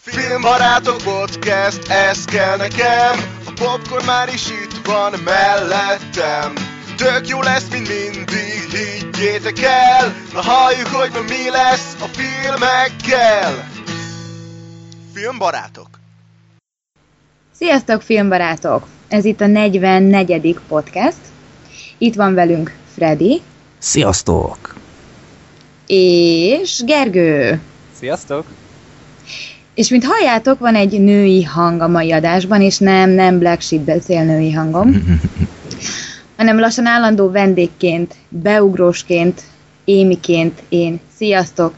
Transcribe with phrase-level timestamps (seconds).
[0.00, 6.52] Filmbarátok podcast, ez kell nekem A popcorn már is itt van mellettem
[6.96, 13.68] Tök jó lesz, mint mindig, higgyétek el Na halljuk, hogy ma mi lesz a filmekkel
[15.14, 15.88] Filmbarátok
[17.58, 18.86] Sziasztok, filmbarátok!
[19.08, 20.58] Ez itt a 44.
[20.68, 21.18] podcast.
[21.98, 23.42] Itt van velünk Freddy
[23.78, 24.74] Sziasztok!
[25.86, 27.60] és Gergő.
[27.98, 28.46] Sziasztok!
[29.76, 33.82] És mint halljátok, van egy női hang a mai adásban, és nem, nem Black Sheep
[33.82, 35.18] beszél női hangom,
[36.36, 39.42] hanem lassan állandó vendégként, beugrósként,
[39.84, 41.74] émiként én, sziasztok,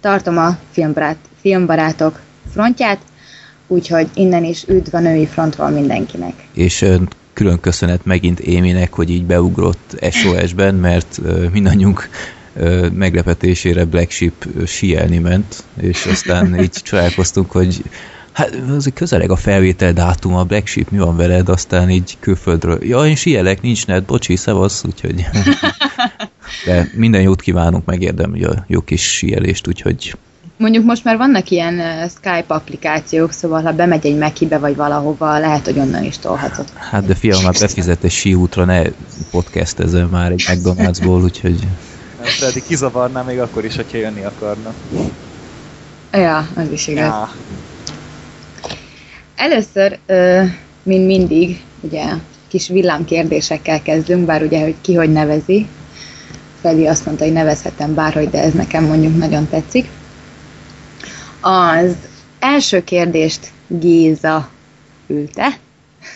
[0.00, 2.20] tartom a filmbarát, filmbarátok
[2.52, 2.98] frontját,
[3.66, 6.34] úgyhogy innen is üdv a női frontról mindenkinek.
[6.54, 6.84] És
[7.32, 11.20] külön köszönet megint Éminek, hogy így beugrott SOS-ben, mert
[11.52, 12.08] mindannyiunk
[12.92, 17.82] meglepetésére Black Sheep sielni ment, és aztán így csodálkoztunk, hogy
[18.32, 22.78] hát az közeleg a felvétel dátum, a Black Sheep, mi van veled, aztán így külföldről,
[22.84, 25.24] ja, én sielek, nincs net, bocsi, szevasz, úgyhogy
[26.66, 30.14] de minden jót kívánunk, megérdemli a jó kis sielést, úgyhogy
[30.56, 35.64] Mondjuk most már vannak ilyen Skype applikációk, szóval ha bemegy egy Mekibe vagy valahova, lehet,
[35.64, 36.64] hogy onnan is tolhatod.
[36.74, 38.82] hát de fiam, már befizet egy síútra, ne
[39.30, 41.66] podcastezzel már egy McDonald'sból, úgyhogy
[42.24, 44.74] Freddy kizavarná még akkor is, hogyha jönni akarna.
[46.12, 47.04] Ja, az is igaz.
[47.04, 47.32] Ja.
[49.36, 49.98] Először,
[50.82, 52.04] mint mindig, ugye
[52.48, 55.66] kis villámkérdésekkel kezdünk, bár ugye, hogy ki hogy nevezi.
[56.60, 59.88] Feli azt mondta, hogy nevezhetem bárhogy, de ez nekem mondjuk nagyon tetszik.
[61.40, 61.96] Az
[62.38, 64.48] első kérdést Géza
[65.06, 65.58] ülte.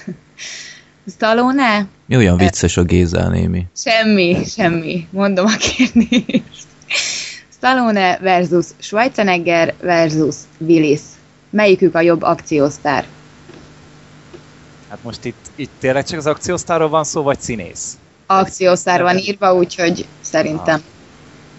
[1.15, 1.87] Stallone?
[2.07, 3.67] Mi olyan vicces a Gézán, Émi?
[3.77, 5.07] Semmi, semmi.
[5.11, 6.67] Mondom a kérdést.
[7.57, 11.01] Stallone versus Schwarzenegger versus Willis.
[11.51, 13.07] Melyikük a jobb akciósztár?
[14.89, 17.99] Hát most itt, itt tényleg csak az akciósztárról van szó, vagy színész?
[18.27, 20.83] Akciósztár van írva, úgyhogy szerintem.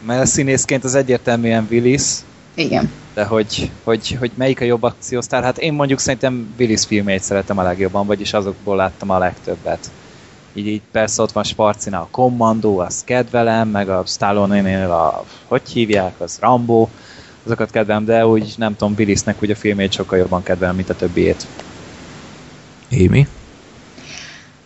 [0.05, 2.03] Mert a színészként az egyértelműen Willis,
[2.53, 2.91] Igen.
[3.13, 5.43] de hogy, hogy, hogy melyik a jobb akciósztár?
[5.43, 9.91] Hát én mondjuk szerintem Willis filmjeit szeretem a legjobban, vagyis azokból láttam a legtöbbet.
[10.57, 15.69] Így, így persze ott van Sparcinál a Commando, azt kedvelem, meg a Stallone-nél a, hogy
[15.69, 16.87] hívják, az Rambo,
[17.45, 20.95] azokat kedvelem, de úgy nem tudom, Willisnek úgy a filmjét sokkal jobban kedvelem, mint a
[20.95, 21.47] többiét.
[22.89, 23.27] Émi?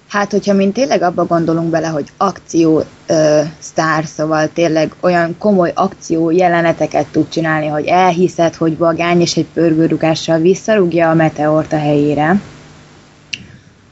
[0.08, 5.72] Hát, hogyha mint tényleg abba gondolunk bele, hogy akció ö, sztár, szóval tényleg olyan komoly
[5.76, 11.78] akció jeleneteket tud csinálni, hogy elhiszed, hogy vagány és egy pörgőrugással visszarúgja a meteort a
[11.78, 12.42] helyére,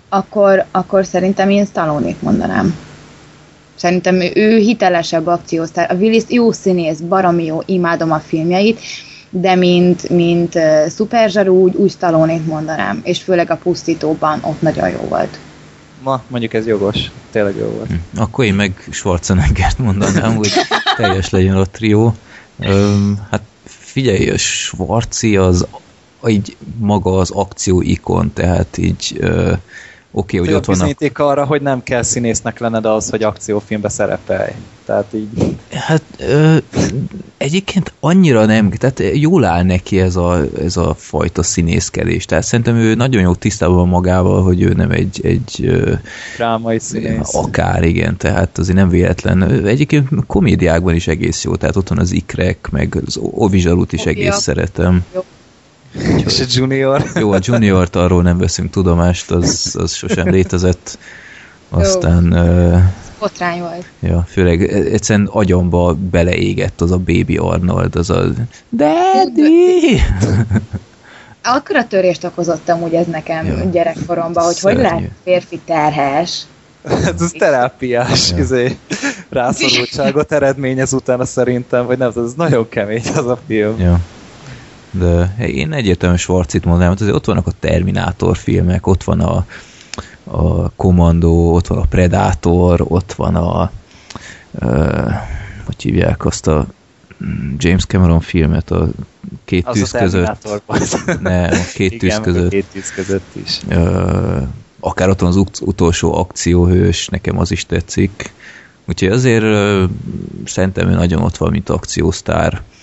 [0.09, 2.75] akkor, akkor szerintem én Stallone-t mondanám.
[3.75, 5.91] Szerintem ő, ő hitelesebb akciósztár.
[5.91, 8.79] A Willis jó színész, baromi jó, imádom a filmjeit,
[9.29, 12.99] de mint, mint uh, szuperzsarú, úgy, úgy Stallone-t mondanám.
[13.03, 15.39] És főleg a pusztítóban ott nagyon jó volt.
[16.03, 17.87] Ma mondjuk ez jogos, tényleg jó volt.
[17.87, 18.21] Hm.
[18.21, 20.51] Akkor én meg Schwarzeneggert mondanám, hogy
[20.95, 22.13] teljes legyen a trió.
[22.59, 25.67] Öm, hát figyelj, a Schwarzi az
[26.27, 29.53] így maga az akció ikon, tehát így ö,
[30.11, 33.89] oké, hogy Hogy ott vannak bizonyíték arra, hogy nem kell színésznek lenned ahhoz, hogy akciófilmbe
[33.89, 34.51] szerepelj.
[34.85, 35.55] Tehát így...
[35.69, 36.57] Hát ö,
[37.37, 42.25] egyébként annyira nem, tehát jól áll neki ez a, ez a fajta színészkedés.
[42.25, 45.71] Tehát szerintem ő nagyon jó tisztában magával, hogy ő nem egy, egy
[46.35, 47.35] drámai színész.
[47.35, 49.65] akár, igen, tehát azért nem véletlen.
[49.65, 54.09] Egyébként komédiákban is egész jó, tehát ott van az Ikrek, meg az Ovizsarút is Ovi,
[54.09, 54.51] egész a-
[55.95, 56.17] szeretem.
[56.27, 57.03] És a Junior.
[57.15, 60.97] Jó, a Juniort arról nem veszünk tudomást, az, az sosem létezett.
[61.69, 62.77] Aztán, ö,
[63.19, 63.85] Botrány volt.
[63.99, 64.61] ja, főleg
[64.93, 68.23] egyszerűen agyamba beleégett az a Baby Arnold, az a
[68.71, 70.01] Daddy!
[71.43, 73.69] Akkor a törést okozottam úgy ez nekem Ja.
[73.71, 74.81] gyerekkoromban, hogy hogy Szörnyű.
[74.81, 76.41] lehet férfi terhes.
[76.87, 78.37] Hát ez terápiás Ja.
[78.37, 78.77] izé,
[79.29, 83.79] rászorultságot eredményez utána szerintem, vagy nem, ez nagyon kemény az a film.
[83.79, 83.99] Ja.
[84.91, 89.45] De én egyértelműen Schwarzit mondanám, hát azért ott vannak a Terminátor filmek, ott van a,
[90.23, 93.71] a Commando, ott van a Predator, ott van a
[94.59, 95.09] ö,
[95.65, 96.67] hogy hívják azt a
[97.25, 98.87] mm, James Cameron filmet a
[99.45, 101.19] két Az tűz a között.
[101.21, 102.49] Nem, a két tűz Igen, a között.
[102.49, 103.59] két tűz között is.
[103.69, 104.37] Ö,
[104.79, 108.33] akár ott van az ut- utolsó akcióhős, nekem az is tetszik.
[108.87, 109.83] Úgyhogy azért ö,
[110.45, 112.53] szerintem ő nagyon ott van, mint akciósztár.
[112.53, 112.78] Ö,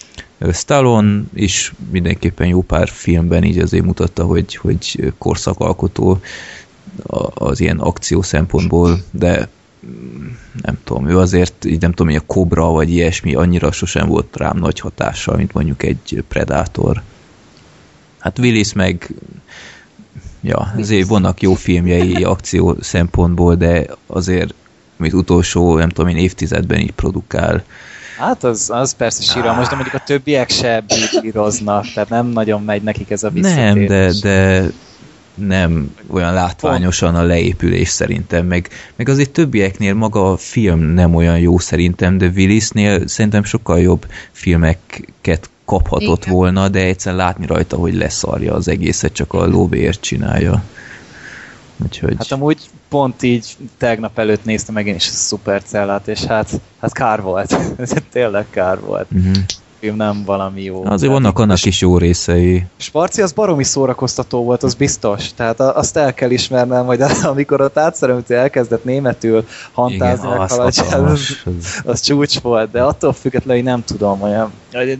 [0.52, 6.20] Stallone is mindenképpen jó pár filmben így azért mutatta, hogy, hogy korszakalkotó
[7.34, 9.48] az ilyen akció szempontból, de
[10.62, 14.36] nem tudom, ő azért, így nem tudom, hogy a Cobra vagy ilyesmi annyira sosem volt
[14.36, 17.02] rám nagy hatással, mint mondjuk egy Predator.
[18.18, 19.14] Hát Willis meg
[20.40, 24.54] ja, azért vannak jó filmjei akció szempontból, de azért,
[24.98, 27.64] amit utolsó, nem tudom én, évtizedben így produkál.
[28.16, 30.84] Hát az, az persze síralmas, de mondjuk a többiek se
[31.20, 33.74] bíroznak, tehát nem nagyon megy nekik ez a visszatérés.
[33.74, 34.70] Nem, de, de
[35.34, 41.38] nem olyan látványosan a leépülés szerintem, meg, meg azért többieknél maga a film nem olyan
[41.38, 46.34] jó szerintem, de Willisnél szerintem sokkal jobb filmeket kaphatott Igen.
[46.34, 50.62] volna, de egyszer látni rajta, hogy leszarja az egészet, csak a lóvéért csinálja.
[51.82, 52.14] Úgyhogy...
[52.18, 52.58] Hát amúgy
[52.88, 57.56] pont így tegnap előtt néztem meg én is a szupercellát, és hát, hát kár volt.
[58.12, 59.06] Tényleg kár volt.
[59.12, 59.36] Uh-huh
[59.78, 60.84] film nem valami jó.
[60.84, 62.64] Azért vannak annak is jó részei.
[62.76, 65.34] Sparci az baromi szórakoztató volt, az biztos.
[65.34, 67.00] Tehát azt el kell ismernem, hogy
[67.32, 71.36] amikor ott átszerűnt, elkezdett németül hantázni, Igen, az, az, az,
[71.84, 74.52] az csúcs volt, de attól függetlenül nem tudom, olyan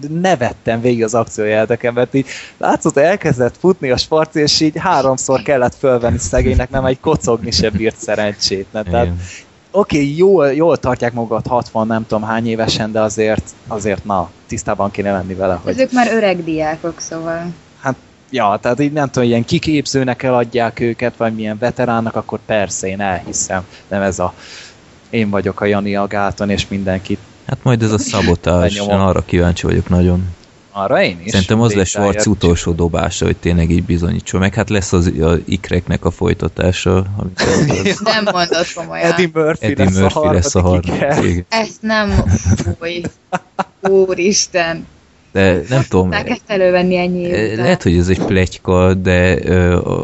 [0.08, 2.26] nevettem végig az akciójelteken, mert így
[2.58, 7.70] látszott, elkezdett futni a Sparci, és így háromszor kellett fölvenni szegénynek, nem egy kocogni se
[7.70, 8.66] bírt szerencsét.
[8.72, 9.08] Tehát
[9.76, 14.30] oké, okay, jól, jól tartják magukat 60 nem tudom hány évesen, de azért, azért na,
[14.46, 15.60] tisztában kéne lenni vele.
[15.62, 15.72] Hogy...
[15.72, 17.52] Ezek már öreg diákok, szóval.
[17.80, 17.96] Hát,
[18.30, 23.00] ja, tehát így nem tudom, ilyen kiképzőnek eladják őket, vagy milyen veteránnak, akkor persze, én
[23.00, 23.64] elhiszem.
[23.88, 24.34] Nem ez a
[25.10, 27.18] én vagyok a Jani a gáton, és mindenkit.
[27.46, 30.28] Hát majd ez a szabotás, én arra kíváncsi vagyok nagyon.
[30.78, 31.30] Arra én is.
[31.30, 34.40] Szerintem az lesz Schwarz utolsó dobása, hogy tényleg így bizonyítson.
[34.40, 36.94] Meg hát lesz az a ikreknek a folytatása.
[38.02, 39.12] nem mondod komolyan.
[39.12, 41.46] Eddie Murphy, Eddie lesz, Murphy a lesz a harmadik.
[41.48, 42.24] Ezt nem...
[42.78, 43.02] Fúj.
[43.80, 44.86] Úristen.
[45.32, 46.12] De nem tudom.
[46.12, 47.56] ezt elővenni ennyi után.
[47.56, 49.32] Lehet, hogy ez egy pletyka, de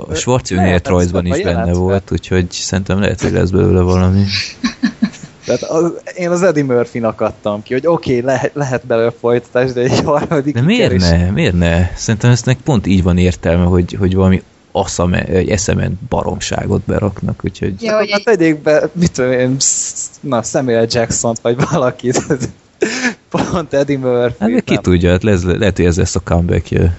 [0.08, 4.24] a Schwarz önéletrajzban is benne volt, úgyhogy szerintem lehet, hogy lesz belőle valami.
[5.44, 9.72] Tehát az, én az Eddie Murphy-nak akadtam ki, hogy oké, okay, lehet, lehet belőle folytatás,
[9.72, 11.30] de egy harmadik De miért ne?
[11.30, 11.90] Miért ne?
[11.96, 14.42] Szerintem ezt pont így van értelme, hogy, hogy valami
[14.72, 17.82] aszame, egy eszement baromságot beraknak, úgyhogy...
[17.82, 19.56] Ja, hogy hát tegyék be, mit tudom én,
[20.20, 22.22] na, Samuel Jackson-t, vagy valakit.
[23.30, 24.52] Pont Eddie Murphy.
[24.52, 26.96] Hát ki tudja, hát lesz, lehet, hogy ez lesz a comeback -je.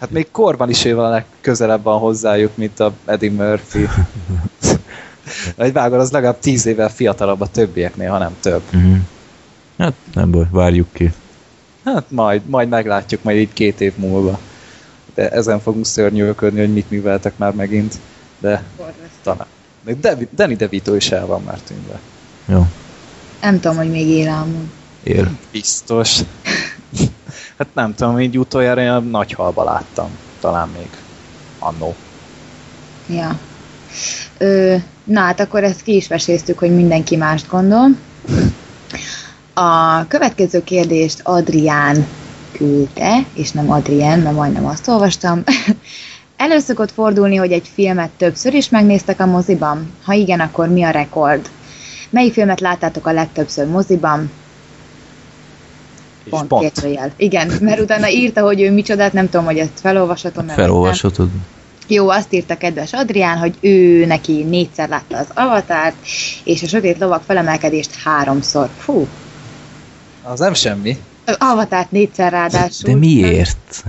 [0.00, 3.86] Hát még korban is ő van a legközelebb van hozzájuk, mint a Eddie Murphy.
[5.56, 8.62] Egy vágod, az legalább tíz évvel fiatalabb a többieknél, ha nem több.
[8.74, 8.96] Uh-huh.
[9.78, 11.12] Hát nem baj, várjuk ki.
[11.84, 14.38] Hát majd, majd meglátjuk, majd így két év múlva.
[15.14, 17.94] De ezen fogunk szörnyűködni, hogy mit műveltek már megint.
[18.38, 18.62] De
[19.22, 19.46] talán.
[20.00, 21.98] De Danny DeVito is el van már tűnve.
[22.46, 22.66] Jó.
[23.40, 24.68] Nem tudom, hogy még él amúgy.
[25.02, 25.38] Él.
[25.50, 26.18] Biztos.
[27.58, 30.08] hát nem tudom, így utoljára én a nagy halba láttam.
[30.40, 30.88] Talán még
[31.58, 31.94] annó.
[33.06, 33.38] Ja.
[34.38, 34.74] Ö,
[35.04, 37.88] na hát akkor ezt ki is veséztük, hogy mindenki mást gondol.
[39.54, 42.06] A következő kérdést Adrián
[42.52, 45.42] küldte, és nem Adrián, mert majdnem azt olvastam.
[46.36, 49.90] Előszokott fordulni, hogy egy filmet többször is megnéztek a moziban?
[50.04, 51.48] Ha igen, akkor mi a rekord?
[52.10, 54.30] Melyik filmet láttátok a legtöbbször moziban?
[56.30, 56.82] Pont, pont.
[57.16, 60.48] Igen, mert utána írta, hogy ő micsodát, nem tudom, hogy ezt felolvashatom.
[60.48, 61.28] Felolvashatod.
[61.90, 65.96] Jó, azt írta kedves Adrián, hogy ő neki négyszer látta az avatárt,
[66.44, 68.68] és a sötét lovak felemelkedést háromszor.
[68.78, 69.06] Fú.
[70.22, 70.96] Az nem semmi.
[71.26, 72.90] Az avatárt négyszer ráadásul.
[72.90, 73.84] De miért?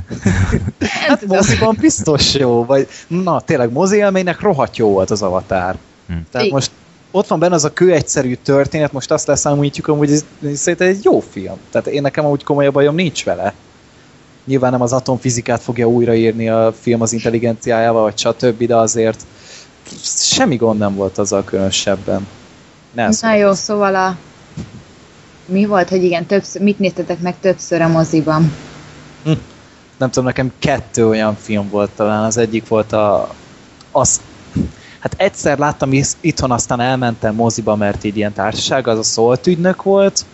[1.07, 5.75] hát moziban biztos jó, vagy na tényleg mozi élménynek rohadt jó volt az avatár.
[6.07, 6.13] Hm.
[6.31, 6.71] Tehát I- most
[7.11, 10.87] ott van benne az a kő egyszerű történet, most azt leszámolítjuk, hogy ez, ez szerintem
[10.87, 11.57] egy jó film.
[11.71, 13.53] Tehát én nekem úgy komolyabb bajom nincs vele
[14.49, 19.25] nyilván nem az atomfizikát fogja újraírni a film az intelligenciájával, vagy stb., de azért
[20.03, 22.27] semmi gond nem volt azzal különösebben.
[22.91, 23.59] Ne Na jó, az.
[23.59, 24.17] szóval a...
[25.45, 28.53] Mi volt, hogy igen, többször, mit néztetek meg többször a moziban?
[29.23, 29.31] Hm.
[29.97, 32.23] Nem tudom, nekem kettő olyan film volt talán.
[32.23, 33.33] Az egyik volt a...
[33.91, 34.21] Az,
[34.99, 39.83] hát egyszer láttam itthon, aztán elmentem moziba, mert így ilyen társaság, az a szólt ügynök
[39.83, 40.25] volt,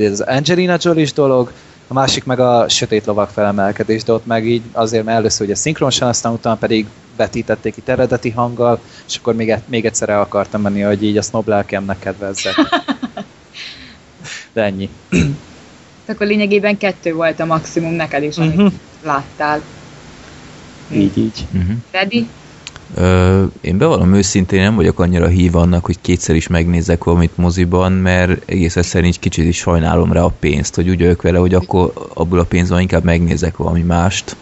[0.00, 1.52] ez az Angelina Jolie-is dolog,
[1.88, 5.54] a másik meg a sötét lovak felemelkedés, de ott meg így azért, mert először ugye
[5.54, 6.86] szinkronosan, aztán utána pedig
[7.16, 11.22] vetítették itt eredeti hanggal, és akkor még, még egyszer el akartam menni, hogy így a
[11.22, 12.54] snob lelkemnek kedvezzek.
[14.52, 14.88] De ennyi.
[16.06, 18.72] Akkor lényegében kettő volt a maximum neked is, amit uh-huh.
[19.02, 19.60] láttál.
[20.90, 21.46] Így, így.
[21.52, 21.76] Uh-huh.
[21.90, 22.28] Freddy?
[23.60, 28.50] Én bevallom őszintén nem vagyok annyira hív annak, hogy kétszer is megnézek valamit moziban, mert
[28.50, 31.92] egész egyszerűen így kicsit is sajnálom rá a pénzt, hogy úgy vagyok vele, hogy akkor
[32.14, 34.36] abból a pénzből inkább megnézek valami mást.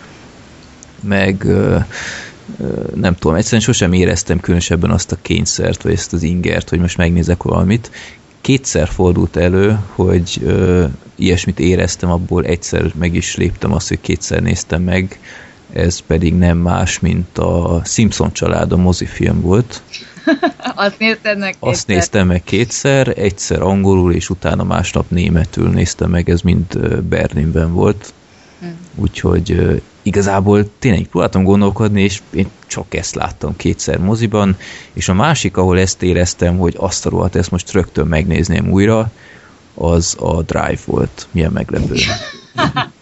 [1.00, 1.46] Meg
[2.94, 6.96] nem tudom, egyszerűen sosem éreztem különösebben azt a kényszert, vagy ezt az ingert, hogy most
[6.96, 7.90] megnézek valamit.
[8.40, 14.42] Kétszer fordult elő, hogy ö, ilyesmit éreztem, abból egyszer meg is léptem azt, hogy kétszer
[14.42, 15.18] néztem meg
[15.72, 19.82] ez pedig nem más, mint a Simpson család, a mozifilm volt.
[20.74, 21.68] Azt nézted meg kétszer?
[21.68, 27.72] Azt néztem meg kétszer, egyszer angolul, és utána másnap németül néztem meg, ez mind Berlinben
[27.72, 28.12] volt.
[28.60, 28.66] Hm.
[28.94, 34.56] Úgyhogy igazából tényleg próbáltam gondolkodni, és én csak ezt láttam kétszer moziban,
[34.92, 39.10] és a másik, ahol ezt éreztem, hogy azt a rohadt, ezt most rögtön megnézném újra,
[39.74, 41.26] az a Drive volt.
[41.30, 41.94] Milyen meglepő.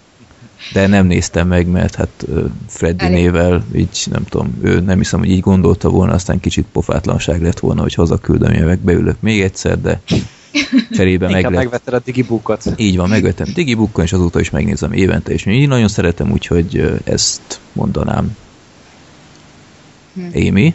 [0.73, 2.27] De nem néztem meg, mert hát
[2.67, 3.17] Freddy Elég.
[3.17, 7.59] nével így nem tudom, ő nem hiszem, hogy így gondolta volna, aztán kicsit pofátlanság lett
[7.59, 10.01] volna, hogy hazaküldöm jövök, beülök még egyszer, de
[10.91, 11.53] cserébe meg lett.
[11.53, 12.65] megvetted a Digibookot.
[12.77, 17.61] Így van, megvettem Digibookon, és azóta is megnézem évente, és én nagyon szeretem, úgyhogy ezt
[17.73, 18.37] mondanám.
[20.15, 20.21] Hm.
[20.33, 20.75] Émi?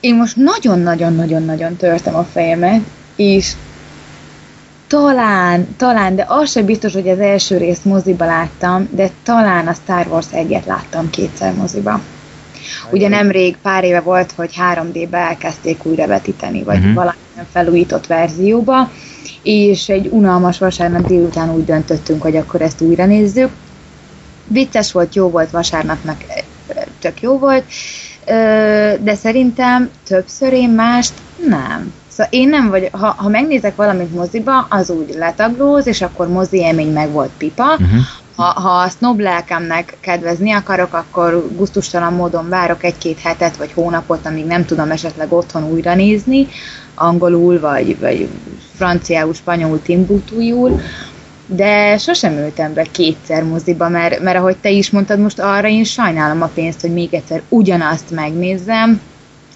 [0.00, 2.80] Én most nagyon-nagyon-nagyon-nagyon törtem a fejemet,
[3.16, 3.52] és
[4.88, 9.72] talán, talán, de az sem biztos, hogy az első részt moziba láttam, de talán a
[9.72, 12.00] Star Wars egyet láttam kétszer moziba.
[12.90, 16.94] Ugye nemrég pár éve volt, hogy 3D-be elkezdték újra vetíteni, vagy uh-huh.
[16.94, 18.90] valamilyen felújított verzióba,
[19.42, 23.50] és egy unalmas vasárnap délután úgy döntöttünk, hogy akkor ezt újra nézzük.
[24.46, 26.24] Vicces volt, jó volt, vasárnapnak
[27.00, 27.64] tök jó volt,
[29.00, 31.12] de szerintem többször én mást
[31.48, 31.92] nem.
[32.16, 36.58] Szóval én nem vagy, ha, ha megnézek valamit moziba, az úgy letaglóz, és akkor mozi
[36.58, 37.72] élmény meg volt pipa.
[37.72, 38.00] Uh-huh.
[38.36, 44.26] Ha, ha a snob lelkemnek kedvezni akarok, akkor guztustalan módon várok egy-két hetet vagy hónapot,
[44.26, 46.48] amíg nem tudom esetleg otthon újra nézni,
[46.94, 48.28] angolul, vagy, vagy
[48.74, 50.80] franciául, spanyolul, timbutújul,
[51.46, 55.84] de sosem ültem be kétszer moziba, mert, mert ahogy te is mondtad, most arra én
[55.84, 59.00] sajnálom a pénzt, hogy még egyszer ugyanazt megnézzem,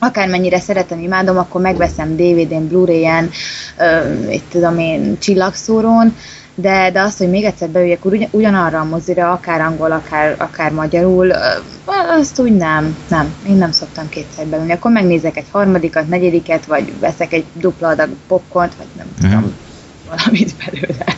[0.01, 3.31] akármennyire szeretem, imádom, akkor megveszem DVD-n, Blu-ray-en,
[4.31, 6.15] itt tudom én, csillagszórón,
[6.55, 10.73] de, de azt, hogy még egyszer beüljek ugyan, ugyanarra a mozira, akár angol, akár, akár
[10.73, 11.31] magyarul,
[12.19, 14.73] azt úgy nem, nem, én nem szoktam kétszer beülni.
[14.73, 19.31] Akkor megnézek egy harmadikat, negyediket, vagy veszek egy dupla adag popcornt, vagy nem mm.
[19.31, 19.55] tudom,
[20.09, 21.05] valamit belőle.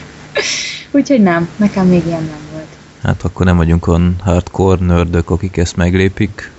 [0.90, 2.76] Úgyhogy nem, nekem még ilyen nem volt.
[3.02, 6.50] Hát akkor nem vagyunk on hardcore nördök, akik ezt meglépik.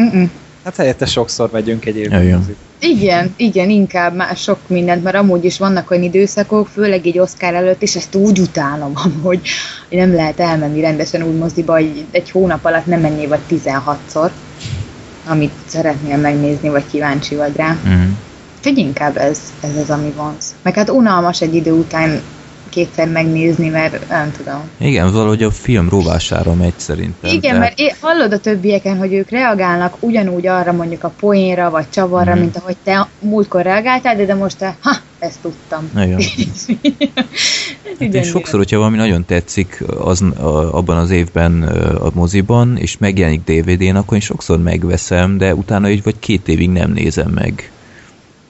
[0.00, 0.24] Mm-mm.
[0.64, 2.22] Hát helyette sokszor megyünk egyébként.
[2.22, 2.56] Igen.
[2.78, 7.54] igen, igen, inkább már sok mindent, mert amúgy is vannak olyan időszakok, főleg egy Oscar
[7.54, 9.40] előtt, és ezt úgy utálom hogy
[9.88, 14.30] nem lehet elmenni rendesen úgy moziba, hogy egy hónap alatt nem menjél vagy 16-szor,
[15.26, 17.76] amit szeretnél megnézni, vagy kíváncsi vagy rá.
[17.88, 18.10] Mm.
[18.58, 20.36] Úgyhogy inkább ez, ez az, ami van.
[20.62, 22.22] Meg hát unalmas egy idő után
[22.70, 24.60] kétszer megnézni, mert nem tudom.
[24.78, 27.30] Igen, valahogy a film rovására megy szerintem.
[27.30, 27.58] Igen, tehát...
[27.58, 32.34] mert én hallod a többieken, hogy ők reagálnak ugyanúgy arra mondjuk a poénra, vagy csavarra,
[32.34, 32.38] mm.
[32.38, 35.90] mint ahogy te múltkor reagáltál, de, de most te, ha, ezt tudtam.
[35.96, 36.20] Igen.
[37.98, 41.62] hát én sokszor, hogyha valami nagyon tetszik az, a, abban az évben
[42.02, 46.70] a moziban, és megjelenik DVD-n, akkor én sokszor megveszem, de utána így vagy két évig
[46.70, 47.70] nem nézem meg.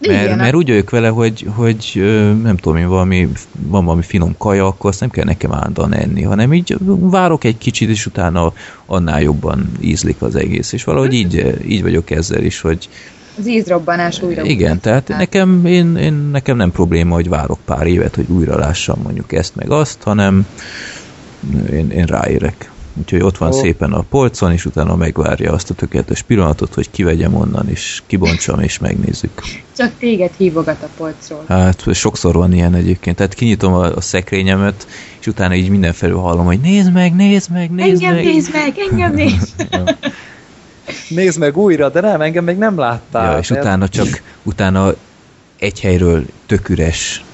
[0.07, 2.03] Mert, Igen, mert úgy vagyok vele, hogy, hogy
[2.43, 6.23] nem tudom én, valami, van valami finom kaja, akkor azt nem kell nekem állandóan enni,
[6.23, 8.53] hanem így várok egy kicsit, és utána
[8.87, 10.73] annál jobban ízlik az egész.
[10.73, 12.89] És valahogy így, így vagyok ezzel is, hogy
[13.39, 14.43] az ízrobbanás újra.
[14.45, 14.81] Igen, újra.
[14.81, 19.33] tehát nekem, én, én, nekem nem probléma, hogy várok pár évet, hogy újra lássam mondjuk
[19.33, 20.47] ezt meg azt, hanem
[21.73, 22.71] én, én ráérek.
[23.01, 23.61] Úgyhogy ott van oh.
[23.61, 28.61] szépen a polcon, és utána megvárja azt a tökéletes pillanatot, hogy kivegyem onnan, és kibontsam,
[28.61, 29.43] és megnézzük.
[29.77, 31.45] Csak téged hívogat a polcról.
[31.49, 33.17] Hát sokszor van ilyen egyébként.
[33.17, 34.87] Tehát kinyitom a, a szekrényemet,
[35.21, 38.25] és utána így mindenfelől hallom, hogy nézd meg, nézd meg, nézd engem meg.
[38.25, 39.97] nézd meg, engem nézd meg.
[41.09, 43.33] nézd meg újra, de nem, engem még nem láttál.
[43.33, 44.95] Ja, és utána csak, utána
[45.59, 47.25] egy helyről tök üres,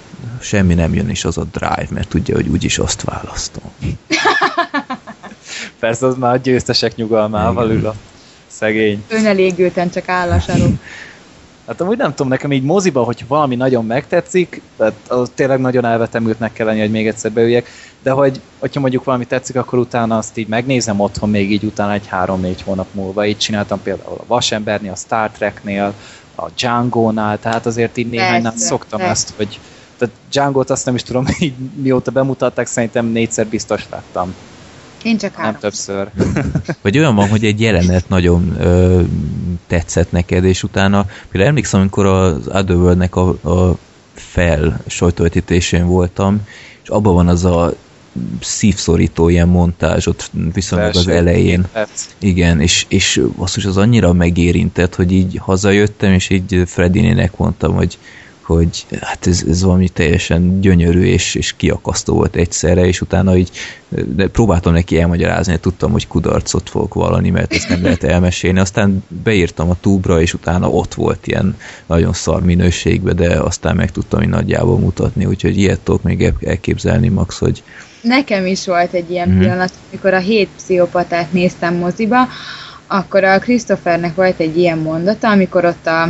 [0.40, 3.62] semmi nem jön, és az a drive, mert tudja, hogy úgyis azt választom.
[5.78, 7.94] Persze az már a győztesek nyugalmával ül a
[8.46, 9.04] szegény.
[9.08, 10.70] Önelégülten csak állasarok.
[11.66, 15.84] Hát amúgy nem tudom, nekem így moziba, hogy valami nagyon megtetszik, tehát az tényleg nagyon
[15.84, 17.68] elvetemültnek kell lenni, hogy még egyszer beüljek,
[18.02, 21.92] de hogy, hogyha mondjuk valami tetszik, akkor utána azt így megnézem otthon még így utána
[21.92, 23.26] egy három-négy hónap múlva.
[23.26, 25.94] Így csináltam például a Vasembernél, a Star Treknél,
[26.34, 29.12] a Django-nál, tehát azért így néhánynál szoktam persze.
[29.12, 29.60] ezt, hogy
[29.98, 34.34] tehát Django-t azt nem is tudom, így mióta bemutatták, szerintem négyszer biztos láttam.
[35.02, 35.50] Én csak három.
[35.50, 36.10] Nem többször.
[36.82, 39.02] Vagy olyan van, hogy egy jelenet nagyon ö,
[39.66, 43.76] tetszett neked, és utána, például emlékszem, amikor az Otherworld-nek a, a
[44.14, 46.40] fel sajtóvetítésén voltam,
[46.82, 47.74] és abban van az a
[48.40, 51.66] szívszorító ilyen montázs ott viszonylag az elején.
[52.18, 57.98] Igen, és, és azt az annyira megérintett, hogy így hazajöttem, és így Freddy-nének mondtam, hogy
[58.46, 63.50] hogy hát ez, ez valami teljesen gyönyörű és, és kiakasztó volt egyszerre, és utána így
[63.88, 68.58] de próbáltam neki elmagyarázni, hogy tudtam, hogy kudarcot fogok valani, mert ezt nem lehet elmesélni.
[68.58, 73.90] Aztán beírtam a túbra, és utána ott volt ilyen nagyon szar minőségben, de aztán meg
[73.90, 77.62] tudtam így nagyjából mutatni, úgyhogy ilyet tudok még elképzelni, Max, hogy
[78.00, 79.38] Nekem is volt egy ilyen mm-hmm.
[79.38, 82.28] pillanat, amikor a hét pszichopatát néztem moziba,
[82.86, 86.08] akkor a Christophernek volt egy ilyen mondata, amikor ott a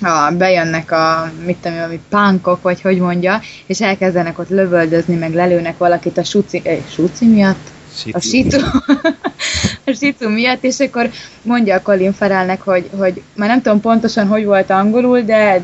[0.00, 5.34] a, bejönnek a, mit tudom, ami pánkok, vagy hogy mondja, és elkezdenek ott lövöldözni, meg
[5.34, 7.72] lelőnek valakit a suci, eh, suci miatt?
[8.12, 8.58] A situ,
[9.86, 11.10] a situ miatt, és akkor
[11.42, 15.60] mondja a Colin Farrellnek, hogy, hogy már nem tudom pontosan, hogy volt angolul, de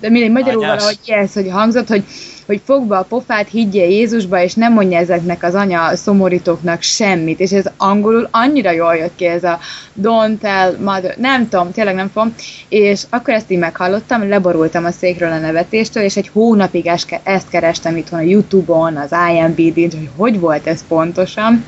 [0.00, 0.74] de mindegy, magyarul Anyás.
[0.76, 2.04] valahogy ez, hogy hangzott, hogy
[2.46, 7.52] hogy fogba a pofát, higgye Jézusba, és nem mondja ezeknek az anya szomorítóknak semmit, és
[7.52, 9.58] ez angolul annyira jól jött ki, ez a
[10.02, 12.34] don't tell mother, nem tudom, tényleg nem fogom,
[12.68, 16.90] és akkor ezt így meghallottam, leborultam a székről a nevetéstől, és egy hónapig
[17.22, 21.64] ezt kerestem itthon a Youtube-on, az IMBD-n, hogy hogy volt ez pontosan,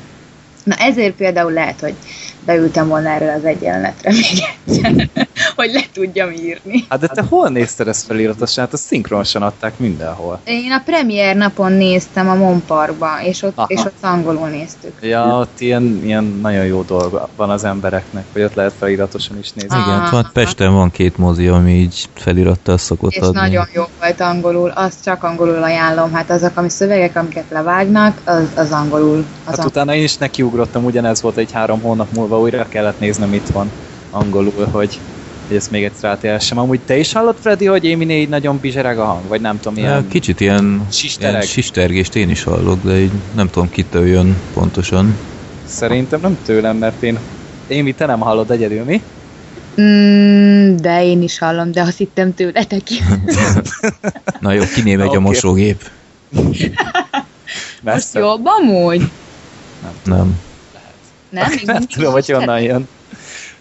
[0.63, 1.95] Na ezért például lehet, hogy
[2.45, 5.09] beültem volna erről az egyenletre még egyszer,
[5.55, 6.85] hogy le tudjam írni.
[6.89, 8.63] Hát de te hol nézted ezt feliratosan?
[8.63, 10.39] Hát azt szinkronosan adták mindenhol.
[10.43, 14.93] Én a premier napon néztem a Monparkba, és ott, és ott angolul néztük.
[15.01, 19.51] Ja, ott ilyen, ilyen nagyon jó dolga van az embereknek, hogy ott lehet feliratosan is
[19.51, 19.77] nézni.
[19.77, 23.39] Igen, van, hát Pesten van két mozi, ami így felirattal szokott és adni.
[23.39, 26.13] nagyon jó volt angolul, azt csak angolul ajánlom.
[26.13, 29.17] Hát azok, ami szövegek, amiket levágnak, az, az angolul.
[29.17, 29.69] Az hát angolul.
[29.69, 33.71] utána én is nekiugrottam, ugyanez volt egy három hónap múlva újra kellett néznem itt van
[34.09, 34.99] angolul, hogy,
[35.47, 36.57] hogy ezt még egyszer átélhessem.
[36.57, 39.27] Amúgy te is hallott, Freddy, hogy Éminé így nagyon bizsereg a hang?
[39.27, 40.07] Vagy nem tudom, ilyen...
[40.07, 40.87] Kicsit ilyen,
[41.19, 45.17] ilyen sistergést én is hallok, de így nem tudom, kitől jön pontosan.
[45.65, 47.19] Szerintem nem tőlem, mert én...
[47.67, 49.01] Émi, te nem hallod egyedül, mi?
[49.81, 52.81] Mm, de én is hallom, de azt hittem tőletek.
[54.39, 55.17] Na jó, kiné megy okay.
[55.17, 55.89] a mosógép.
[57.81, 59.09] Most jobb amúgy?
[59.81, 60.17] Nem.
[60.17, 60.39] nem.
[61.29, 61.51] Nem?
[61.63, 62.87] nem tudom, hogy honnan jön.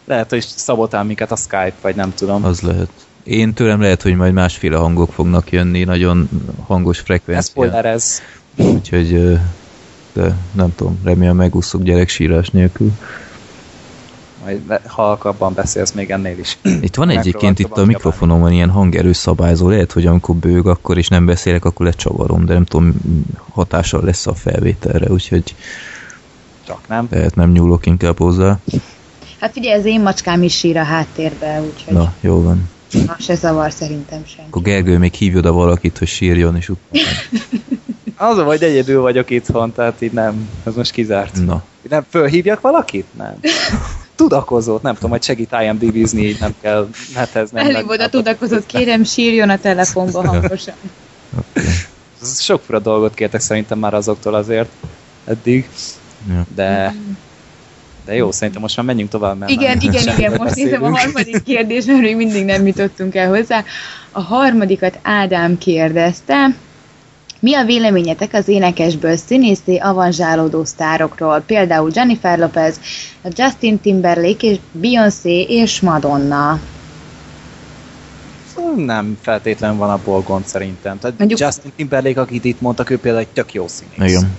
[0.04, 2.44] Lehet, hogy szabotál minket a Skype, vagy nem tudom.
[2.44, 2.90] Az lehet.
[3.22, 6.28] Én tőlem lehet, hogy majd másféle hangok fognak jönni, nagyon
[6.66, 7.64] hangos frekvencia.
[7.64, 8.20] Ez ez.
[8.56, 9.38] Úgyhogy,
[10.12, 12.92] de nem tudom, remélem megúszok gyerek sírás nélkül.
[14.44, 16.58] Majd halkabban beszélsz még ennél is.
[16.80, 21.08] Itt van egyébként itt a mikrofonomon ilyen hangerő szabályzó, lehet, hogy amikor bőg akkor és
[21.08, 22.94] nem beszélek, akkor lecsavarom, de nem tudom,
[23.52, 25.54] hatással lesz a felvételre, úgyhogy
[26.68, 27.08] csak, nem?
[27.08, 28.58] Tehát nem nyúlok inkább hozzá.
[29.40, 31.94] Hát figyelj, az én macskám is sír a háttérbe, úgyhogy...
[31.94, 32.68] Na, jó van.
[33.06, 34.44] Na, se zavar szerintem sem.
[34.48, 37.06] Akkor Gergő még hívja oda valakit, hogy sírjon, és utána...
[38.20, 41.44] Az vagy egyedül vagyok itthon, tehát így nem, ez most kizárt.
[41.44, 41.62] Na.
[41.88, 43.06] Nem, fölhívjak valakit?
[43.16, 43.34] Nem.
[44.14, 47.60] Tudakozót, nem tudom, hogy segít IMDb-zni, így nem kell netezni.
[47.60, 50.74] Elég oda tudakozót, kérem sírjon a telefonba hangosan.
[51.38, 51.64] okay.
[52.22, 54.68] Sokfura dolgot kértek szerintem már azoktól azért
[55.24, 55.68] eddig.
[56.28, 56.46] Ja.
[56.54, 56.94] De,
[58.04, 59.38] de jó, szerintem most már menjünk tovább.
[59.38, 63.28] Mert igen, igen, igen, most nézem a harmadik kérdés, mert még mindig nem jutottunk el
[63.28, 63.64] hozzá.
[64.12, 66.54] A harmadikat Ádám kérdezte,
[67.40, 72.80] mi a véleményetek az énekesből színészé avanzsálódó sztárokról, például Jennifer Lopez,
[73.24, 76.60] Justin Timberlake és Beyoncé és Madonna?
[78.76, 80.98] Nem feltétlen van abból gond szerintem.
[80.98, 81.40] Tehát Mondjuk...
[81.40, 84.10] Justin Timberlake, akit itt mondtak, ő például egy tök jó színész.
[84.10, 84.30] Igen.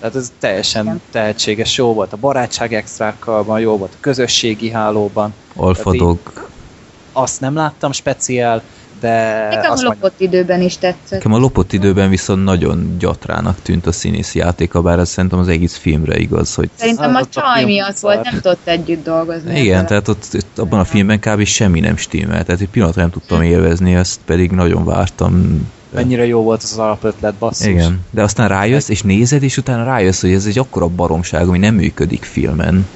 [0.00, 1.00] Tehát ez teljesen Igen.
[1.10, 5.34] tehetséges, jó volt a barátság extrákkal, jó volt a közösségi hálóban.
[5.56, 6.18] Alfadog.
[7.12, 8.62] Azt nem láttam speciál,
[9.00, 9.46] de...
[9.50, 10.12] Nekem a lopott majd...
[10.16, 11.10] időben is tetszett.
[11.10, 15.48] Nekem a lopott időben viszont nagyon gyatrának tűnt a színész játéka, bár ez szerintem az
[15.48, 16.70] egész filmre igaz, hogy...
[16.74, 19.60] Szerintem a csaj miatt volt, nem tudott együtt dolgozni.
[19.60, 19.86] Igen, ezzel.
[19.86, 21.44] tehát ott, ott abban a filmben kb.
[21.44, 25.66] semmi nem stimmel, tehát egy pillanatra nem tudtam élvezni, ezt pedig nagyon vártam
[26.02, 27.66] Mennyire jó volt az, az alapötlet, basszus.
[27.66, 31.58] Igen, de aztán rájössz, és nézed, és utána rájössz, hogy ez egy akkora baromság, ami
[31.58, 32.86] nem működik filmen.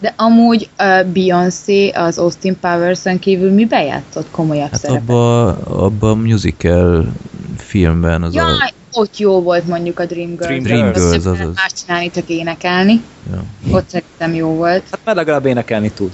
[0.00, 5.08] De amúgy uh, Beyoncé az Austin Powers-en kívül mi bejátszott komolyabb hát szerepet?
[5.08, 7.12] Abba, abba a musical
[7.56, 8.72] filmben az Jaj, a...
[8.92, 10.46] ott jó volt mondjuk a Dream Girls.
[10.46, 11.38] Dream, Dream Girls, az az.
[11.38, 13.00] Más csinálni, csak énekelni.
[13.30, 13.42] Ja.
[13.70, 14.82] Ott szerintem jó volt.
[14.90, 16.12] Hát mert legalább énekelni tud.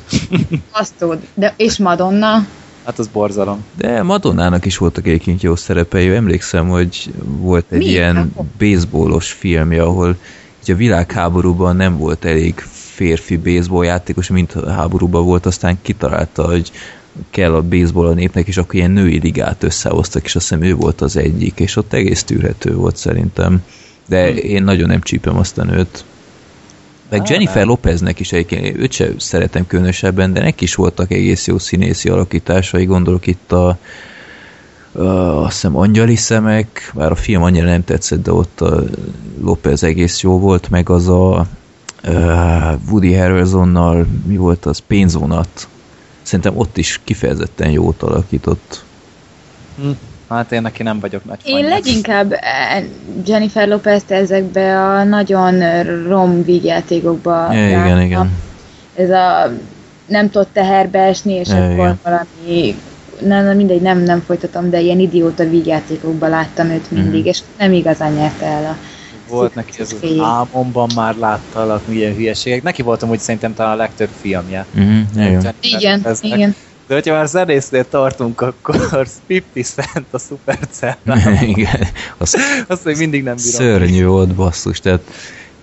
[0.70, 1.18] Azt tud.
[1.34, 2.46] De, és Madonna?
[2.84, 3.64] Hát az borzalom.
[3.76, 6.08] De Madonnának is voltak egyébként jó szerepei.
[6.08, 7.84] Emlékszem, hogy volt egy Mi?
[7.84, 10.16] ilyen baseballos filmje, ahol
[10.62, 12.54] így a világháborúban nem volt elég
[12.94, 16.72] férfi baseball játékos, mint a háborúban volt, aztán kitalálta, hogy
[17.30, 20.74] kell a baseball a népnek, és akkor ilyen női ligát összehoztak, és azt hiszem ő
[20.74, 23.62] volt az egyik, és ott egész tűrhető volt szerintem.
[24.06, 24.36] De hm.
[24.36, 26.04] én nagyon nem csípem azt a nőt.
[27.08, 27.66] Meg ah, Jennifer nem.
[27.66, 32.84] Lopeznek is egyébként, őt sem szeretem különösebben, de neki is voltak egész jó színészi alakításai,
[32.84, 33.78] gondolok itt a
[34.92, 38.82] uh, azt hiszem Angyali szemek, bár a film annyira nem tetszett, de ott a
[39.40, 41.46] López egész jó volt, meg az a
[42.04, 45.68] uh, Woody Harrelsonnal, mi volt az, pénzvonat.
[46.22, 48.84] Szerintem ott is kifejezetten jót alakított.
[49.76, 49.90] Hm.
[50.28, 52.84] Hát én neki nem vagyok nagy Én leginkább eh,
[53.26, 58.00] Jennifer Lopez-t ezekbe a nagyon rom vígjátékokba Ja, igen, láttam.
[58.00, 58.30] igen.
[58.94, 59.52] Ez a
[60.06, 62.00] nem tudott teherbe esni, és Ja, akkor igen.
[62.02, 62.76] valami
[63.20, 67.28] nem, nem, mindegy, nem, nem folytatom, de ilyen idióta vígjátékokban láttam őt mindig, Mhm.
[67.28, 68.76] és nem igazán nyerte el a
[69.28, 72.62] Volt neki ez az álmomban már láttalak milyen hülyeségek.
[72.62, 74.66] Neki voltam úgy szerintem talán a legtöbb filmje.
[74.74, 75.54] Uh-huh, igen.
[75.60, 76.54] Igen, igen.
[76.86, 78.76] De hogyha már zenésznél tartunk, akkor
[79.26, 80.96] 50 Cent a Supercell.
[81.54, 81.86] igen.
[82.18, 83.50] Az Azt még mindig nem bírom.
[83.52, 85.00] szörnyű volt basszus, tehát,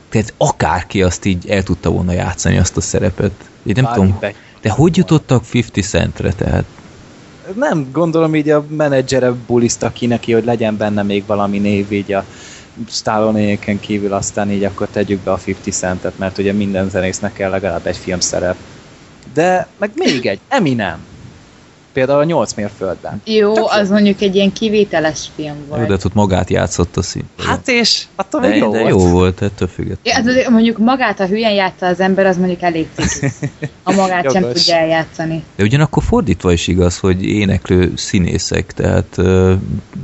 [0.10, 3.32] tehát akárki azt így el tudta volna játszani azt a szerepet.
[3.64, 6.66] Én nem Bárki tudom, be- de hogy jutottak 50 centre, tehát
[7.56, 12.12] Nem, gondolom így a menedzsere buliszta ki neki, hogy legyen benne még valami név így
[12.14, 12.26] a
[12.90, 17.50] Stallone-éken kívül, aztán így akkor tegyük be a 50 centet, mert ugye minden zenésznek kell
[17.50, 18.56] legalább egy filmszerep.
[19.34, 21.10] De meg még egy, Eminem.
[21.94, 23.22] Például a 8 mérföldben.
[23.26, 23.68] Jó, Tök jó.
[23.68, 25.88] az mondjuk egy ilyen kivételes film jó, volt.
[25.88, 27.24] de ott magát játszott a szín.
[27.38, 28.90] Hát és attól még de, jó, de volt.
[28.90, 30.22] jó volt, ettől Ja, függetlenül.
[30.22, 33.34] hát azért mondjuk magát, ha hülyen játsza az ember, az mondjuk elég ciki.
[33.84, 35.44] Ha magát sem tudja eljátszani.
[35.56, 39.52] De ugyanakkor fordítva is igaz, hogy éneklő színészek, tehát uh,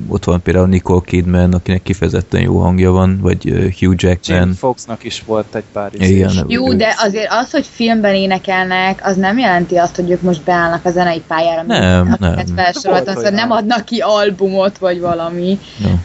[0.08, 4.39] ott van például Nicole Kidman, akinek kifejezetten jó hangja van, vagy uh, Hugh Jackman.
[4.39, 9.15] Jim Foxnak is volt egy pár Igen, Jó, de azért az, hogy filmben énekelnek, az
[9.15, 12.56] nem jelenti azt, hogy ők most beállnak a zenei pályára, Nem, akiket nem.
[12.56, 15.60] felsoroltam, Volt szóval nem adnak ki albumot, vagy valami.
[15.80, 16.00] Ja.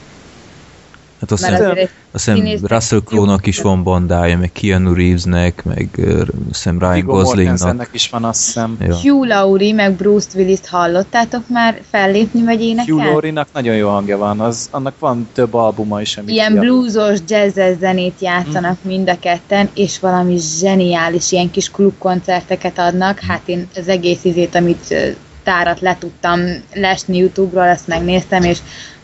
[1.21, 1.77] Hát azt hiszem,
[2.13, 2.31] azt
[2.71, 7.89] Russell Crowe-nak is van bandája, meg Keanu Reevesnek, meg uh, hiszem Ryan Viggo Goslingnak.
[7.93, 8.77] Is van, azt hiszem.
[8.81, 8.95] Ja.
[8.97, 13.05] Hugh Laurie, meg Bruce Willis-t hallottátok már fellépni, vagy Hugh énekelni?
[13.05, 16.69] Laurie-nak nagyon jó hangja van, az, annak van több albuma is, amit Ilyen kiadott.
[16.69, 18.89] bluesos, jazzes zenét játszanak Mm.
[18.89, 23.21] mind a ketten, és valami zseniális ilyen kis klubkoncerteket adnak.
[23.25, 23.29] Mm.
[23.29, 24.95] Hát én az egész izét, amit
[25.43, 26.41] tárat le tudtam
[26.75, 28.59] lesni YouTube-ról, ezt megnéztem, és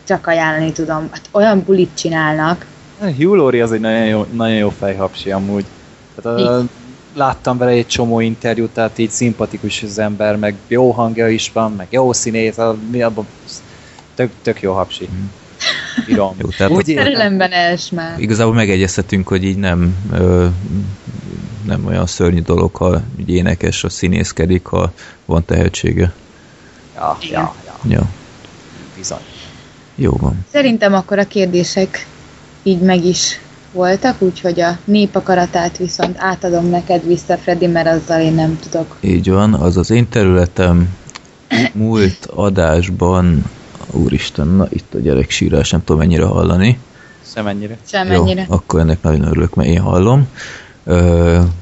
[0.07, 1.09] csak ajánlani tudom.
[1.11, 2.67] Hát olyan bulit csinálnak.
[2.99, 5.65] Hugh Laurie az egy nagyon jó, nagyon jó fejhapsi amúgy.
[6.15, 6.65] Tehát, a,
[7.15, 11.73] láttam vele egy csomó interjút, tehát így szimpatikus az ember, meg jó hangja is van,
[11.73, 13.27] meg jó színész, a, mi abban
[14.15, 15.09] tök, tök jó hapsi.
[16.07, 16.35] Bírom.
[16.39, 16.87] Jó, tehát Úgy.
[16.87, 18.21] Szerelemben elsmár.
[18.21, 20.47] Igazából megegyezhetünk, hogy így nem, ö,
[21.67, 24.93] nem olyan szörnyű dolog, ha így énekes, a színészkedik, ha
[25.25, 26.13] van tehetsége.
[26.99, 27.41] Ja, Igen.
[27.41, 28.07] ja, ja, Ja,
[28.97, 29.19] bizony.
[29.95, 30.47] jó van.
[30.53, 32.07] Szerintem akkor a kérdések
[32.63, 33.41] így meg is
[33.73, 38.97] voltak, úgyhogy a népakaratát viszont átadom neked vissza, Freddy, mert azzal én nem tudok.
[39.01, 40.97] Így van, az az én területem
[41.73, 43.45] múlt adásban,
[43.91, 46.79] úristen, na itt a gyerek sírás, nem tudom mennyire hallani.
[47.35, 47.77] Semennyire.
[47.87, 48.47] Semennyire.
[48.49, 50.29] Jó, akkor ennek nagyon örülök, mert én hallom.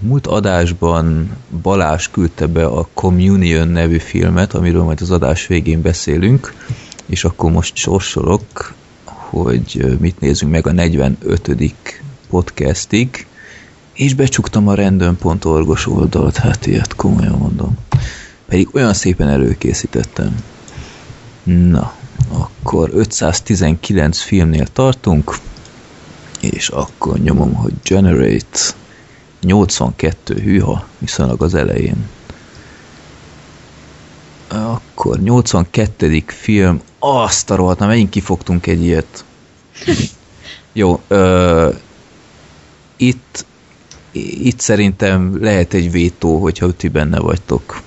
[0.00, 6.54] Múlt adásban Balázs küldte be a Communion nevű filmet, amiről majd az adás végén beszélünk,
[7.06, 11.74] és akkor most sorsolok, hogy mit nézzünk meg a 45.
[12.28, 13.26] podcastig,
[13.92, 17.76] és becsuktam a random.orgos oldalt, hát ilyet komolyan mondom.
[18.48, 20.36] Pedig olyan szépen előkészítettem.
[21.42, 21.92] Na,
[22.28, 25.38] akkor 519 filmnél tartunk,
[26.40, 28.58] és akkor nyomom, hogy Generate
[29.40, 32.08] 82 hűha, viszonylag az elején.
[34.48, 36.22] Akkor 82.
[36.26, 39.24] film, azt a rohadt, na megint kifogtunk egy ilyet.
[40.72, 41.70] Jó, ö,
[42.96, 43.44] itt,
[44.12, 47.80] itt szerintem lehet egy vétó, hogyha ti benne vagytok.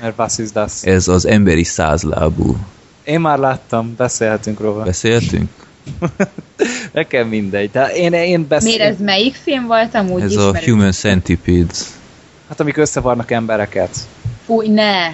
[0.00, 0.82] Mert was is das?
[0.82, 2.56] Ez az emberi százlábú.
[3.04, 4.84] Én már láttam, beszélhetünk róla.
[4.84, 5.50] Beszéltünk?
[6.92, 7.70] Nekem mindegy.
[7.70, 8.68] De én, én beszél...
[8.68, 10.64] Miért ez melyik film volt amúgy Ez a ismerős?
[10.64, 11.74] Human Centipede.
[12.48, 13.96] Hát amik összevarnak embereket.
[14.44, 15.12] Fúj, ne!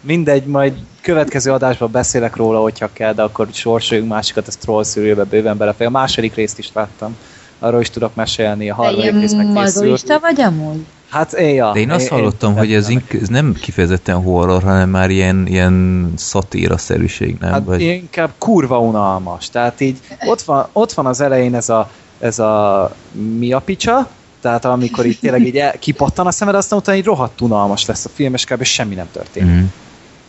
[0.00, 5.24] Mindegy, majd következő adásban beszélek róla, hogyha kell, de akkor sorsoljunk másikat, ezt troll szűrőbe
[5.24, 5.86] bőven belefér.
[5.86, 7.16] A második részt is láttam.
[7.58, 9.52] Arról is tudok mesélni, a Te harmadik rész megkészült.
[9.52, 10.84] mazoista vagy amúgy?
[11.14, 11.72] Hát én, ja.
[11.72, 16.12] De én azt hallottam, hogy ez, ink- ez nem kifejezetten horror, hanem már ilyen, ilyen
[16.16, 17.52] szatíra-szerűség, nem?
[17.52, 17.80] Hát Vagy...
[17.80, 19.50] inkább kurva unalmas.
[19.50, 22.90] Tehát így ott van, ott van az elején ez a, ez a
[23.38, 24.08] mi a picsa,
[24.40, 28.04] tehát amikor így tényleg így el, kipattan a szemed, aztán utána így rohadt unalmas lesz
[28.04, 28.62] a film, és kb.
[28.62, 29.50] semmi nem történik.
[29.54, 29.64] Mm.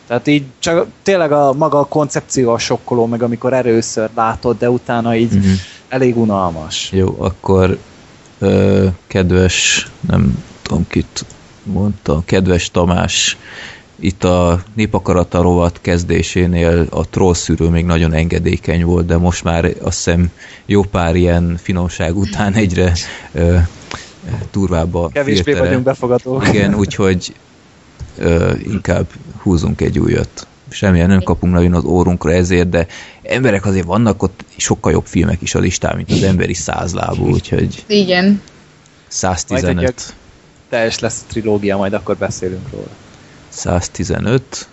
[0.08, 4.70] Tehát így csak tényleg a maga a koncepció a sokkoló, meg amikor először látod, de
[4.70, 5.48] utána így Mhm.
[5.90, 6.90] elég unalmas.
[6.92, 7.78] Jó, akkor
[8.40, 11.26] ö, kedves, nem tudom kit
[11.64, 13.38] mondta, kedves Tamás,
[14.00, 19.66] itt a népakarata rovat kezdésénél a troll szűrő még nagyon engedékeny volt, de most már
[19.66, 20.32] azt hiszem
[20.66, 22.94] jó pár ilyen finomság után egyre
[23.34, 23.58] ö,
[24.52, 25.66] turvább a Kevésbé filtere.
[25.68, 26.48] vagyunk befogadók.
[26.48, 27.34] Igen, úgyhogy
[28.18, 29.08] ö, inkább
[29.42, 30.48] húzunk egy újat.
[30.70, 32.88] Semmilyen nem kapunk nagyon az órunkra ezért, de
[33.24, 37.84] emberek azért vannak ott sokkal jobb filmek is a listán, mint az emberi százlábú, úgyhogy
[37.88, 38.26] Igen.
[38.26, 38.40] Majd
[39.08, 39.84] 115.
[39.88, 40.14] egy-
[40.70, 42.90] Teljes lesz a trilógia, majd akkor beszélünk róla.
[43.50, 44.68] 115.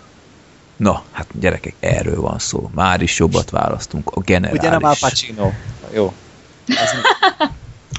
[0.75, 2.69] Na, hát gyerekek, erről van szó.
[2.73, 4.09] Már is jobbat választunk.
[4.09, 4.59] A generális.
[4.59, 5.51] Ugye nem Al Pacino?
[5.93, 6.13] Jó.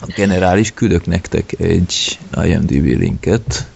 [0.00, 3.66] A generális küldök nektek egy IMDb linket.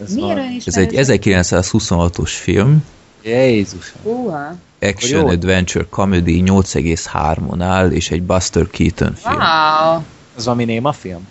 [0.00, 0.16] ez
[0.64, 0.92] Ez egy
[1.30, 2.84] 1926-os film.
[3.22, 3.92] Jézus.
[4.02, 4.56] Húha.
[4.80, 5.28] Action.
[5.28, 9.34] Adventure Comedy 8,3-on áll, és egy Buster Keaton film.
[9.34, 10.02] Wow.
[10.36, 11.26] Ez valami néma film?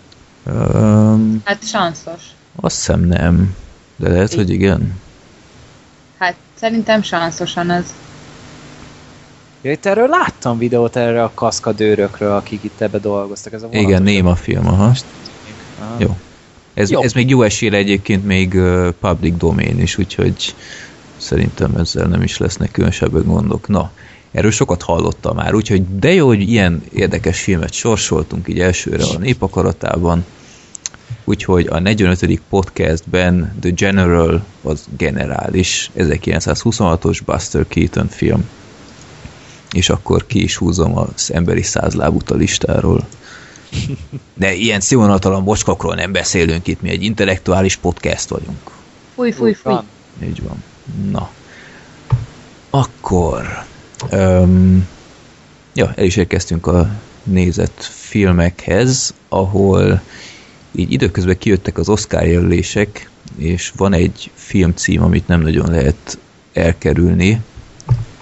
[0.46, 2.22] Um, Hát sanszos.
[2.56, 3.56] azt hiszem nem.
[3.96, 5.00] De lehet, hogy igen.
[6.18, 7.94] Hát szerintem sanszosan az.
[9.62, 13.52] Ja, itt erről láttam videót erre a kaszkadőrökről, akik itt ebbe dolgoztak.
[13.52, 14.92] Ez a Igen, néma film, aha.
[15.80, 15.96] Aha.
[15.98, 16.16] Jó.
[16.74, 17.02] Ez, Jó.
[17.02, 20.54] ez még jó esélye egyébként még uh, public domain is, úgyhogy
[21.16, 23.68] szerintem ezzel nem is lesznek különösebb gondok.
[23.68, 23.90] Na,
[24.34, 29.18] erről sokat hallottam már, úgyhogy de jó, hogy ilyen érdekes filmet sorsoltunk így elsőre a
[29.18, 30.24] népakaratában.
[31.24, 32.40] Úgyhogy a 45.
[32.48, 38.48] podcastben The General az generális 1926-os Buster Keaton film.
[39.72, 43.06] És akkor ki is húzom az emberi százlábút a listáról.
[44.34, 48.70] De ilyen színvonaltalan bocskakról nem beszélünk itt, mi egy intellektuális podcast vagyunk.
[49.14, 49.74] Fúj, fúj, fúj.
[50.22, 50.62] Így van.
[51.10, 51.30] Na.
[52.70, 53.64] Akkor...
[54.12, 54.88] Um,
[55.72, 56.88] ja, el is érkeztünk a
[57.22, 60.02] nézett filmekhez, ahol
[60.72, 66.18] így időközben kijöttek az Oscar jelölések, és van egy filmcím, amit nem nagyon lehet
[66.52, 67.40] elkerülni,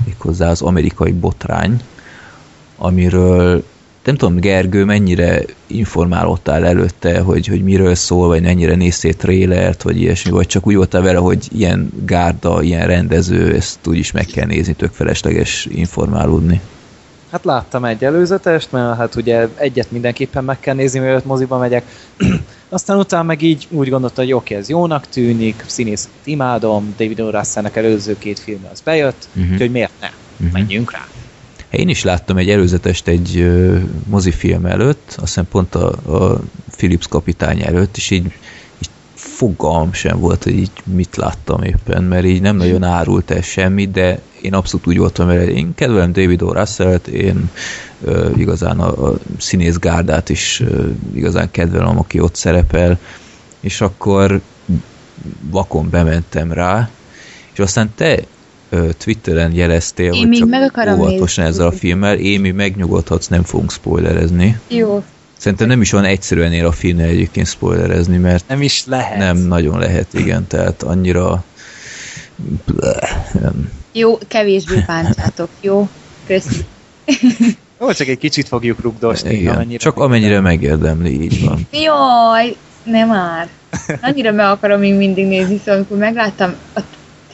[0.05, 1.83] méghozzá az amerikai botrány,
[2.77, 3.65] amiről
[4.05, 10.01] nem tudom, Gergő, mennyire informálódtál előtte, hogy, hogy miről szól, vagy mennyire néztél trélert, vagy
[10.01, 14.47] ilyesmi, vagy csak úgy voltál vele, hogy ilyen gárda, ilyen rendező, ezt úgyis meg kell
[14.47, 16.61] nézni, tök felesleges informálódni.
[17.31, 21.85] Hát láttam egy előzetest, mert hát ugye egyet mindenképpen meg kell nézni, mielőtt moziba megyek.
[22.69, 27.31] Aztán utána meg így úgy gondolta, hogy oké, ez jónak tűnik, színész imádom, David O.
[27.31, 29.53] Russellnek előző két filmje az bejött, uh-huh.
[29.53, 30.07] úgyhogy miért ne?
[30.07, 30.53] Uh-huh.
[30.53, 31.07] Menjünk rá.
[31.73, 33.51] Én is láttam egy előzetest egy
[34.07, 36.41] mozifilm előtt, azt hiszem pont a, a
[36.77, 38.25] Philips kapitány előtt, és így,
[38.79, 43.43] így fogalm sem volt, hogy így mit láttam éppen, mert így nem nagyon árult el
[43.43, 46.53] semmit, de én abszolút úgy voltam vele, én kedvelem David O.
[46.53, 47.51] Russell-t, én
[48.05, 52.99] ö, igazán a, a színész gárdát is ö, igazán kedvelem, aki ott szerepel,
[53.61, 54.41] és akkor
[55.51, 56.91] vakon bementem rá,
[57.53, 58.19] és aztán te
[58.99, 61.59] Twitteren jeleztél, Én hogy még csak meg akarom óvatosan nézni.
[61.61, 64.59] ezzel a filmmel, Émi megnyugodhatsz, nem fogunk spoilerezni.
[64.69, 65.03] Jó.
[65.39, 69.19] Szerintem nem is van egyszerű ennél a filmnél egyébként spoilerezni, mert Nem is lehet.
[69.19, 71.45] nem nagyon lehet, igen, tehát annyira.
[73.93, 75.89] Jó, kevésbé páncátok, jó?
[76.27, 76.65] Köszi.
[77.81, 79.35] Jó, csak egy kicsit fogjuk rugdosni.
[79.35, 81.67] Igen, amennyire csak amennyire megérdemli, így van.
[81.73, 83.49] Jaj, nem már.
[84.01, 86.81] Annyira meg akarom még mindig nézni, szóval amikor megláttam a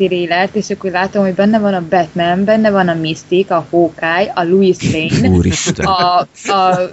[0.07, 4.33] trélert, és akkor látom, hogy benne van a Batman, benne van a Mystic, a Hawkeye,
[4.35, 5.87] a Louis Lane, Úristen.
[5.87, 6.91] a, a, a,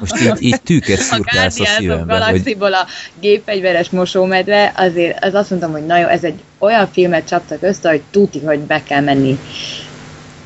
[0.00, 2.86] Most így, így tűket a szurkálsz a Guardians of szívemben, hogy a
[3.20, 7.88] gépfegyveres mosómedve, azért az azt mondtam, hogy na jó, ez egy olyan filmet csaptak össze,
[7.88, 9.38] hogy tuti, hogy be kell menni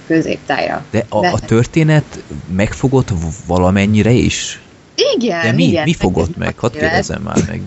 [0.07, 0.85] középtájra.
[0.91, 2.23] de a, De- a történet
[2.55, 3.09] megfogott
[3.47, 4.61] valamennyire is?
[5.15, 5.83] Igen, De mi, igen.
[5.85, 6.59] mi fogott meg?
[6.59, 7.61] Hadd kérdezem már meg.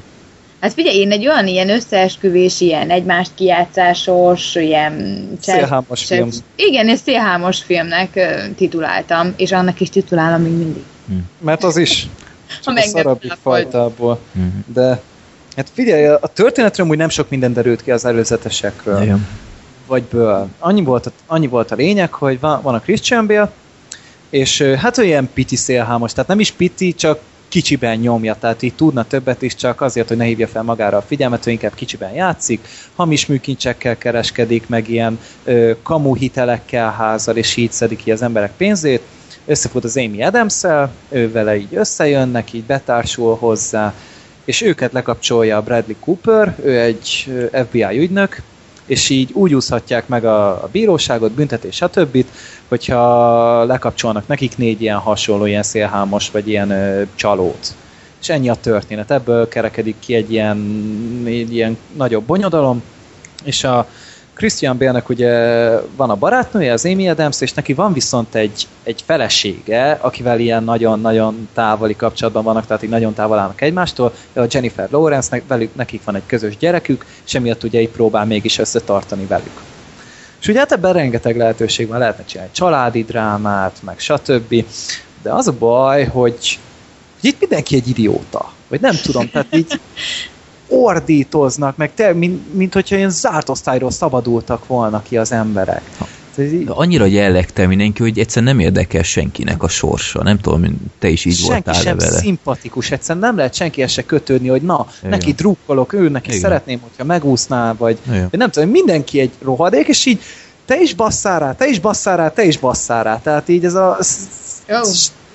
[0.64, 5.28] Hát figyelj, én egy olyan ilyen összeesküvés, ilyen egymást kijátszásos, ilyen...
[5.42, 6.30] Szélhámos film.
[6.56, 8.20] Igen, és szélhámos filmnek
[8.58, 10.84] tituláltam, és annak is titulálom még mindig.
[11.40, 12.08] Mert az is
[12.64, 13.38] csak a volt.
[13.42, 14.20] fajtából.
[14.32, 14.46] Mhm.
[14.74, 15.02] De
[15.56, 19.02] hát figyelj, a történetről úgy nem sok minden derült ki az előzetesekről.
[19.02, 19.28] Igen.
[19.88, 20.48] vagy ből.
[20.60, 23.52] Annyi volt, a, annyi volt a lényeg, hogy van, van a Christian Bale,
[24.30, 27.20] és hát ő ilyen piti szélhámos, tehát nem is piti, csak
[27.54, 31.02] kicsiben nyomja, tehát így tudna többet is, csak azért, hogy ne hívja fel magára a
[31.02, 37.56] figyelmet, ő inkább kicsiben játszik, hamis műkincsekkel kereskedik, meg ilyen ö, kamu hitelekkel házal, és
[37.56, 39.02] így szedik ki az emberek pénzét,
[39.46, 40.64] összefut az Amy adams
[41.10, 43.94] ő vele így összejönnek, így betársul hozzá,
[44.46, 48.42] és őket lekapcsolja a Bradley Cooper, ő egy FBI ügynök,
[48.86, 52.26] és így úgy úszhatják meg a, a bíróságot, büntetés, stb.,
[52.68, 57.76] hogyha lekapcsolnak nekik négy ilyen hasonló, ilyen szélhámos, vagy ilyen ö, csalót.
[58.22, 59.12] és ennyi a történet.
[59.12, 60.58] Ebből kerekedik ki egy ilyen,
[61.26, 62.84] egy ilyen nagyobb bonyodalom,
[63.44, 63.88] és a
[64.34, 65.32] Christian Bale-nek ugye
[65.96, 70.64] van a barátnője, az Amy Adams, és neki van viszont egy, egy felesége, akivel ilyen
[70.64, 76.04] nagyon-nagyon távoli kapcsolatban vannak, tehát így nagyon távol állnak egymástól, a Jennifer Lawrence, velük, nekik
[76.04, 79.62] van egy közös gyerekük, és emiatt ugye így próbál mégis összetartani velük.
[80.42, 84.66] És ugye hát ebben rengeteg lehetőség van, lehetne csinálni családi drámát, meg stb.
[85.22, 86.60] De az a baj, hogy
[87.22, 88.52] itt mindenki egy idióta.
[88.68, 89.80] Vagy nem tudom, tehát így
[90.68, 95.82] ordítoznak, meg te, mint, mint hogyha ilyen zárt osztályról szabadultak volna ki az emberek.
[96.36, 100.24] De annyira jellegtel mindenki, hogy egyszerűen nem érdekel senkinek a sorsa.
[100.24, 100.66] Nem tudom,
[101.00, 102.18] te is így senki voltál sem vele.
[102.18, 105.10] szimpatikus, egyszerűen nem lehet senki se kötődni, hogy na, Igen.
[105.10, 106.40] neki drukkolok, ő neki Igen.
[106.40, 108.30] szeretném, hogyha megúszná, vagy, Igen.
[108.32, 110.20] nem tudom, mindenki egy rohadék, és így
[110.66, 113.20] te is basszál rá, te is basszál rá, te is basszál rá.
[113.20, 113.98] Tehát így ez a...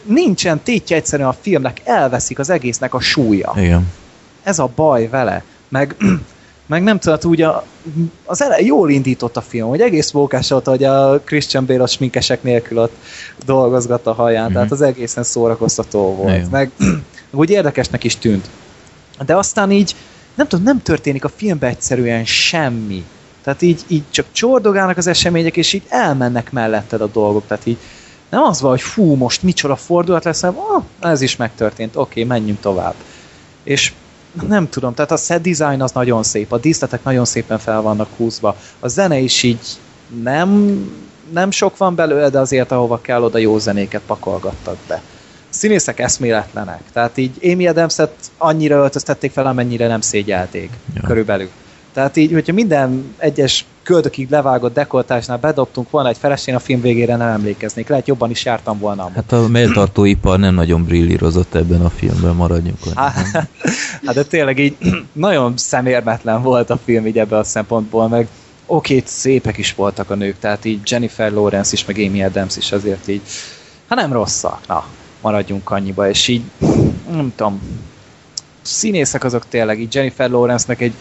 [0.02, 3.54] Nincsen tétje egyszerűen a filmnek, elveszik az egésznek a súlya.
[3.56, 3.86] Igen.
[4.48, 5.42] Ez a baj vele.
[5.68, 5.96] Meg,
[6.66, 7.64] meg nem tudod, úgy a,
[8.24, 11.87] az ele, jól indított a film, hogy egész mókás volt, hogy a Christian Bale a
[11.87, 12.96] sminkesek nélkül ott
[13.44, 14.52] dolgozgat a haján, Mhm.
[14.52, 16.37] tehát az egészen szórakoztató volt.
[16.37, 16.48] Igen.
[16.50, 16.70] Meg,
[17.30, 18.48] úgy érdekesnek is tűnt.
[19.26, 19.96] De aztán így,
[20.34, 23.04] nem tudom, nem történik a filmben egyszerűen semmi.
[23.42, 27.46] Tehát így, így csak csordogálnak az események, és így elmennek melletted a dolgok.
[27.46, 27.76] Tehát így
[28.30, 32.24] nem az van, hogy fú, most micsoda fordulat lesz, hanem ah, ez is megtörtént, oké,
[32.24, 32.94] menjünk tovább.
[33.62, 33.92] És
[34.46, 38.09] nem tudom, tehát a set design az nagyon szép, a díszletek nagyon szépen fel vannak
[38.16, 39.66] húzva, a zene is így
[40.22, 40.81] nem,
[41.33, 45.03] nem sok van belőle, de azért ahova kell, oda jó zenéket pakolgattak be.
[45.51, 51.01] A színészek eszméletlenek, tehát így Amy Adams-et annyira öltöztették fel, amennyire nem szégyelték, ja.
[51.07, 51.48] körülbelül.
[51.92, 57.16] Tehát így, hogyha minden egyes köldökig levágott dekoltásnál bedobtunk volna egy felesén, a film végére
[57.16, 57.88] nem emlékeznék.
[57.88, 59.14] Lehet jobban is jártam volna amúgy.
[59.14, 62.79] Hát a melltartóipar nem nagyon brillírozott ebben a filmben, maradjunk.
[62.85, 63.48] annyiban.
[64.05, 64.77] Hát de tényleg így
[65.12, 68.29] nagyon szemérmetlen volt a film így ebből a szempontból, meg
[68.66, 72.72] oké, szépek is voltak a nők, tehát így Jennifer Lawrence is, meg Amy Adams is
[72.72, 73.22] azért így,
[73.88, 74.85] hát nem rosszak, na,
[75.20, 76.42] maradjunk annyiba, és így,
[77.11, 77.61] nem tudom,
[78.62, 80.94] színészek azok tényleg, így Jennifer Lawrence-nek egy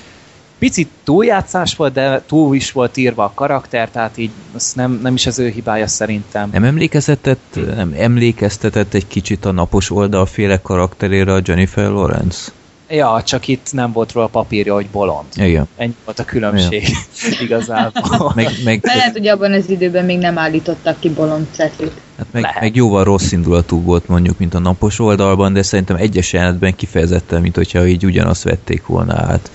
[0.59, 5.13] picit túljátszás volt, de túl is volt írva a karakter, tehát így az nem, nem
[5.13, 6.49] is az ő hibája szerintem.
[6.51, 12.51] Nem emlékeztetett, nem emlékeztetett egy kicsit a napos oldalféle karakterére a Jennifer Lawrence?
[12.89, 15.25] Ja, csak itt nem volt róla papírja, hogy bolond.
[15.35, 15.67] Igen.
[15.75, 16.87] Ennyi volt a különbség
[17.45, 18.31] igazából.
[18.35, 22.01] Meg, meg, Lehet, hogy abban az időben még nem állítottak ki bolond cetlit.
[22.17, 22.61] Hát meg, lehet.
[22.61, 27.41] meg jóval rossz indulatú volt mondjuk, mint a napos oldalban, de szerintem egyes jelenetben kifejezetten,
[27.41, 29.51] mint hogyha így ugyanazt vették volna át.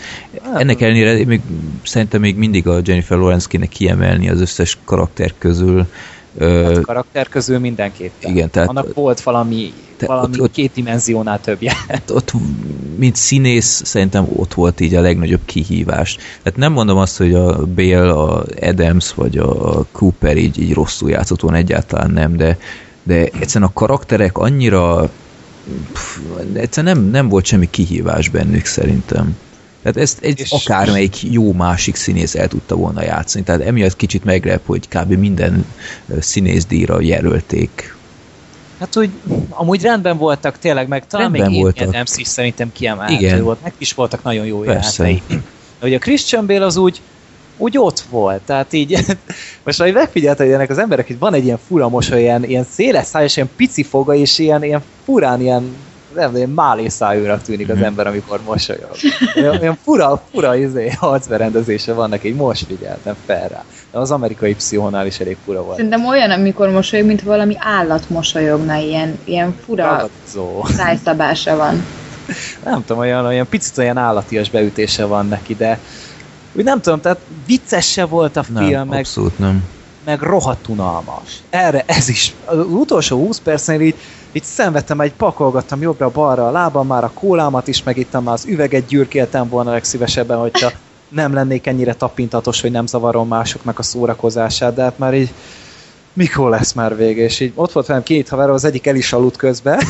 [0.54, 1.40] Ennek ellenére még,
[1.82, 5.86] szerintem még mindig a Jennifer Lawrence kéne kiemelni az összes karakter közül.
[6.34, 8.30] Ö, Hát a karakter közül mindenképpen.
[8.30, 11.72] Igen, tehát- Annak volt valami, Te- valami ott- ott- két dimenziónál többje.
[11.88, 12.32] Hát ott,
[12.96, 16.16] mint színész, szerintem ott volt így a legnagyobb kihívás.
[16.16, 21.10] Tehát nem mondom azt, hogy a Bale, a Adams vagy a Cooper így, így rosszul
[21.10, 22.58] játszott volna, egyáltalán nem, de,
[23.02, 25.14] de egyszerűen a karakterek annyira
[25.92, 26.18] pff,
[26.54, 29.38] egyszerűen nem, nem volt semmi kihívás bennük szerintem.
[29.82, 33.44] Tehát ezt egy És- akármelyik jó másik színész el tudta volna játszani.
[33.44, 35.12] Tehát emiatt kicsit meglep, hogy kb.
[35.12, 35.66] minden
[36.20, 37.94] színészdíjra jelölték.
[38.78, 39.10] Hát úgy,
[39.48, 42.08] amúgy rendben voltak tényleg, meg talán Rendben még voltak.
[42.14, 43.42] Is szerintem kiemelhető Igen.
[43.42, 43.62] volt.
[43.62, 45.22] Meg is voltak nagyon jó jelenetek.
[45.80, 47.00] De ugye a Christian Bale az úgy,
[47.56, 48.98] úgy ott volt, tehát így,
[49.64, 52.66] most ahogy megfigyelte, hogy ennek az emberek, itt van egy ilyen fura mosoly, ilyen, ilyen
[52.70, 55.74] széles szájas, ilyen pici foga, és ilyen, ilyen furán, ilyen
[56.14, 57.84] nem, ilyen málé szájúnak tűnik az Mhm.
[57.84, 58.90] ember, amikor mosolyog.
[59.36, 63.64] Olyan, olyan fura, fura izé, arcberendezése van neki, így most figyeltem fel rá.
[63.90, 65.76] De az amerikai pszichónál is elég fura volt.
[65.76, 70.10] Szerintem olyan, amikor mosolyog, mint valami állat mosolyogna, ilyen, ilyen fura
[70.64, 71.84] szájszabása van.
[72.64, 75.78] nem tudom, olyan, olyan picit olyan állatias beütése van neki, de
[76.52, 79.64] úgy nem tudom, tehát vicces se volt a film, Nem, meg, abszolút nem.
[80.04, 81.42] Meg rohadt unalmas.
[81.50, 82.34] Erre ez is.
[82.44, 83.94] Az utolsó 20 percnél így,
[84.32, 88.86] így szenvedtem, egy pakolgattam jobbra-balra a lábam, már a kólámat is megittam, már az üveget
[88.86, 90.70] gyűrkéltem volna legszívesebben, hogyha
[91.08, 95.32] nem lennék ennyire tapintatos, hogy nem zavarom másoknak a szórakozását, de hát már így
[96.12, 99.12] mikor lesz már vége, és így ott volt velem két haver, az egyik el is
[99.12, 99.82] aludt közben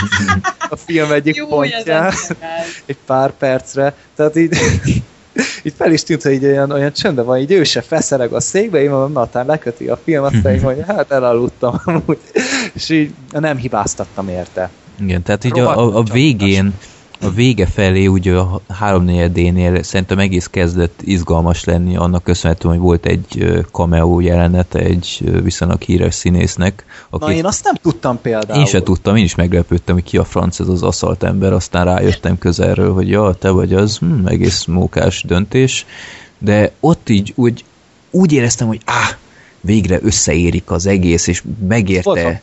[0.70, 2.12] a film egyik pontján
[2.86, 4.56] egy pár percre, tehát így,
[5.62, 8.40] így fel is tűnt, hogy így olyan, olyan csöndben van, így ő se fesszereg a
[8.40, 12.18] székbe, én mondom, na, aztán leköti a film, aztán így mondja, hát elaludtam amúgy,
[12.72, 14.70] és így nem hibáztattam érte.
[15.00, 16.74] Igen, tehát így a, a, a végén
[17.20, 23.06] a vége felé ugye a háromnegyedénél szerintem egész kezdett izgalmas lenni, annak köszönhetően, hogy volt
[23.06, 26.84] egy cameo jelenete egy viszonylag híres színésznek.
[27.10, 27.24] Aki...
[27.24, 28.60] Na én azt nem tudtam például.
[28.60, 31.84] Én se tudtam, én is meglepődtem, hogy ki a franc ez az aszalt ember, aztán
[31.84, 35.86] rájöttem közelről, hogy ja, te vagy az, hm, egész mókás döntés,
[36.38, 37.64] de ott így úgy,
[38.10, 39.16] úgy éreztem, hogy áh,
[39.60, 42.42] végre összeérik az egész, és megérte.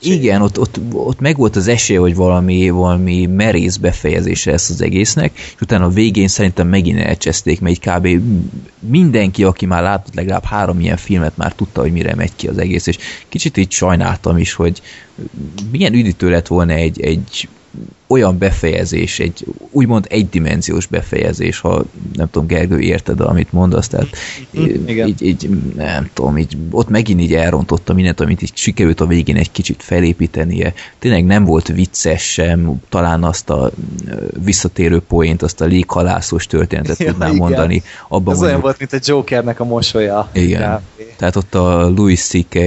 [0.00, 4.82] Igen, ott, ott, ott meg volt az esély, hogy valami, valami merész befejezése lesz az
[4.82, 8.08] egésznek, és utána a végén szerintem megint elcseszték, mert kb.
[8.78, 12.58] mindenki, aki már látott legalább három ilyen filmet, már tudta, hogy mire megy ki az
[12.58, 12.98] egész, és
[13.28, 14.82] kicsit így sajnáltam is, hogy
[15.70, 17.48] milyen üdítő lett volna egy, egy
[18.06, 24.08] olyan befejezés, egy úgymond egydimenziós befejezés, ha nem tudom, Gergő, érted, amit mondasz, tehát
[24.50, 25.08] mhm, Igen.
[25.08, 29.36] így, így, nem tudom, így, ott megint így elrontotta mindent, amit így sikerült a végén
[29.36, 30.72] egy kicsit felépítenie.
[30.98, 33.70] Tényleg nem volt vicces sem, talán azt a
[34.44, 37.40] visszatérő poént, azt a léghalászos történetet ja, tudnám igen.
[37.40, 37.82] mondani.
[38.08, 40.28] Abban Ez mondjuk, olyan volt, mint a Jokernek a mosolya.
[40.32, 40.60] Igen.
[40.60, 41.14] Kávé.
[41.16, 42.58] Tehát ott a Louis C.K.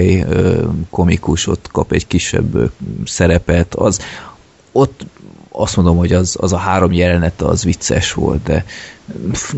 [0.90, 2.72] komikus ott kap egy kisebb
[3.06, 4.00] szerepet, az,
[4.78, 5.06] ott
[5.52, 8.66] azt mondom, hogy az, az a három jelenet az vicces volt, de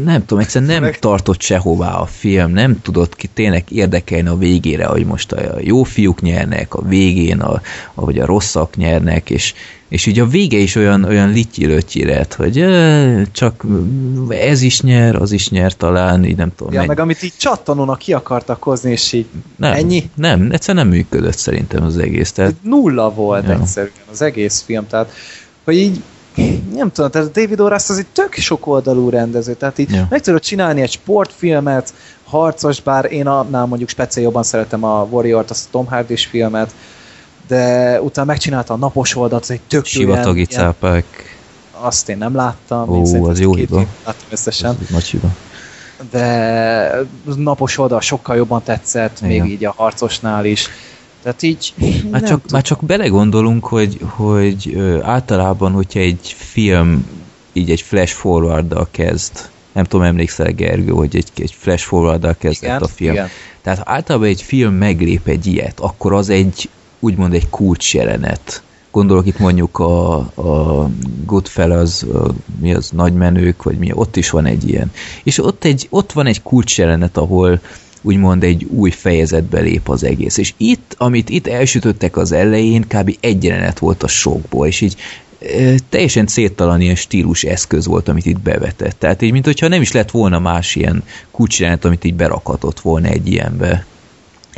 [0.03, 4.85] nem tudom, egyszerűen nem tartott sehová a film, nem tudott ki tényleg érdekelni a végére,
[4.85, 7.61] hogy most a jó fiúk nyernek, a végén, a,
[7.93, 9.53] vagy a rosszak nyernek, és,
[9.89, 12.65] és így a vége is olyan, olyan lityi lett, hogy
[13.31, 13.65] csak
[14.29, 16.73] ez is nyer, az is nyer talán, így nem tudom.
[16.73, 19.25] Ja, meg amit így csattanónak ki akartak hozni, és így
[19.55, 20.09] nem, ennyi?
[20.15, 22.31] Nem, egyszerűen nem működött szerintem az egész.
[22.31, 22.53] Tehát...
[22.61, 23.59] Nulla volt ja.
[23.59, 25.11] egyszerűen az egész film, tehát
[25.63, 26.01] hogy így
[26.73, 30.07] nem tudom, tehát David Orras az egy tök sok oldalú rendező, tehát így ja.
[30.09, 35.49] meg tudod csinálni egy sportfilmet, harcos, bár én annál mondjuk speciál jobban szeretem a Warrior-t,
[35.49, 36.73] azt a Tom hardy filmet,
[37.49, 41.05] de utána megcsinálta a napos oldalt, az egy tök Sivatagi ilyen, cápák.
[41.71, 42.89] Azt én nem láttam.
[42.89, 43.85] Ó, az jó hiba.
[44.05, 44.77] Láttam összesen.
[44.81, 45.27] Ez nagy hiba.
[46.11, 46.91] De
[47.35, 49.29] napos oldal sokkal jobban tetszett, Igen.
[49.29, 50.69] még így a harcosnál is.
[51.23, 51.73] Tehát így...
[52.11, 57.05] Már csak, már csak belegondolunk, hogy, hogy ö, általában, hogyha egy film
[57.53, 62.69] így egy flash forward kezd, nem tudom, emlékszel Gergő, hogy egy, egy flash forward kezdett
[62.69, 63.13] igen, a film.
[63.13, 63.27] Igen.
[63.61, 66.69] Tehát ha általában egy film meglép egy ilyet, akkor az egy
[66.99, 67.95] úgymond egy kulcs.
[68.91, 70.89] Gondolok itt mondjuk a, a
[71.25, 72.27] Goodfellas, a,
[72.59, 74.91] mi az, nagymenők, vagy mi, ott is van egy ilyen.
[75.23, 77.61] És ott, egy, ott van egy kulcs jelenet, ahol
[78.01, 80.37] úgymond egy új fejezetbe lép az egész.
[80.37, 83.17] És itt, amit itt elsütöttek az elején, kb.
[83.19, 84.95] egy jelenet volt a sokból, és így
[85.39, 88.99] e, teljesen céltalan ilyen stílus eszköz volt, amit itt bevetett.
[88.99, 93.07] Tehát így, mint hogyha nem is lett volna más ilyen kulcsjelenet, amit így berakhatott volna
[93.07, 93.85] egy ilyenbe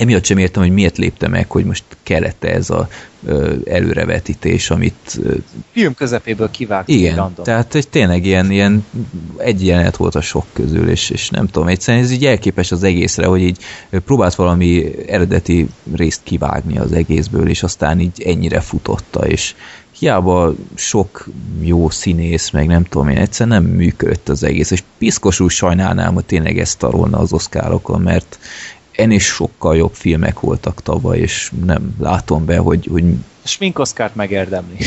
[0.02, 2.88] emiatt sem értem, hogy miért lépte meg, hogy most kellett ez a
[3.26, 5.20] ö, előrevetítés, amit...
[5.24, 5.36] Ö,
[5.72, 6.88] Film közepéből kivágt.
[6.88, 7.46] Igen, random.
[7.46, 8.86] tehát egy, tényleg ilyen, ilyen
[9.38, 12.84] egy jelenet volt a sok közül, és, és nem tudom, egyszerűen ez így elképes az
[12.84, 13.58] egészre, hogy így
[13.90, 19.56] próbált valami eredeti részt kivágni az egészből, és aztán így ennyire futotta, és
[20.00, 21.28] hiába sok
[21.62, 26.26] jó színész, meg nem tudom én, egyszerűen nem működött az egész, és piszkosul sajnálnám, hogy
[26.26, 28.40] tényleg ezt tarolna az oszkárokon, mert
[28.92, 32.88] ennél sokkal jobb filmek voltak tavaly, és nem látom be, hogy...
[32.92, 33.04] hogy...
[33.44, 34.78] Sminkoszkárt megérdemli.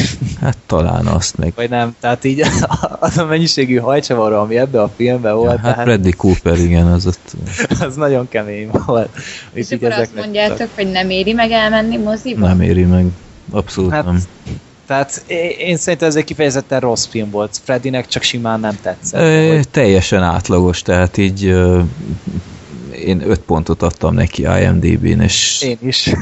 [0.40, 1.52] Hát talán azt meg.
[1.56, 2.42] Vagy nem, tehát így
[3.00, 5.50] az a mennyiségű hajcsavaró, ami ebbe a filmben volt.
[5.50, 5.84] Ja, hát tehát...
[5.84, 7.32] Bradley Cooper, igen, az ott...
[7.86, 9.08] az nagyon kemény volt.
[9.52, 10.68] És, akkor azt mondjátok, csak...
[10.74, 12.46] hogy nem éri meg elmenni moziba?
[12.46, 13.06] Nem éri meg,
[13.50, 14.22] abszolút hát, nem.
[14.86, 15.24] Tehát
[15.58, 17.60] én szerintem ez egy kifejezetten rossz film volt.
[17.64, 19.20] Freddynek csak simán nem tetszett.
[19.20, 21.54] E, teljesen átlagos, tehát így
[22.94, 25.62] én öt pontot adtam neki IMDb-n, és...
[25.62, 26.12] Én is.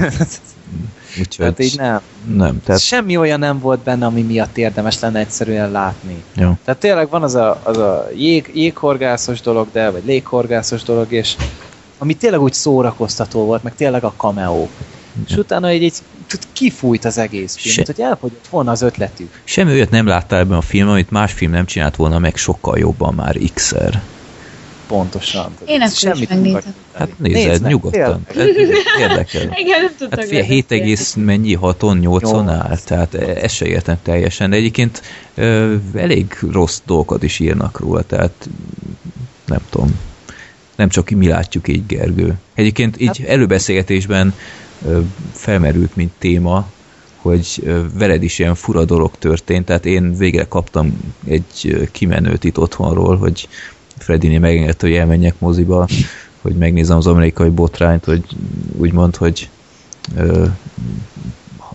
[1.18, 2.00] Úgyhogy hát így nem.
[2.34, 2.62] Nem.
[2.64, 2.80] Tehát...
[2.80, 6.22] Semmi olyan nem volt benne, ami miatt érdemes lenne egyszerűen látni.
[6.34, 6.58] Jó.
[6.64, 11.36] Tehát tényleg van az a, az a jég, jéghorgászos dolog, de, vagy léghorgászos dolog, és
[11.98, 14.60] ami tényleg úgy szórakoztató volt, meg tényleg a cameo.
[14.60, 14.68] Ja.
[15.28, 15.94] És utána egy, egy
[16.52, 17.82] kifújt az egész film, Se...
[17.86, 19.40] hogy elfogyott volna az ötletük.
[19.44, 22.78] Semmi olyat nem láttál ebben a filmben, amit más film nem csinált volna meg sokkal
[22.78, 24.02] jobban már x-szer
[24.92, 25.54] pontosan.
[25.64, 26.74] Én ezt semmit is megnézem.
[26.92, 28.26] Hát nézed, Nézd nyugodtan.
[28.98, 29.42] Érdekel.
[29.64, 30.18] Igen, nem tudtam.
[30.18, 35.02] Hát fél 7, egész mennyi, 6-on, 8-on áll, tehát ezt se értem teljesen, de egyébként
[35.34, 38.48] ö, elég rossz dolgokat is írnak róla, tehát
[39.46, 39.98] nem tudom.
[40.76, 42.34] Nem csak mi látjuk így, Gergő.
[42.54, 43.28] Egyébként így hát...
[43.28, 44.34] előbeszélgetésben
[44.86, 45.00] ö,
[45.32, 46.66] felmerült, mint téma,
[47.16, 53.16] hogy veled is ilyen fura dolog történt, tehát én végre kaptam egy kimenőt itt otthonról,
[53.16, 53.48] hogy
[54.02, 55.88] Freddy megengedte, hogy elmenjek moziba,
[56.40, 58.24] hogy megnézem az amerikai botrányt, hogy
[58.76, 59.48] úgymond, hogy
[60.16, 60.46] ö,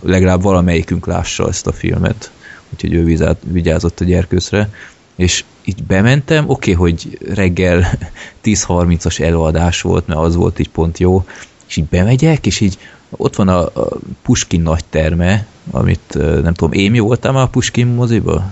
[0.00, 2.30] legalább valamelyikünk lássa ezt a filmet.
[2.72, 4.70] úgyhogy ő vizát, vigyázott a gyerkőszre,
[5.16, 7.78] és így bementem, oké, okay, hogy reggel
[8.44, 11.24] 10.30-as előadás volt, mert az volt így pont jó,
[11.66, 12.78] és így bemegyek, és így
[13.10, 13.88] ott van a, a
[14.22, 18.44] Puskin nagy terme, amit nem tudom, én mi voltam a Puskin moziba?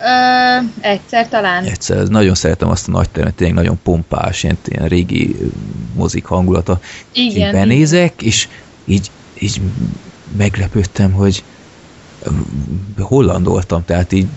[0.00, 1.64] Ö, egyszer talán.
[1.64, 5.36] Egyszer, nagyon szeretem azt a nagy termet, tényleg nagyon pompás, ilyen, ilyen régi
[5.94, 6.80] mozik hangulata.
[7.12, 7.46] Igen.
[7.46, 8.48] Így benézek, és
[8.84, 9.60] így, így
[10.36, 11.44] meglepődtem, hogy
[12.98, 14.28] hollandoltam, tehát így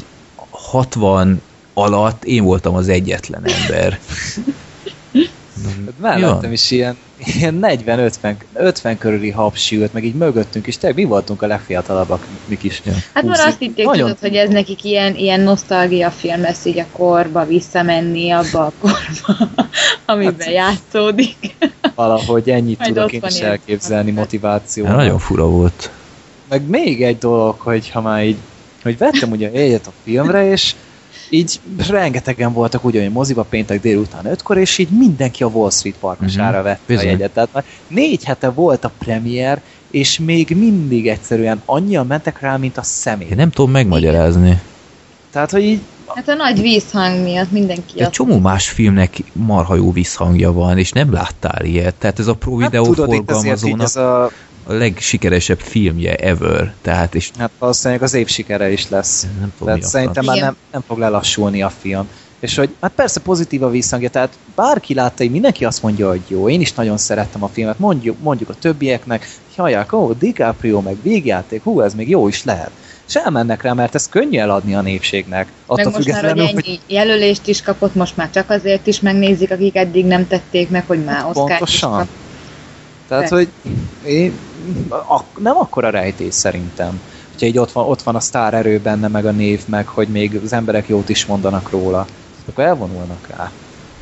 [0.50, 1.42] 60
[1.74, 4.00] alatt én voltam az egyetlen ember.
[5.66, 11.06] Hát mellettem is ilyen, ilyen 40-50 50 körüli hapsült, meg így mögöttünk is, tényleg mi
[11.06, 12.82] voltunk a legfiatalabbak, mik is.
[12.86, 12.94] Ja.
[13.14, 14.02] Hát már azt hitték, Nagyon...
[14.02, 18.72] tudod, hogy ez nekik ilyen, ilyen nosztalgia film lesz így a korba visszamenni, abba a
[18.80, 19.52] korba,
[20.06, 21.56] amiben hát, játszódik.
[21.96, 24.86] Valahogy ennyit tudok én is elképzelni motiváció.
[24.86, 25.92] Ja, nagyon fura volt.
[26.50, 28.38] Meg még egy dolog, hogy ha már így,
[28.84, 30.76] hogy vettem ugye egyet a filmre, és
[31.30, 31.60] így
[31.90, 36.64] rengetegen voltak ugyanúgy moziba péntek délután ötkor, és így mindenki a Wall Street parkosára uh-huh.
[36.64, 37.08] vette Bizony.
[37.08, 37.32] a jegyet.
[37.32, 39.62] Tehát már négy hete volt a premier,
[39.92, 43.28] és még mindig egyszerűen annyian mentek rá, mint a személy.
[43.30, 44.62] Én nem tudom megmagyarázni.
[45.32, 45.80] Tehát, hogy így
[46.16, 48.02] Hát a nagy vízhang miatt mindenki...
[48.02, 51.96] Egy csomó más filmnek marha jó vízhangja van, és nem láttál ilyet.
[51.96, 53.86] Tehát ez a Pro Video hát, tudod, forgalmazónak...
[53.86, 54.32] Ez a
[54.70, 56.74] a legsikeresebb filmje ever.
[56.82, 59.28] Tehát, és hát valószínűleg az év sikere is lesz.
[59.40, 62.08] Nem tudom, tehát szerintem már nem, nem fog lelassulni a film.
[62.40, 66.22] És hogy, hát persze pozitív a visszhangja, tehát bárki látta, hogy mindenki azt mondja, hogy
[66.28, 70.82] jó, én is nagyon szerettem a filmet, mondjuk, mondjuk a többieknek, hogy hallják, ó, DiCaprio,
[70.82, 72.72] meg végjáték, hú, ez még jó is lehet.
[73.08, 75.48] És elmennek rá, mert ez könnyű eladni a népségnek.
[75.66, 76.80] Attól meg most már, hogy ennyi hogy...
[76.88, 81.04] jelölést is kapott, most már csak azért is megnézik, akik eddig nem tették meg, hogy
[81.04, 82.08] már Oscar is kap.
[83.10, 83.36] Tehát, De.
[83.36, 83.50] hogy
[84.06, 84.34] én,
[84.90, 87.02] a, nem akkora rejtés szerintem.
[87.32, 90.08] Hogyha így ott van, ott van a sztár erő benne, meg a név, meg hogy
[90.08, 92.06] még az emberek jót is mondanak róla,
[92.50, 93.52] akkor elvonulnak rá.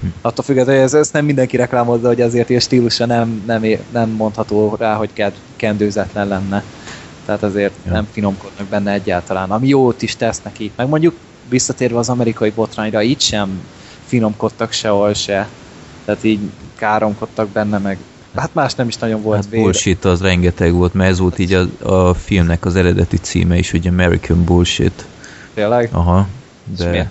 [0.01, 0.07] Hm.
[0.21, 4.09] Attól függetlenül, hogy ez, ezt nem mindenki reklámozza, hogy azért ilyen stílusa nem, nem, nem
[4.09, 5.09] mondható rá, hogy
[5.55, 6.63] kendőzetlen lenne.
[7.25, 7.91] Tehát azért ja.
[7.91, 9.51] nem finomkodnak benne egyáltalán.
[9.51, 10.71] Ami jót is tesz neki.
[10.75, 11.15] Meg mondjuk
[11.49, 13.61] visszatérve az amerikai botrányra, így sem
[14.05, 15.47] finomkodtak sehol se.
[16.05, 16.39] Tehát így
[16.75, 17.97] káromkodtak benne, meg
[18.37, 19.63] Hát más nem is nagyon volt hát véle.
[19.63, 23.71] Bullshit az rengeteg volt, mert ez volt így a, a filmnek az eredeti címe is,
[23.71, 25.05] hogy American Bullshit.
[25.53, 25.89] Tényleg?
[25.91, 26.27] Aha.
[26.77, 27.09] De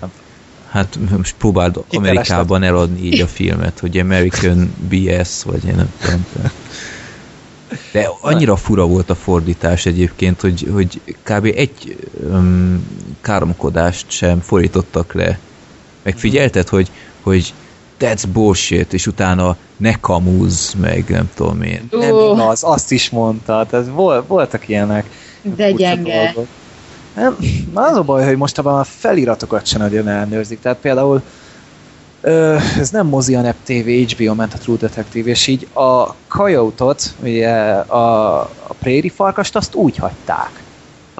[0.69, 6.25] hát most próbáld Amerikában eladni így a filmet, hogy American BS, vagy én nem tudom.
[7.91, 11.45] De annyira fura volt a fordítás egyébként, hogy, hogy kb.
[11.55, 11.97] egy
[12.29, 12.87] um,
[13.21, 15.39] káromkodást sem fordítottak le.
[16.03, 17.53] Megfigyelted, hogy, hogy
[17.99, 21.87] that's bullshit, és utána ne kamúz, meg nem tudom én.
[21.91, 21.99] Uh.
[21.99, 25.09] Nem igaz, azt is mondta, tehát vol, voltak ilyenek.
[25.41, 26.33] De gyenge.
[27.15, 27.37] Nem,
[27.73, 31.21] az a baj, hogy mostában a feliratokat sem nagyon elnőrzik, tehát például
[32.21, 37.15] ö, ez nem mozi, hanem TV, HBO ment a True Detective, és így a Coyote-ot,
[37.23, 40.65] ugye a, a Prairie farkast, azt úgy hagyták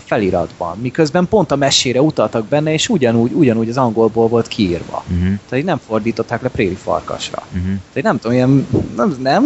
[0.08, 5.04] feliratban, miközben pont a mesére utaltak benne, és ugyanúgy, ugyanúgy az angolból volt kiírva.
[5.08, 5.34] Uh-huh.
[5.50, 7.44] Tehát nem fordították le préri farkasra.
[7.48, 7.74] Uh-huh.
[7.94, 9.44] Tehát nem tudom, ilyen, nem, nem,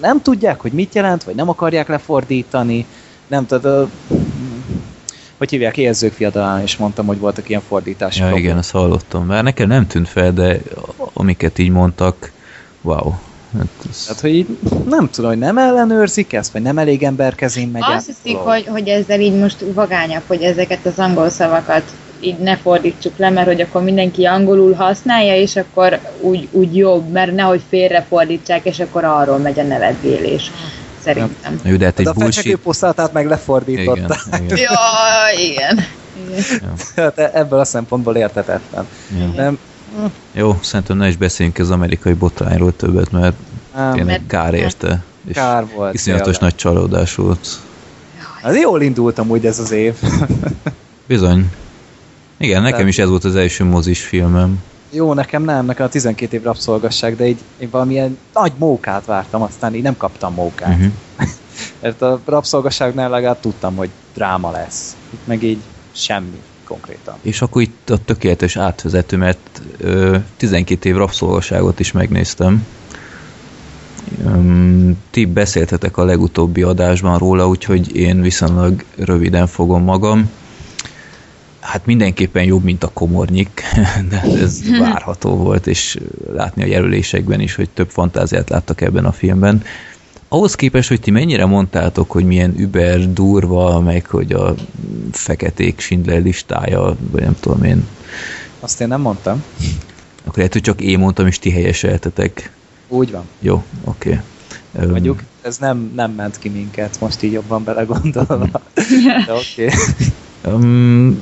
[0.00, 2.86] nem tudják, hogy mit jelent, vagy nem akarják lefordítani,
[3.26, 3.90] nem tudom,
[5.38, 9.26] hogy hívják, érzők fiadalán, és mondtam, hogy voltak ilyen fordítási ja, igen, ezt hallottam.
[9.26, 10.60] Már nekem nem tűnt fel, de
[11.12, 12.32] amiket így mondtak,
[12.80, 13.12] wow,
[13.58, 14.02] Hát ez...
[14.02, 17.82] Tehát, hogy így nem tudom, hogy nem ellenőrzik ezt, vagy nem elég ember kezén megy
[17.86, 21.82] Azt hiszik, hogy, hogy ezzel így most vagányabb, hogy ezeket az angol szavakat
[22.20, 27.10] így ne fordítsuk le, mert hogy akkor mindenki angolul használja, és akkor úgy, úgy jobb,
[27.10, 27.62] mert nehogy
[28.08, 30.50] fordítsák, és akkor arról megy a nevetgélés.
[31.04, 31.60] Szerintem.
[31.62, 32.56] Jó, de hát egy a bullshit...
[32.56, 34.18] posztátát meg lefordították.
[34.26, 34.56] Igen, igen.
[34.68, 34.78] ja,
[35.38, 35.84] igen.
[36.26, 36.72] igen.
[36.96, 38.86] Hát ebből a szempontból értetetlen.
[39.14, 39.32] Igen.
[39.36, 39.58] Nem,
[40.32, 43.36] jó, szerintem ne is beszéljünk az amerikai botrányról többet, mert
[43.74, 45.04] nem, tényleg mert kár érte.
[45.26, 45.94] És kár volt.
[45.94, 47.48] Iszonyatos nagy csalódás volt.
[48.42, 49.94] Az jól indultam úgy ez az év.
[51.06, 51.50] Bizony.
[52.36, 52.92] Igen, nekem Tehát...
[52.92, 54.62] is ez volt az első mozis filmem.
[54.90, 59.42] Jó, nekem nem, nekem a 12 év rabszolgasság, de így én valamilyen nagy mókát vártam,
[59.42, 60.68] aztán így nem kaptam mókát.
[60.68, 60.92] Uh-huh.
[61.80, 64.96] Mert a rabszolgasságnál legalább tudtam, hogy dráma lesz.
[65.10, 65.58] Itt meg így
[65.92, 67.14] semmi konkrétan.
[67.22, 72.66] És akkor itt a tökéletes átvezető, mert ö, 12 év rabszolgaságot is megnéztem.
[74.24, 80.30] Um, ti beszéltetek a legutóbbi adásban róla, úgyhogy én viszonylag röviden fogom magam.
[81.60, 83.62] Hát mindenképpen jobb, mint a komornyik,
[84.10, 85.98] de ez várható volt, és
[86.32, 89.62] látni a jelölésekben is, hogy több fantáziát láttak ebben a filmben.
[90.34, 94.54] Ahhoz képest, hogy ti mennyire mondtátok, hogy milyen über durva, meg hogy a
[95.12, 97.86] feketék Schindler listája, vagy nem tudom én.
[98.60, 99.44] Azt én nem mondtam.
[100.24, 102.52] Akkor lehet, hogy csak én mondtam, és ti helyeseltetek.
[102.88, 103.24] Úgy van.
[103.38, 104.20] Jó, oké.
[104.72, 104.90] Okay.
[104.90, 108.48] Mondjuk ez nem, nem ment ki minket, most így jobban belegondolva.
[109.26, 109.70] De oké.
[110.42, 110.54] Okay.
[110.54, 111.20] Um,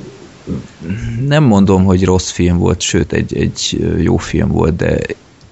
[1.27, 4.99] nem mondom, hogy rossz film volt, sőt, egy, egy jó film volt, de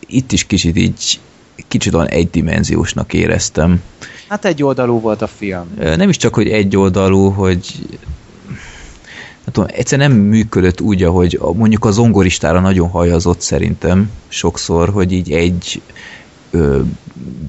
[0.07, 1.19] itt is kicsit így
[1.67, 3.81] kicsit olyan egydimenziósnak éreztem.
[4.27, 5.75] Hát egy oldalú volt a film.
[5.77, 7.79] Nem is csak, hogy egy oldalú, hogy
[9.43, 15.11] nem tudom, egyszer nem működött úgy, ahogy mondjuk a zongoristára nagyon hajazott szerintem sokszor, hogy
[15.11, 15.81] így egy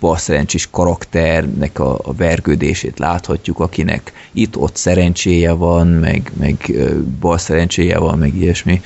[0.01, 6.73] balszerencsés karakternek a, a vergődését láthatjuk, akinek itt-ott szerencséje van, meg, meg
[7.21, 8.81] balszerencséje van, meg ilyesmi.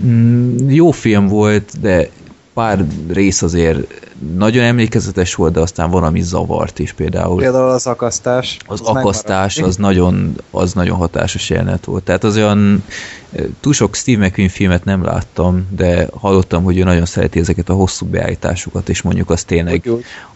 [0.00, 2.08] Mm, jó film volt, de
[2.56, 3.78] pár rész azért
[4.36, 7.36] nagyon emlékezetes volt, de aztán van, ami zavart is például.
[7.36, 8.56] Például az akasztás.
[8.66, 12.04] Az, az akasztás, az nagyon, az nagyon hatásos jelenet volt.
[12.04, 12.84] Tehát az olyan,
[13.60, 17.74] túl sok Steve McQueen filmet nem láttam, de hallottam, hogy ő nagyon szereti ezeket a
[17.74, 19.90] hosszú beállításokat, és mondjuk az tényleg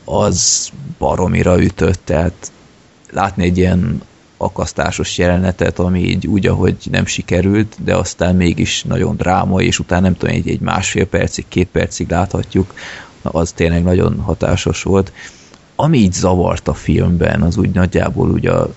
[0.04, 0.68] az
[0.98, 2.52] baromira ütött, tehát
[3.10, 4.02] látni egy ilyen
[4.42, 10.00] akasztásos jelenetet, ami így úgy, ahogy nem sikerült, de aztán mégis nagyon dráma, és utána
[10.00, 12.74] nem tudom, egy, egy másfél percig, két percig láthatjuk,
[13.22, 15.12] az tényleg nagyon hatásos volt.
[15.76, 18.74] Ami így zavart a filmben, az úgy nagyjából úgy a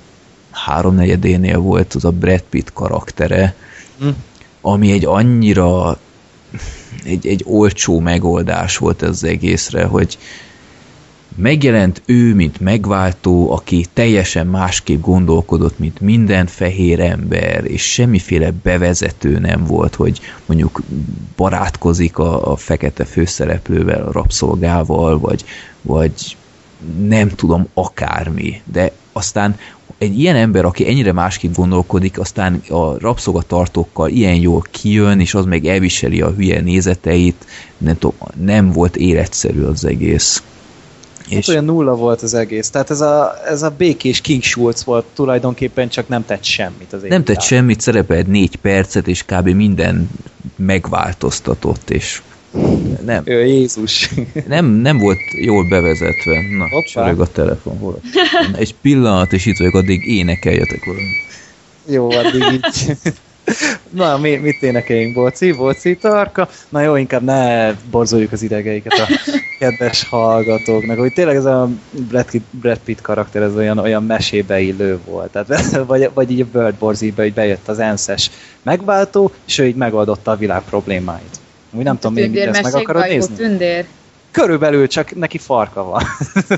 [0.51, 3.55] háromnegyedénél volt az a Brad Pitt karaktere,
[3.99, 4.07] hm.
[4.61, 5.97] ami egy annyira
[7.03, 10.17] egy, egy olcsó megoldás volt ez az egészre, hogy
[11.35, 19.39] megjelent ő, mint megváltó, aki teljesen másképp gondolkodott, mint minden fehér ember, és semmiféle bevezető
[19.39, 20.81] nem volt, hogy mondjuk
[21.35, 25.43] barátkozik a, a fekete főszereplővel, a rabszolgával, vagy,
[25.81, 26.37] vagy
[27.07, 28.61] nem tudom, akármi.
[28.71, 29.57] De aztán
[29.97, 35.45] egy ilyen ember, aki ennyire másképp gondolkodik, aztán a rabszolgatartókkal ilyen jól kijön, és az
[35.45, 37.45] meg elviseli a hülye nézeteit,
[37.77, 40.43] nem, tudom, nem volt életszerű az egész.
[41.29, 42.69] Hát és olyan nulla volt az egész.
[42.69, 47.01] Tehát ez a, ez a békés King Schultz volt tulajdonképpen, csak nem tett semmit az
[47.07, 49.47] Nem tett semmit, szerepelt négy percet, és kb.
[49.47, 50.09] minden
[50.55, 52.21] megváltoztatott, és
[53.05, 53.21] nem.
[53.25, 54.09] Ő Jézus.
[54.47, 56.41] Nem, nem volt jól bevezetve.
[56.57, 57.77] Na, csörög a telefon.
[57.77, 57.99] Hol?
[58.57, 61.15] Egy pillanat, és itt vagyok, addig énekeljetek valami.
[61.85, 62.97] Jó, addig így.
[63.89, 65.13] Na, mi, mit énekeljünk?
[65.13, 66.49] Boci, boci, tarka?
[66.69, 69.07] Na jó, inkább ne borzoljuk az idegeiket a
[69.63, 74.59] kedves hallgatóknak, hogy tényleg ez a Brad Pitt, Brad Pitt karakter, ez olyan, olyan mesébe
[74.59, 75.31] illő volt.
[75.31, 78.31] Tehát, vagy, vagy így a Bird Borzébe, hogy bejött az enszes
[78.63, 81.39] megváltó, és ő így megoldotta a világ problémáit.
[81.71, 83.35] Úgy nem tudom, még ezt meg akarod nézni?
[83.35, 83.85] Tündér.
[84.31, 86.03] Körülbelül csak neki farka van.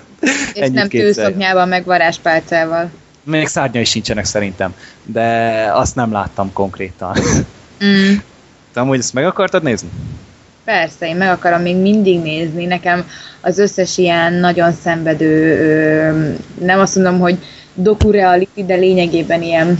[0.53, 2.89] és nem tűzszoknyával, meg varázspálcával.
[3.23, 5.27] Még szárnya is sincsenek szerintem, de
[5.73, 7.17] azt nem láttam konkrétan.
[7.85, 8.13] Mm.
[8.73, 9.89] Te amúgy ezt meg akartad nézni?
[10.65, 12.65] Persze, én meg akarom még mindig nézni.
[12.65, 13.05] Nekem
[13.41, 17.37] az összes ilyen nagyon szenvedő, nem azt mondom, hogy
[17.73, 19.79] dokureality, de lényegében ilyen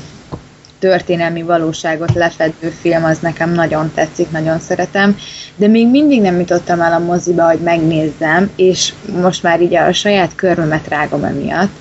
[0.80, 5.18] történelmi valóságot lefedő film, az nekem nagyon tetszik, nagyon szeretem,
[5.56, 9.94] de még mindig nem jutottam el a moziba, hogy megnézzem, és most már így a
[9.94, 11.76] saját körmömet rágom emiatt,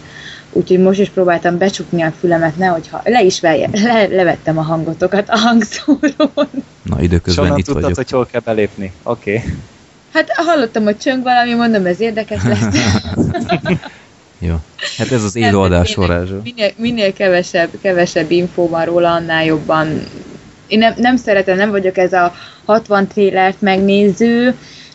[0.55, 4.63] úgyhogy most is próbáltam becsukni a fülemet, nehogy ha le is velje, le, levettem a
[4.63, 6.49] hangotokat a hangszórón.
[6.83, 7.97] Na, időközben itt tudtad, vagyok.
[7.97, 8.93] hogy hol kell belépni.
[9.03, 9.37] Oké.
[9.37, 9.55] Okay.
[10.13, 12.75] Hát hallottam, hogy csöng valami, mondom, ez érdekes lesz.
[14.39, 14.55] Jó.
[14.99, 16.41] Hát ez az élőadás varázsa.
[16.43, 20.03] Minél, minél kevesebb, kevesebb infó van róla, annál jobban.
[20.67, 22.35] Én nem, nem szeretem, nem vagyok ez a
[22.65, 24.55] 60 trélert megnéző,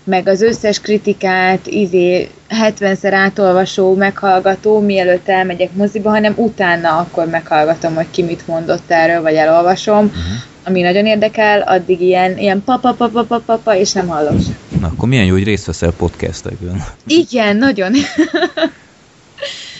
[0.09, 7.95] meg az összes kritikát izé 70-szer átolvasó, meghallgató, mielőtt elmegyek moziba, hanem utána akkor meghallgatom,
[7.95, 10.21] hogy ki mit mondott erről, vagy elolvasom, uh-huh.
[10.63, 14.37] ami nagyon érdekel, addig ilyen, ilyen papa, papa, papa, papa, és nem hallom
[14.79, 16.83] Na, akkor milyen jó, hogy részt veszel podcastekben.
[17.07, 17.93] Igen, nagyon.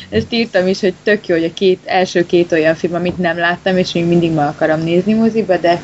[0.09, 3.37] Ezt írtam is, hogy tök jó, hogy a két, első két olyan film, amit nem
[3.37, 5.81] láttam, és még mindig ma akarom nézni moziba, de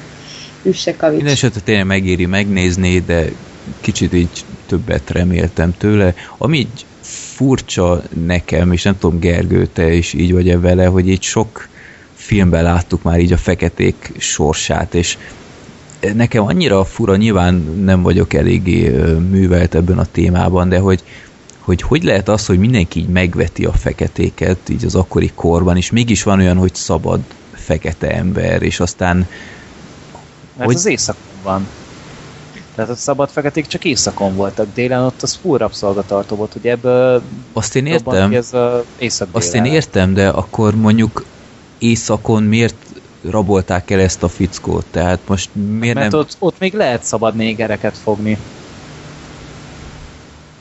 [0.64, 1.16] üsse kavics.
[1.16, 3.26] Minden esetre tényleg megéri megnézni, de
[3.82, 6.14] kicsit így többet reméltem tőle.
[6.38, 11.22] Ami így furcsa nekem, és nem tudom, Gergő, te is így vagy-e vele, hogy így
[11.22, 11.68] sok
[12.14, 15.18] filmben láttuk már így a feketék sorsát, és
[16.14, 18.90] nekem annyira fura, nyilván nem vagyok eléggé
[19.30, 21.04] művelt ebben a témában, de hogy
[21.60, 25.92] hogy hogy lehet az, hogy mindenki így megveti a feketéket így az akkori korban, és
[25.92, 27.20] mégis van olyan, hogy szabad
[27.54, 29.28] fekete ember, és aztán...
[30.58, 30.76] Mert hogy...
[30.76, 31.68] az éjszakon van.
[32.76, 37.22] Tehát a szabad feketék csak éjszakon voltak, délen ott az full rabszolgatartó volt, ugye ebből
[37.54, 41.26] Azt én értem, ez a észak azt én értem, de akkor mondjuk
[41.78, 42.76] éjszakon miért
[43.30, 44.86] rabolták el ezt a fickót?
[44.92, 46.20] Tehát most miért Mert nem...
[46.20, 48.38] ott, ott még lehet szabad négereket fogni.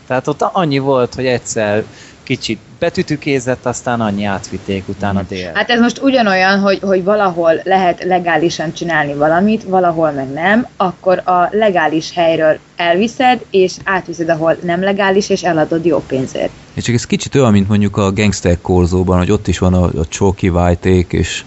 [0.06, 1.84] Tehát ott annyi volt, hogy egyszer
[2.24, 5.50] kicsit betütükézett, aztán annyi átvitték utána dél.
[5.54, 11.22] Hát ez most ugyanolyan, hogy, hogy valahol lehet legálisan csinálni valamit, valahol meg nem, akkor
[11.28, 16.50] a legális helyről elviszed, és átviszed, ahol nem legális, és eladod jó pénzért.
[16.74, 19.84] És csak ez kicsit olyan, mint mondjuk a Gangster korzóban, hogy ott is van a,
[19.84, 21.44] a Chalky White-ék, és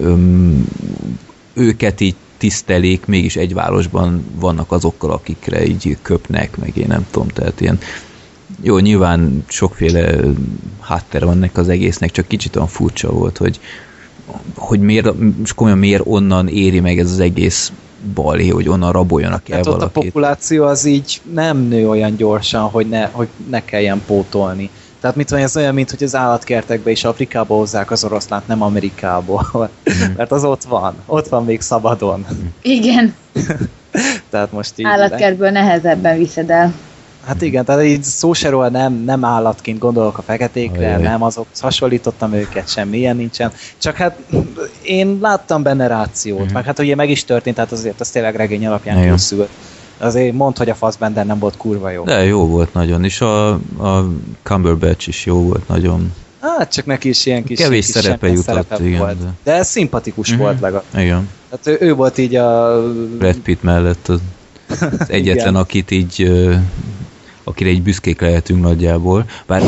[0.00, 0.66] öm,
[1.54, 7.28] őket így tisztelik, mégis egy városban vannak azokkal, akikre így köpnek, meg én nem tudom,
[7.28, 7.78] tehát ilyen
[8.62, 10.16] jó, nyilván sokféle
[10.80, 13.60] háttere van ennek az egésznek, csak kicsit olyan furcsa volt, hogy
[14.54, 15.08] hogy miért,
[15.42, 17.72] és komolyan miért onnan éri meg ez az egész
[18.14, 20.02] balé, hogy onnan raboljanak el Tehát ott a valakit.
[20.02, 24.70] populáció az így nem nő olyan gyorsan, hogy ne, hogy ne kelljen pótolni.
[25.00, 28.62] Tehát mit van, ez olyan, mint hogy az állatkertekbe is Afrikába hozzák az oroszlánt, nem
[28.62, 29.46] Amerikából.
[29.52, 30.12] Mhm.
[30.16, 30.94] Mert az ott van.
[31.06, 32.26] Ott van még szabadon.
[32.62, 33.14] Igen,
[34.30, 34.86] Tehát most így...
[34.86, 36.74] állatkertből nehezebben viszed el.
[37.26, 41.02] Hát igen, tehát így szó se róla nem, nem állatként gondolok a feketékre, Ajaj.
[41.02, 43.52] nem azok, hasonlítottam őket, semmi ilyen nincsen.
[43.78, 44.18] Csak hát
[44.82, 46.52] én láttam benne rációt, Mhm.
[46.52, 49.10] meg hát ugye meg is történt, tehát azért az tényleg regény alapján Igen.
[49.10, 49.48] készült.
[49.98, 52.04] Azért mondd, hogy a Fassbender nem volt kurva jó.
[52.04, 54.10] De jó volt nagyon, és a, a
[54.42, 56.12] Cumberbatch is jó volt nagyon.
[56.40, 59.18] Hát csak neki is ilyen kis Kevés kis szerepe semmilyen jutott, szerepe igen, Volt.
[59.18, 59.52] de- De...
[59.52, 60.38] ez szimpatikus Mhm.
[60.40, 60.84] volt legalább.
[60.94, 61.28] Igen.
[61.50, 62.80] Tehát ő, ő volt így a...
[63.18, 64.20] Brad Pitt mellett az,
[64.68, 66.30] az egyetlen, akit így
[67.48, 69.24] akire így büszkék lehetünk nagyjából.
[69.46, 69.62] Bár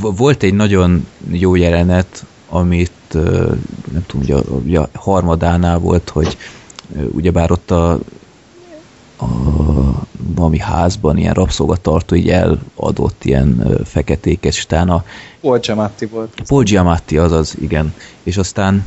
[0.00, 2.92] volt egy nagyon jó jelenet, amit
[3.92, 6.36] nem tudom, ugye, a- ugye a harmadánál volt, hogy
[7.10, 7.92] ugyebár ott a,
[9.18, 9.26] a
[10.34, 15.04] valami házban ilyen rabszolgatartó így eladott ilyen feketéket, és utána
[15.40, 16.42] Paul Giamatti volt.
[16.46, 17.94] Paul Giamatti, azaz, igen.
[18.22, 18.84] És aztán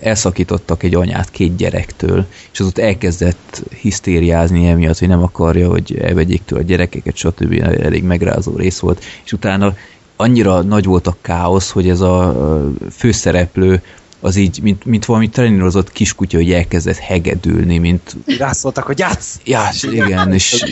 [0.00, 5.98] elszakítottak egy anyát két gyerektől, és az ott elkezdett hisztériázni emiatt, hogy nem akarja, hogy
[6.00, 7.52] elvegyék tőle a gyerekeket, stb.
[7.62, 9.04] Elég megrázó rész volt.
[9.24, 9.74] És utána
[10.16, 12.34] annyira nagy volt a káosz, hogy ez a
[12.90, 13.82] főszereplő
[14.20, 19.40] az így, mint, mint valami trénírozott kiskutya, hogy elkezdett hegedülni, mint Rászóltak, hogy játsz!
[19.44, 20.64] Ja, igen, és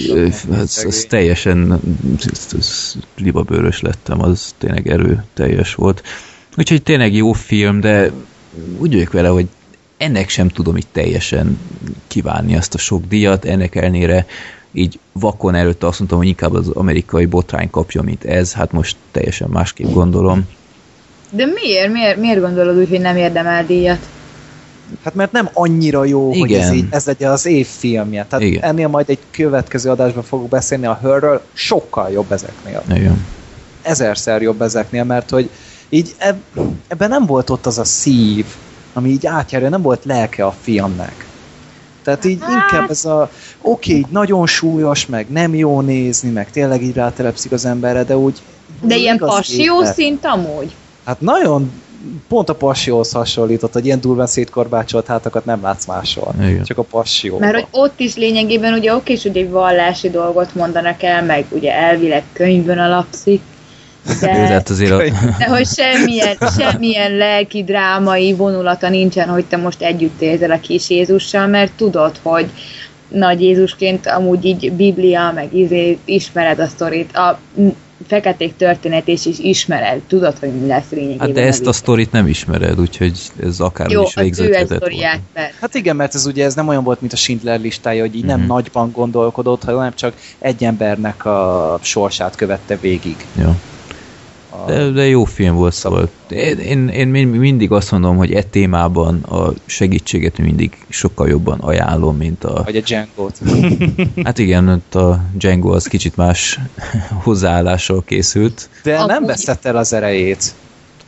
[0.51, 1.81] az, az teljesen
[2.33, 6.03] ez, ez, libabőrös lettem, az tényleg erő teljes volt.
[6.57, 8.11] Úgyhogy tényleg jó film, de
[8.79, 9.49] úgy vagyok vele, hogy
[9.97, 11.59] ennek sem tudom így teljesen
[12.07, 14.27] kívánni azt a sok díjat, ennek ellenére
[14.73, 18.97] így vakon előtte azt mondtam, hogy inkább az amerikai botrány kapja, mint ez, hát most
[19.13, 20.49] teljesen másképp gondolom.
[21.31, 21.93] De miért?
[21.93, 24.09] Miért, miért gondolod úgy, hogy nem érdemel díjat?
[25.05, 26.75] Hát mert nem annyira jó, hogy ez, Igen.
[26.75, 28.27] így, ez legyen az év filmje.
[28.29, 28.63] Tehát Igen.
[28.63, 32.83] ennél majd egy következő adásban fogok beszélni a Hörről, sokkal jobb ezeknél.
[32.95, 33.27] Igen.
[33.83, 35.51] Ezerszer jobb ezeknél, mert hogy
[35.95, 36.37] így eb,
[36.89, 38.47] ebben nem volt ott az a szív,
[38.93, 41.27] ami így átjárja, nem volt lelke a filmnek.
[42.03, 42.51] Tehát így Hát.
[42.51, 43.31] inkább ez a,
[43.61, 48.17] oké, okay, nagyon súlyos, meg nem jó nézni, meg tényleg így rátelepszik az emberre, de
[48.17, 48.43] úgy...
[48.83, 49.95] De ilyen passió élet.
[49.95, 50.75] szint amúgy?
[51.05, 51.71] Hát nagyon
[52.29, 56.35] pont a passióhoz hasonlított, hogy ilyen durván szétkorbácsolt hátakat nem látsz máshol.
[56.41, 56.65] Igen.
[56.65, 57.39] Csak a passzió.
[57.39, 61.73] Mert hogy ott is lényegében ugye oké, hogy egy vallási dolgot mondanak el, meg ugye
[61.73, 63.41] elvileg könyvön alapszik,
[64.21, 64.97] de de, hát azért a,
[65.39, 70.91] de hogy semmilyen, semmilyen lelki, drámai vonulata nincsen, hogy te most együtt érzel a kis
[70.91, 72.51] Jézussal, mert tudod, hogy
[73.09, 77.39] nagy Jézusként amúgy így Biblia, meg izé, ismered a sztorit, a
[78.07, 81.27] feketék történetét is ismered, tudod, hogy mi lesz lényegében.
[81.27, 81.75] hát de ezt a vicc.
[81.75, 84.11] sztorit nem ismered, úgyhogy ez akár Jó, is
[84.67, 85.55] sztoriát, persze.
[85.61, 88.25] Hát igen, mert ez ugye ez nem olyan volt, mint a Schindler listája, hogy így
[88.25, 88.49] nem Mhm.
[88.49, 93.17] nagyban gondolkodott, hanem csak egy embernek a sorsát követte végig.
[93.39, 93.57] Ja.
[94.67, 98.43] De, de jó film volt, szóval én, én, én min- mindig azt mondom, hogy e
[98.43, 102.63] témában a segítséget mindig sokkal jobban ajánlom, mint a...
[102.65, 103.39] Vagy a Django-t.
[104.25, 106.61] Hát igen, a Django az kicsit más
[107.25, 108.71] hozzáállással készült.
[108.83, 110.55] De Amúgy- nem vesztette el az erejét.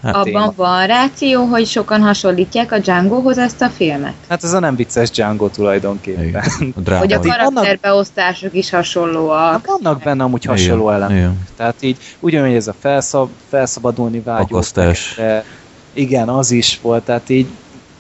[0.03, 0.53] Hát, Abban téma.
[0.57, 4.13] van ráció, hogy sokan hasonlítják a Djangohoz ezt a filmet?
[4.29, 6.25] Hát ez a nem vicces Django tulajdonképpen.
[6.25, 6.43] igen,
[6.85, 9.53] a Hogy a karakterbeosztások is hasonlóak.
[9.53, 11.17] Hát vannak benne amúgy hasonló Igen, elemek.
[11.17, 11.47] igen.
[11.57, 14.45] Tehát így ugyanúgy ez a felszab, felszabadulni vágyó.
[14.57, 15.19] Akasztás.
[15.93, 17.47] Igen, az is volt, tehát így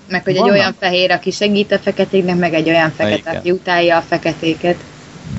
[0.08, 3.36] Meg hogy egy olyan fehér, aki segít a feketéknek, meg egy olyan fekete, igen.
[3.36, 4.76] aki utálja a feketéket.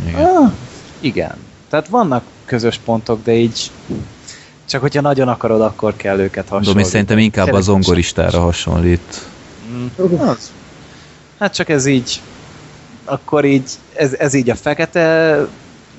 [0.07, 0.25] igen.
[0.25, 0.51] Ah,
[0.99, 1.35] igen.
[1.69, 3.71] Tehát vannak közös pontok, de így
[4.69, 6.81] csak hogyha nagyon akarod, akkor kell őket hasonlítani.
[6.81, 9.21] és szerintem inkább a Tényleg zongoristára hasonlít.
[9.71, 9.85] Mm,
[10.19, 10.51] az.
[11.39, 12.21] Hát csak ez így
[13.05, 15.37] akkor így, ez, ez így a fekete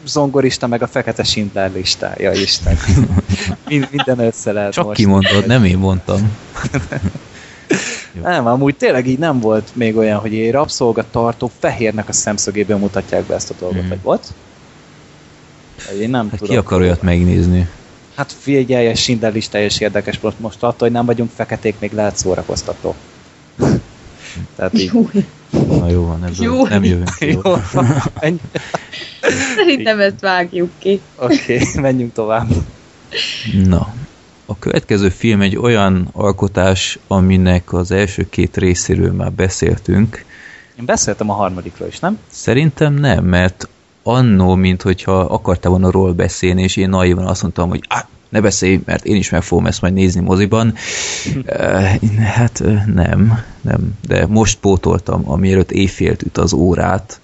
[0.04, 2.78] zongorista, meg a fekete Schindler listája, Isten.
[3.68, 4.96] Mind, minden össze lehet Csak most.
[4.96, 6.32] kimondod, nem én mondtam.
[8.22, 13.22] Nem, amúgy tényleg így nem volt még olyan, hogy egy rabszolgatartó fehérnek a szemszögéből mutatják
[13.24, 13.88] be ezt a dolgot, Mhm.
[13.88, 14.26] vagy volt?
[16.00, 16.48] Én nem Hát tudom.
[16.54, 17.68] ki akar olyat megnézni?
[18.18, 21.92] Hát figyelj, ez Schindler listája is érdekes, most, most attól, hogy nem vagyunk feketék, még
[21.92, 22.94] lehet szórakoztató.
[24.56, 25.10] Tehát így, Jó,
[25.50, 26.66] Na jó van, ebből Jó.
[26.66, 27.32] nem jövünk ki.
[27.32, 27.40] jó,
[28.20, 28.36] menj,
[29.56, 31.00] szerintem ezt vágjuk ki.
[31.16, 32.48] oké, okay, menjünk tovább.
[33.64, 33.94] Na,
[34.46, 40.24] a következő film egy olyan alkotás, aminek az első két részéről már beszéltünk.
[40.78, 42.18] Én beszéltem a harmadikról is, nem?
[42.30, 43.68] Szerintem nem, mert
[44.08, 48.40] annó, mint hogyha akartál volna róla beszélni, és én naivan azt mondtam, hogy ah, ne
[48.40, 50.74] beszélj, mert én is meg fogom ezt majd nézni moziban.
[51.46, 52.62] Eh, hát
[52.94, 53.94] nem, nem.
[54.06, 57.20] De most pótoltam, amielőtt éjfélt üt az órát,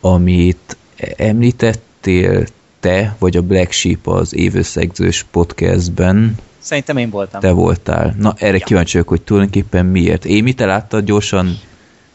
[0.00, 0.76] amit
[1.16, 2.46] említettél
[2.80, 7.40] te, vagy a Black Sheep az évösszegzős podcastben, Szerintem én voltam.
[7.40, 8.14] te voltál.
[8.18, 10.24] Na, erre kíváncsi vagyok, hogy tulajdonképpen miért.
[10.24, 11.58] Émi, te láttad gyorsan?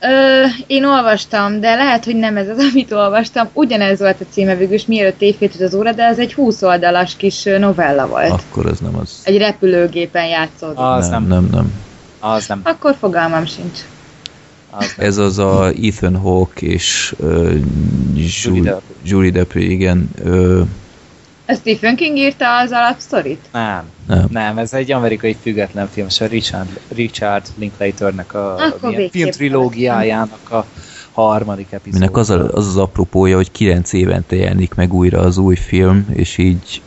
[0.03, 3.49] Ö, én olvastam, de lehet, hogy nem ez az, amit olvastam.
[3.53, 7.15] Ugyanez volt a címe végül is, mielőtt évfélt az óra, de ez egy 20 oldalas
[7.15, 8.31] kis novella volt.
[8.31, 9.21] Akkor az nem az.
[9.23, 10.79] Egy repülőgépen játszódik.
[10.79, 11.41] Az nem, nem.
[11.41, 11.73] nem, nem.
[12.19, 12.61] Az nem.
[12.63, 13.79] Akkor fogalmam sincs.
[14.69, 15.07] Az nem.
[15.07, 17.53] Ez az a Ethan Hawke és uh,
[18.43, 18.81] Julie.
[19.03, 20.09] Julie Delpy, igen.
[20.23, 20.61] Uh,
[21.47, 23.47] Stephen King írta az alapsztorit?
[23.51, 23.83] Nem.
[24.07, 24.27] nem.
[24.29, 28.71] Nem, ez egy amerikai független film, és a Richard, Richard Linklaternek a
[29.11, 30.65] filmtrilógiájának a
[31.11, 31.99] harmadik epizód.
[31.99, 36.07] Minek az, a, az az apropója, hogy kilenc évente jelenik meg újra az új film,
[36.13, 36.81] és így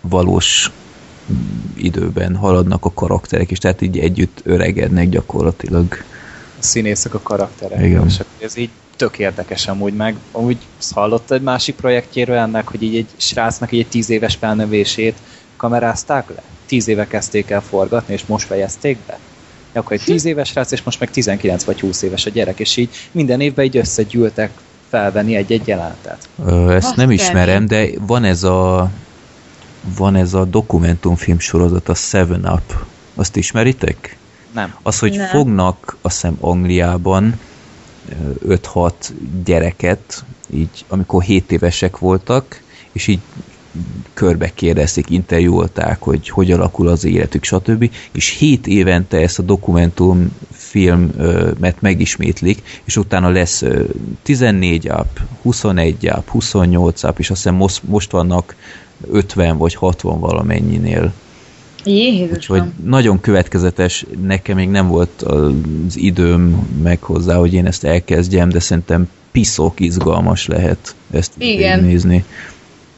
[0.00, 0.70] valós
[1.76, 5.86] időben haladnak a karakterek, és tehát így együtt öregednek gyakorlatilag.
[6.58, 7.84] a színészek a karakterek.
[7.84, 8.06] Igen.
[8.06, 10.16] És ez így tök érdekes amúgy meg.
[10.32, 14.34] Amúgy azt hallottad egy másik projektjéről ennek, hogy így egy srácnak így egy tíz éves
[14.34, 15.16] felnövését
[15.56, 16.42] kamerázták le?
[16.66, 19.18] Tíz éve kezdték el forgatni, és most fejezték be?
[19.72, 22.76] Akkor egy tíz éves srác, és most meg 19 vagy 20 éves a gyerek, és
[22.76, 24.50] így minden évben így összegyűltek
[24.88, 26.28] felvenni egy-egy jelentet.
[26.46, 28.90] Ö, Ezt Azt nem ismerem, de van ez a
[29.96, 32.74] van ez a dokumentumfilm sorozat, a Seven Up.
[33.14, 34.16] Azt ismeritek?
[34.54, 34.74] Nem.
[34.82, 35.26] Az, hogy Nem.
[35.26, 37.40] fognak, azt hiszem Angliában
[38.48, 38.92] 5-6
[39.44, 43.20] gyereket, így amikor 7 évesek voltak, és így
[44.14, 47.90] körbe kérdezték, interjúolták, hogy hogy alakul az életük, stb.
[48.12, 53.84] És 7 évente ezt a dokumentumfilmet megismétlik, és utána lesz ö,
[54.22, 58.54] 14 app, 21 app, 28 app, és azt hiszem most, most vannak
[59.10, 61.12] 50 vagy 60 valamennyinél.
[62.32, 65.52] Úgyhogy nagyon következetes, nekem még nem volt az
[65.96, 71.80] időm meg hozzá, hogy én ezt elkezdjem, de szerintem piszok izgalmas lehet ezt Igen.
[71.84, 72.24] nézni.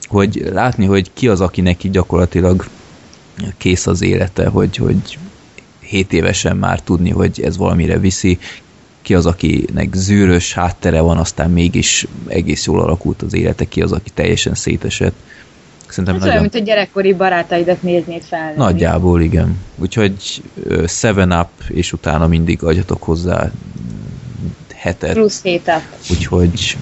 [0.08, 2.68] Hogy látni, hogy ki az, akinek így gyakorlatilag
[3.56, 5.18] kész az élete, hogy, hogy
[5.80, 8.38] 7 évesen már tudni, hogy ez valamire viszi,
[9.02, 13.92] ki az, akinek zűrös háttere van, aztán mégis egész jól alakult az élete, ki az,
[13.92, 15.14] aki teljesen szétesett.
[15.90, 18.52] Szerintem Ez olyan, nagyon mint a gyerekkori barátaidat néznéd fel.
[18.56, 19.58] Nagyjából igen.
[19.76, 23.50] Úgyhogy ö, Seven Up, és utána mindig adjatok hozzá
[24.74, 25.12] hetet.
[25.12, 25.82] Plusz hétap.
[26.10, 26.76] Úgyhogy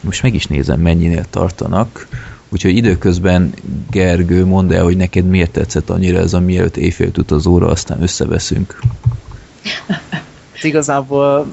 [0.00, 2.08] most meg is nézem, mennyinél tartanak.
[2.48, 3.54] Úgyhogy időközben
[3.90, 7.66] Gergő, mondd el, hogy neked miért tetszett annyira ez a mielőtt éjfél tud az óra,
[7.66, 8.80] aztán összeveszünk.
[9.86, 11.46] Hát igazából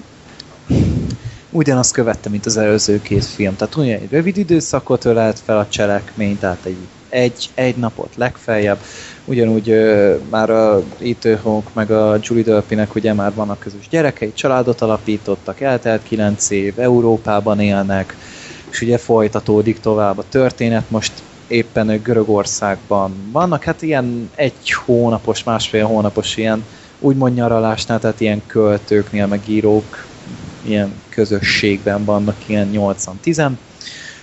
[1.53, 3.55] ugyanazt követte, mint az előző két film.
[3.55, 6.77] Tehát ugyan egy rövid időszakot ölelt fel a cselekmény, tehát egy,
[7.09, 8.77] egy, egy napot legfeljebb.
[9.25, 14.81] Ugyanúgy ö, már a Ethan meg a Julie Delpynek ugye már vannak közös gyerekei, családot
[14.81, 18.15] alapítottak, eltelt kilenc év, Európában élnek,
[18.69, 20.89] és ugye folytatódik tovább a történet.
[20.89, 21.11] Most
[21.47, 26.65] éppen ők Görögországban vannak, hát ilyen egy hónapos, másfél hónapos ilyen
[26.99, 30.05] úgymond nyaralásnál, tehát ilyen költőknél, meg írók,
[30.61, 33.51] ilyen közösségben vannak, ilyen 80-10.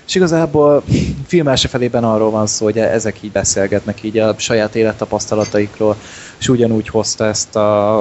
[0.07, 0.83] És igazából
[1.27, 5.97] film első felében arról van szó, hogy ezek így beszélgetnek így a saját élettapasztalataikról,
[6.39, 7.99] és ugyanúgy hozta ezt a,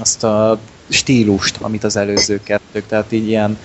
[0.00, 3.58] azt a stílust, amit az előző kettők, tehát így ilyen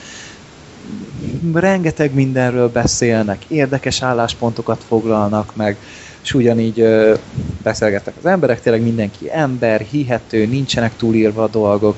[1.54, 5.78] rengeteg mindenről beszélnek, érdekes álláspontokat foglalnak meg,
[6.24, 7.16] és ugyanígy ö,
[7.64, 11.96] beszélgetnek az emberek, tényleg mindenki ember, hihető, nincsenek túlírva a dolgok.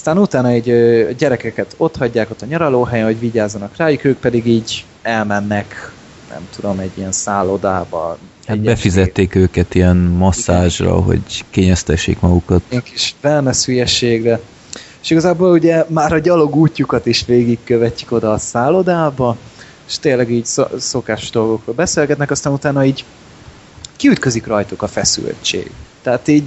[0.00, 0.64] Aztán utána egy
[1.16, 5.92] gyerekeket ott hagyják ott a nyaralóhelyen, hogy vigyázzanak rájuk, ők pedig így elmennek,
[6.30, 8.18] nem tudom, egy ilyen szállodába.
[8.46, 12.62] Hát egy befizették őket ilyen masszázsra, hogy kényeztessék magukat.
[12.68, 14.40] Ilyen kis wellness hülyeségre.
[15.02, 19.36] És igazából ugye már a gyalog útjukat is végigkövetjük oda a szállodába,
[19.88, 20.46] és tényleg így
[20.78, 23.04] szokás dolgokról beszélgetnek, aztán utána így
[23.96, 25.70] kiütközik rajtuk a feszültség.
[26.02, 26.42] Tehát így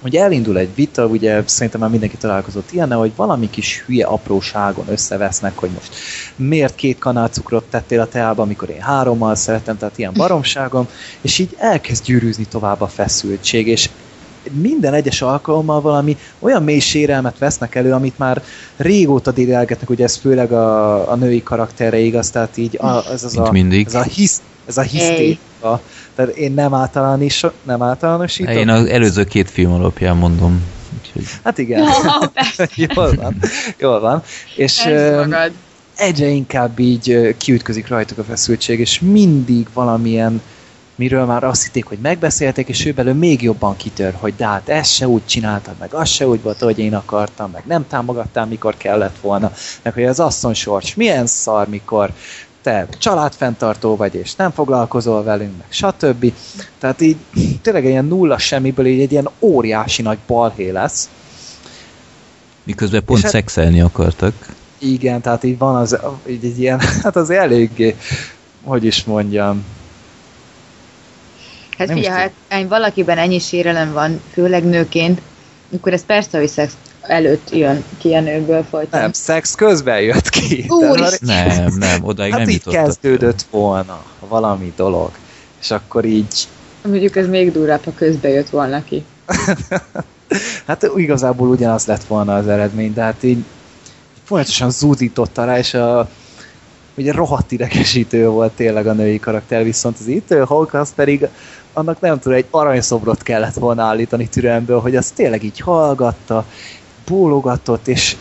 [0.00, 4.84] hogy elindul egy vita, ugye szerintem már mindenki találkozott ilyen, hogy valami kis hülye apróságon
[4.88, 5.94] összevesznek, hogy most
[6.36, 10.88] miért két kanál cukrot tettél a teába, amikor én hárommal szeretem, tehát ilyen baromságom,
[11.20, 13.88] és így elkezd gyűrűzni tovább a feszültség, és
[14.52, 18.42] minden egyes alkalommal valami olyan mély sérelmet vesznek elő, amit már
[18.76, 23.36] régóta dédelgetnek, ugye ez főleg a, a női karakterre igaz, tehát így a, ez az
[23.36, 23.86] a, mindig.
[23.86, 24.82] ez a hisz, ez a
[25.58, 25.80] hisztéka.
[26.14, 28.56] Tehát én nem, általános, nem általánosítom.
[28.56, 30.62] Én az előző két film alapján mondom.
[30.98, 31.22] Úgyhogy...
[31.44, 31.84] Hát igen.
[32.94, 33.36] jól van.
[33.78, 34.22] Jól van.
[34.56, 34.88] És
[35.96, 40.42] egyre inkább így kiütközik rajtuk a feszültség, és mindig valamilyen
[40.94, 44.68] miről már azt hitték, hogy megbeszélték, és ő belőle még jobban kitör, hogy de hát
[44.68, 48.46] ezt se úgy csináltad, meg az se úgy volt, hogy én akartam, meg nem támogattál,
[48.46, 49.52] mikor kellett volna,
[49.82, 52.10] meg hogy az asszony sors milyen szar, mikor
[52.62, 56.32] te családfenntartó vagy, és nem foglalkozol velünk, meg stb.
[56.78, 57.16] Tehát így
[57.62, 61.08] tényleg ilyen nulla semmiből így egy ilyen óriási nagy balhé lesz.
[62.62, 64.34] Miközben pont hát, szexelni akartak.
[64.78, 65.98] Igen, tehát így van az,
[66.28, 67.96] így egy ilyen, hát az eléggé,
[68.64, 69.64] hogy is mondjam,
[71.78, 75.20] Hát figyelj, ha valakiben ennyi sérelem van, főleg nőként,
[75.76, 76.72] akkor ez persze, hogy szex
[77.08, 79.00] előtt jön ki a nőből folyton.
[79.00, 80.64] Nem, szex közben jött ki.
[80.68, 85.10] Úr Nem, nem, odaig hát nem így kezdődött volna valami dolog.
[85.60, 86.48] És akkor így...
[86.82, 89.04] Mondjuk ez még durvább, ha közben jött volna ki.
[90.66, 93.44] hát igazából ugyanaz lett volna az eredmény, de hát így
[94.24, 96.08] folyamatosan zúdította rá, és a
[96.98, 101.28] ugye rohadt idegesítő volt tényleg a női karakter, viszont az itt Hulk az pedig
[101.72, 106.44] annak nem tudom, egy aranyszobrot kellett volna állítani türelmből, hogy az tényleg így hallgatta,
[107.08, 108.16] bólogatott, és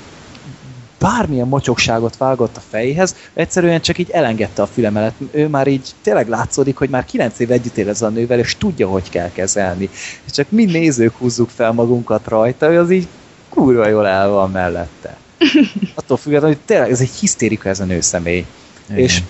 [0.99, 5.13] bármilyen mocsokságot vágott a fejéhez, egyszerűen csak így elengedte a fülemelet.
[5.31, 8.55] Ő már így tényleg látszódik, hogy már 9 év együtt él ez a nővel, és
[8.57, 9.89] tudja, hogy kell kezelni.
[10.25, 13.07] És csak mi nézők húzzuk fel magunkat rajta, hogy az így
[13.49, 15.17] kurva jól el van mellette.
[15.95, 18.45] Attól függetlenül, hogy tényleg ez egy hisztérika ez a nő személy.
[18.89, 19.01] Igen.
[19.01, 19.21] És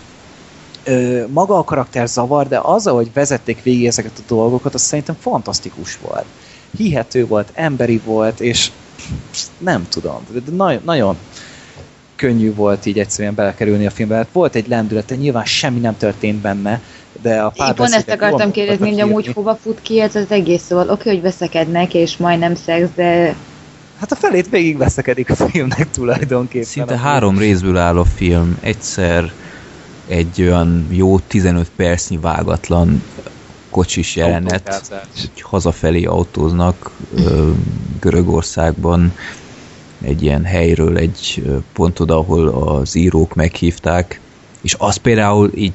[0.83, 5.17] ö, maga a karakter zavar, de az, hogy vezették végig ezeket a dolgokat, az szerintem
[5.19, 6.25] fantasztikus volt.
[6.77, 8.71] Hihető volt, emberi volt, és
[9.57, 11.17] nem tudom, de nagyon, nagyon
[12.15, 14.15] könnyű volt így egyszerűen belekerülni a filmbe.
[14.15, 16.81] Hát volt egy lendülete, nyilván semmi nem történt benne,
[17.21, 20.63] de a pár Én ezt akartam kérdezni, hogy amúgy hova fut ki ez az egész,
[20.63, 23.35] szóval oké, okay, hogy veszekednek, és majdnem szex, de
[23.99, 26.67] Hát a felét végig veszekedik a filmnek tulajdonképpen.
[26.67, 28.57] Szinte három részből áll a film.
[28.61, 29.31] Egyszer
[30.07, 33.03] egy olyan jó 15 percnyi vágatlan
[33.69, 36.91] kocsis jelenet, hogy hazafelé autóznak
[37.99, 39.13] Görögországban
[40.01, 41.43] egy ilyen helyről egy
[41.73, 44.19] pont oda, ahol az írók meghívták,
[44.61, 45.73] és az például így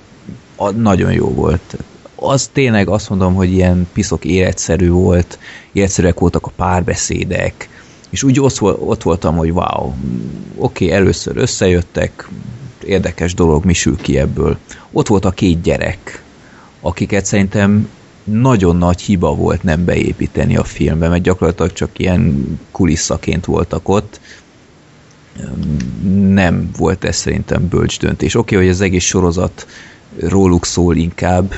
[0.74, 1.76] nagyon jó volt.
[2.14, 5.38] Az tényleg azt mondom, hogy ilyen piszok életszerű volt,
[5.72, 7.68] életszerűek voltak a párbeszédek,
[8.10, 9.94] és úgy ott, ott voltam, hogy wow, oké,
[10.56, 12.28] okay, először összejöttek,
[12.84, 14.58] érdekes dolog, mi sül ki ebből.
[14.92, 16.21] Ott volt a két gyerek,
[16.82, 17.88] akiket szerintem
[18.24, 24.20] nagyon nagy hiba volt nem beépíteni a filmbe, mert gyakorlatilag csak ilyen kuliszaként voltak ott.
[26.12, 28.34] Nem volt ez szerintem bölcs döntés.
[28.34, 29.66] Oké, okay, hogy az egész sorozat
[30.20, 31.54] róluk szól inkább,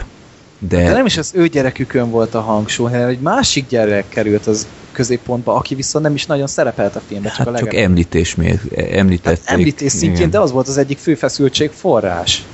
[0.59, 0.83] de...
[0.83, 4.67] de nem is az ő gyerekükön volt a hangsúly, hanem egy másik gyerek került az
[4.93, 7.33] középpontba, aki viszont nem is nagyon szerepelt a filmben.
[7.37, 8.61] Csak, hát a csak említés még,
[8.91, 9.45] említették.
[9.45, 10.31] Hát említés szintjén, igen.
[10.31, 12.45] de az volt az egyik fő feszültség forrás.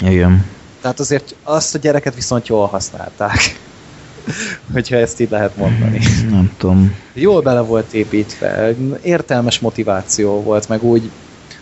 [0.00, 0.44] Igen.
[0.82, 3.60] Tehát azért azt a gyereket viszont jól használták.
[4.72, 6.00] Hogyha ezt így lehet mondani.
[6.30, 6.96] Nem tudom.
[7.12, 11.10] Jól bele volt építve, értelmes motiváció volt, meg úgy,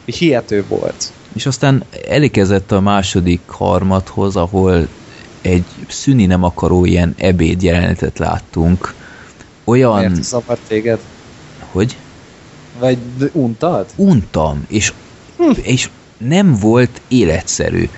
[0.05, 1.13] hihető volt.
[1.33, 4.89] És aztán elékezett a második harmadhoz, ahol
[5.41, 8.95] egy szüni nem akaró ilyen ebéd jelenetet láttunk,
[9.65, 9.99] olyan...
[9.99, 10.99] Miért zavart téged?
[11.71, 11.97] Hogy?
[12.79, 12.99] Vagy
[13.33, 13.87] untad?
[13.97, 14.93] Untam, és,
[15.37, 15.51] hm.
[15.63, 17.89] és nem volt életszerű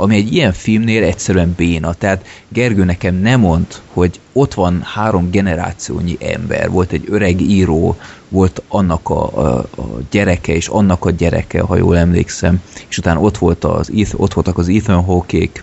[0.00, 1.92] ami egy ilyen filmnél egyszerűen béna.
[1.92, 7.96] Tehát Gergő nekem nem mond, hogy ott van három generációnyi ember, volt egy öreg író,
[8.28, 13.20] volt annak a, a, a gyereke, és annak a gyereke, ha jól emlékszem, és utána
[13.20, 15.62] ott, volt az, ott voltak az Ethan Hawkék,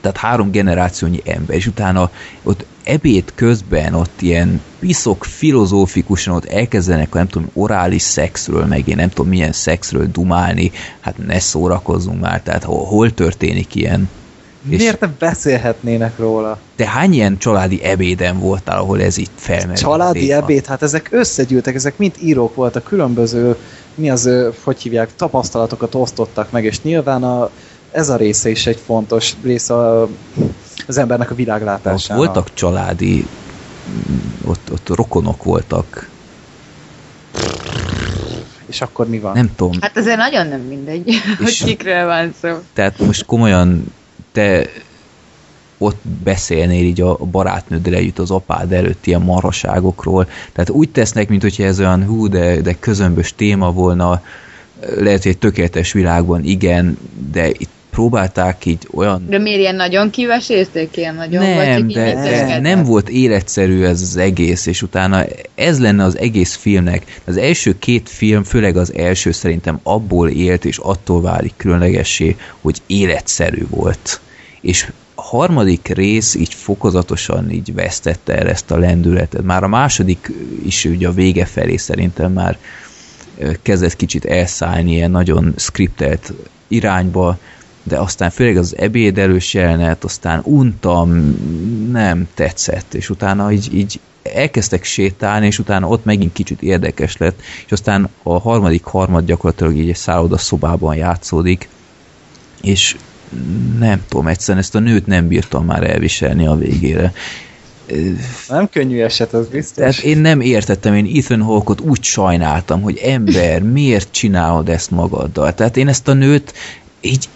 [0.00, 2.10] tehát három generációnyi ember, és utána
[2.42, 8.96] ott ebéd közben ott ilyen piszok filozófikusan ott elkezdenek, nem tudom, orális szexről, meg én
[8.96, 10.70] nem tudom milyen szexről dumálni,
[11.00, 14.08] hát ne szórakozzunk már, tehát hol, hol történik ilyen?
[14.68, 16.58] És- Miért ne beszélhetnének róla?
[16.76, 19.78] De hány ilyen családi ebéden voltál, ahol ez itt felmerült?
[19.78, 20.42] Családi téma?
[20.42, 23.56] ebéd, hát ezek összegyűltek, ezek mind írók voltak, különböző,
[23.94, 24.30] mi az,
[24.62, 27.50] hogy hívják, tapasztalatokat osztottak meg, és nyilván a,
[27.92, 30.08] ez a része is egy fontos része a,
[30.86, 32.24] az embernek a Ott világlátásának.
[32.24, 33.26] voltak családi,
[33.88, 36.08] mm, ott, ott rokonok voltak.
[38.66, 39.32] És akkor mi van?
[39.32, 42.48] Nem tudom, Hát azért nagyon nem mindegy, hogy kikről van szó.
[42.72, 43.84] tehát most komolyan
[44.32, 44.66] te
[45.78, 50.28] ott beszélnél így a barátnőddel együtt az apád előtt ilyen marhaságokról.
[50.52, 54.22] Tehát úgy tesznek, mint hogyha ez olyan hú, de, de közömbös téma volna,
[54.98, 56.98] lehet, hogy egy tökéletes világban igen,
[57.32, 61.54] de itt próbálták így olyan De miért ilyen nagyon kivesézték ilyen nagyon?
[61.54, 65.24] vagy nem, csak így de, de nem volt életszerű ez az egész, és utána
[65.54, 67.20] ez lenne az egész filmnek.
[67.24, 72.82] Az első két film, főleg az első szerintem abból élt, és attól válik különlegessé, hogy
[72.86, 74.20] életszerű volt.
[74.60, 79.42] És a harmadik rész így fokozatosan így vesztette el ezt a lendületet.
[79.42, 80.32] Már a második
[80.64, 82.58] is ugye a vége felé szerintem már
[83.62, 86.32] kezdett kicsit elszállni ilyen nagyon skriptelt
[86.68, 87.38] irányba,
[87.88, 91.10] de aztán főleg az ebédelős jelenet, aztán untam,
[91.92, 97.40] nem tetszett, és utána így, így elkezdtek sétálni, és utána ott megint kicsit érdekes lett,
[97.66, 101.68] és aztán a harmadik harmad gyakorlatilag így egy szálloda szobában játszódik,
[102.62, 102.96] és
[103.78, 107.12] nem tudom, egyszerűen ezt a nőt nem bírtam már elviselni a végére.
[108.48, 109.76] Nem könnyű eset, az biztos.
[109.76, 115.54] Tehát én nem értettem, én Ethan Hawke-ot úgy sajnáltam, hogy ember, miért csinálod ezt magaddal?
[115.54, 116.54] Tehát én ezt a nőt
[117.00, 117.28] így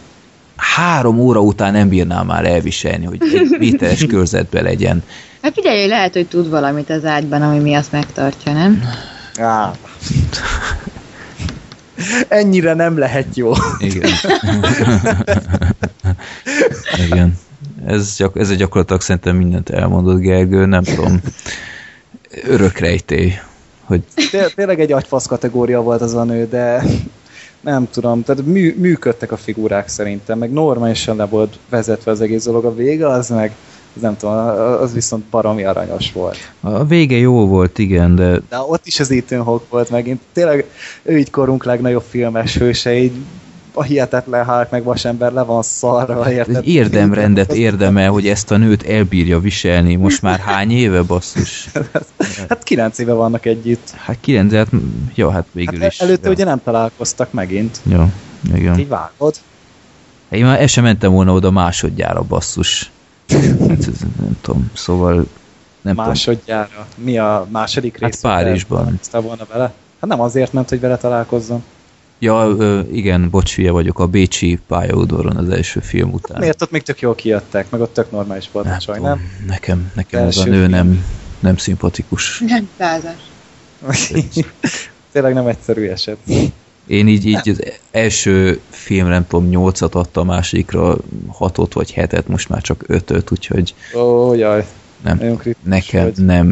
[0.57, 5.03] három óra után nem bírnám már elviselni, hogy egy méteres körzetbe legyen.
[5.42, 8.82] Hát figyelj, hogy lehet, hogy tud valamit az ágyban, ami mi azt megtartja, nem?
[9.34, 9.70] Á.
[12.28, 13.53] Ennyire nem lehet jó.
[13.78, 14.11] Igen.
[17.07, 17.38] Igen.
[17.86, 21.20] Ez, gyak, ez gyakorlatilag szerintem mindent elmondott Gergő, nem tudom.
[22.46, 23.32] Örök rejtély,
[23.84, 26.82] hogy Té- Tényleg egy agyfasz kategória volt az a nő, de
[27.62, 32.44] nem tudom, tehát mű, működtek a figurák szerintem, meg normálisan le volt vezetve az egész
[32.44, 33.54] dolog, a vége az meg,
[33.96, 34.34] az nem tudom,
[34.80, 36.36] az viszont baromi aranyos volt.
[36.60, 40.20] a vége jó volt, igen, de De ott is az Ethan Hawke volt megint.
[40.32, 40.66] Tényleg
[41.02, 43.12] ő így korunk legnagyobb filmes hőse, így
[43.72, 46.66] a hihetetlen Hulk meg vasember le van szarva, érted?
[46.66, 49.94] érdemrendet érdemel, hogy ezt a nőt elbírja viselni.
[49.94, 51.68] Most már hány éve, basszus?
[52.48, 53.90] Hát kilenc éve vannak együtt.
[53.90, 54.68] Hát kilenc, hát,
[55.14, 56.00] jó, hát végül Hát is.
[56.00, 56.32] előtte ja.
[56.34, 57.80] ugye nem találkoztak megint.
[57.82, 58.04] Jó,
[58.54, 58.78] igen.
[58.78, 59.34] Így vágod.
[60.28, 62.90] Én már el sem mentem volna oda másodjára, basszus.
[63.28, 63.86] Hát,
[64.18, 65.14] nem tudom, szóval
[65.82, 66.06] nem tudom.
[66.06, 66.86] Másodjára.
[66.96, 68.20] Mi a második Hát rész?
[68.20, 68.78] Párizsban.
[68.78, 69.72] Találkoztál volna vele?
[70.00, 71.64] Hát nem azért ment, hogy vele találkozzon.
[72.22, 72.56] Ja,
[72.92, 76.40] igen, bocs, hülye vagyok, a Bécsi pályaudvaron az első film után.
[76.40, 79.20] Miért ott még tök jól kijöttek, meg ott tök normális volt Nem a csaj, nem?
[79.46, 81.04] Nekem, nekem ez a nő nem,
[81.40, 82.42] nem szimpatikus.
[82.46, 83.30] Nem százas.
[85.12, 86.16] Tényleg nem egyszerű eset.
[86.86, 90.96] Én így, így az első film, nem tudom, nyolcat adta a másikra,
[91.28, 94.66] hatot vagy hetet, most már csak ötöt, úgyhogy Ó, jaj.
[95.03, 96.24] Nem, Nagyon kritikus nekem vagy.
[96.24, 96.46] nem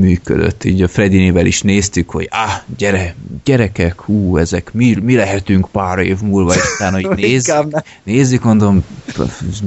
[0.00, 0.64] működött.
[0.64, 3.14] Így a Fredinével is néztük, hogy ah, gyere,
[3.44, 7.54] gyerekek, hú, ezek mi, mi lehetünk pár év múlva, és utána így néz,
[8.04, 8.84] nézzük, mondom,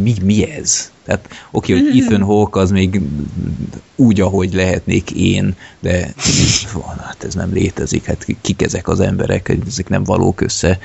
[0.04, 0.92] mi, mi ez?
[1.06, 3.02] Tehát oké, hogy Ethan Hawke az még
[3.96, 6.14] úgy, ahogy lehetnék én, de
[7.00, 10.80] hát ez nem létezik, hát kik ezek az emberek, ezek nem valók össze.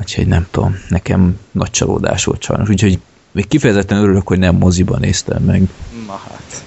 [0.00, 2.98] Úgyhogy nem tudom, nekem nagy csalódás volt sajnos, úgyhogy
[3.34, 5.62] még kifejezetten örülök, hogy nem moziban néztem meg.
[6.06, 6.64] Na hát.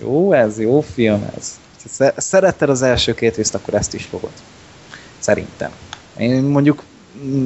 [0.00, 1.58] Jó ez, jó film ez.
[1.82, 4.30] Ha sze- Szeretted az első két részt, akkor ezt is fogod.
[5.18, 5.70] Szerintem.
[6.16, 6.82] Én mondjuk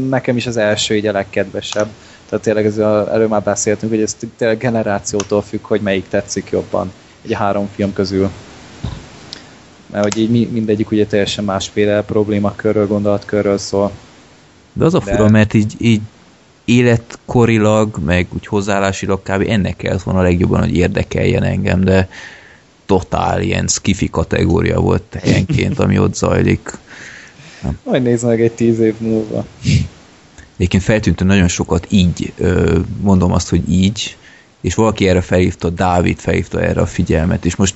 [0.09, 1.89] nekem is az első így a legkedvesebb.
[2.29, 6.51] Tehát tényleg ez a, erről már beszéltünk, hogy ez tényleg generációtól függ, hogy melyik tetszik
[6.51, 6.93] jobban
[7.25, 8.31] egy három film közül.
[9.87, 13.91] Mert hogy így mi- mindegyik ugye teljesen másféle problémakörről, gondolatkörről szól.
[14.73, 16.01] De az a De- fura, mert így, így
[16.65, 19.45] életkorilag, meg úgy hozzáállásilag kb.
[19.49, 22.09] ennek kellett volna a legjobban, hogy érdekeljen engem, de
[22.87, 26.79] totál ilyen skifi kategória volt helyenként, ami ott zajlik.
[27.85, 29.45] Majd nézd meg egy tíz év múlva.
[30.57, 32.33] Egyébként feltűnt, hogy nagyon sokat így,
[33.01, 34.17] mondom azt, hogy így,
[34.61, 37.75] és valaki erre felhívta, Dávid felhívta erre a figyelmet, és most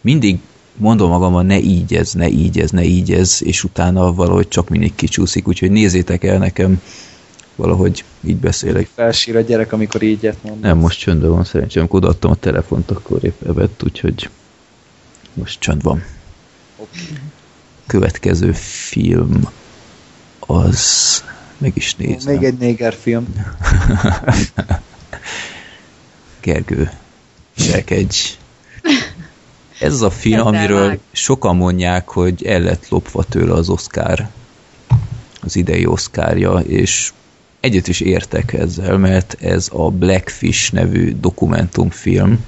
[0.00, 0.38] mindig
[0.76, 4.68] mondom magamban, ne így ez, ne így ez, ne így ez, és utána valahogy csak
[4.68, 6.82] mindig kicsúszik, úgyhogy nézzétek el nekem,
[7.56, 8.88] valahogy így beszélek.
[8.94, 10.60] Felsír a gyerek, amikor így mond.
[10.60, 14.30] Nem, most csöndben van szerencsém, amikor odaadtam a telefont, akkor épp evett, úgyhogy
[15.34, 16.04] most csönd van.
[17.86, 19.48] Következő film
[20.38, 21.24] az
[21.58, 22.32] meg is nézem.
[22.32, 23.26] Még egy néger film.
[26.40, 26.90] Gergő,
[27.56, 28.38] viselkedj.
[29.80, 34.28] Ez az a film, amiről sokan mondják, hogy el lett lopva tőle az Oscar,
[35.40, 37.12] az idei Oscarja, és
[37.60, 42.44] egyet is értek ezzel, mert ez a Blackfish nevű dokumentumfilm,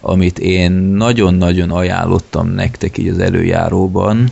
[0.00, 4.28] amit én nagyon-nagyon ajánlottam nektek így az előjáróban.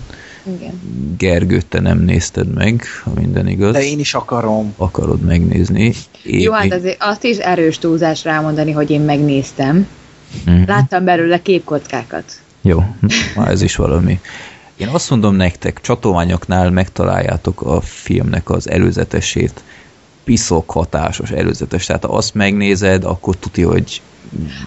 [0.57, 0.81] Igen.
[1.19, 3.73] Gergő, te nem nézted meg, ha minden igaz.
[3.73, 4.75] De én is akarom.
[4.77, 5.95] Akarod megnézni.
[6.25, 9.87] Én, Jó, hát azért azt is erős túlzás rámondani, hogy én megnéztem.
[10.45, 10.62] Mhm.
[10.66, 12.25] Láttam belőle képkockákat.
[12.62, 12.85] Jó,
[13.37, 14.21] már ez is valami.
[14.77, 19.62] Én azt mondom nektek, csatolmányoknál megtaláljátok a filmnek az előzetesét.
[20.24, 21.86] Piszok hatásos előzetes.
[21.86, 24.02] Tehát ha azt megnézed, akkor tuti, hogy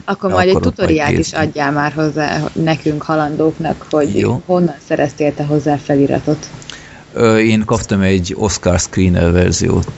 [0.05, 4.41] Akkor majd egy tutoriát is adjál már hozzá nekünk halandóknak, hogy Jó.
[4.45, 6.49] honnan szereztél te hozzá feliratot.
[7.13, 9.91] ö, én kaptam egy Oscar screener verziót.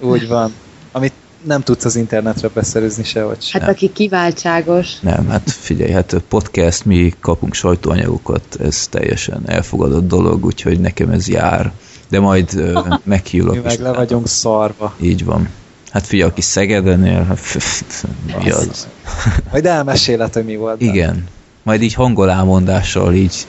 [0.00, 0.52] Úgy van.
[0.92, 1.12] Amit
[1.44, 3.60] nem tudsz az internetre beszerezni sehogy sem.
[3.60, 10.44] Hát aki kiváltságos, Nem, hát figyelj, hát podcast, mi kapunk sajtóanyagokat, ez teljesen elfogadott dolog,
[10.44, 11.72] úgyhogy nekem ez jár.
[12.10, 12.62] De majd
[13.04, 14.94] meghívlak Mi meg le vagyunk szarva.
[15.00, 15.48] Így van.
[15.90, 17.40] Hát figyelj, aki Szegeden él, hát
[18.42, 18.88] mi az?
[19.50, 20.80] Majd elmeséled, hogy mi volt.
[20.80, 21.24] Igen.
[21.62, 23.46] Majd így hangolámondással így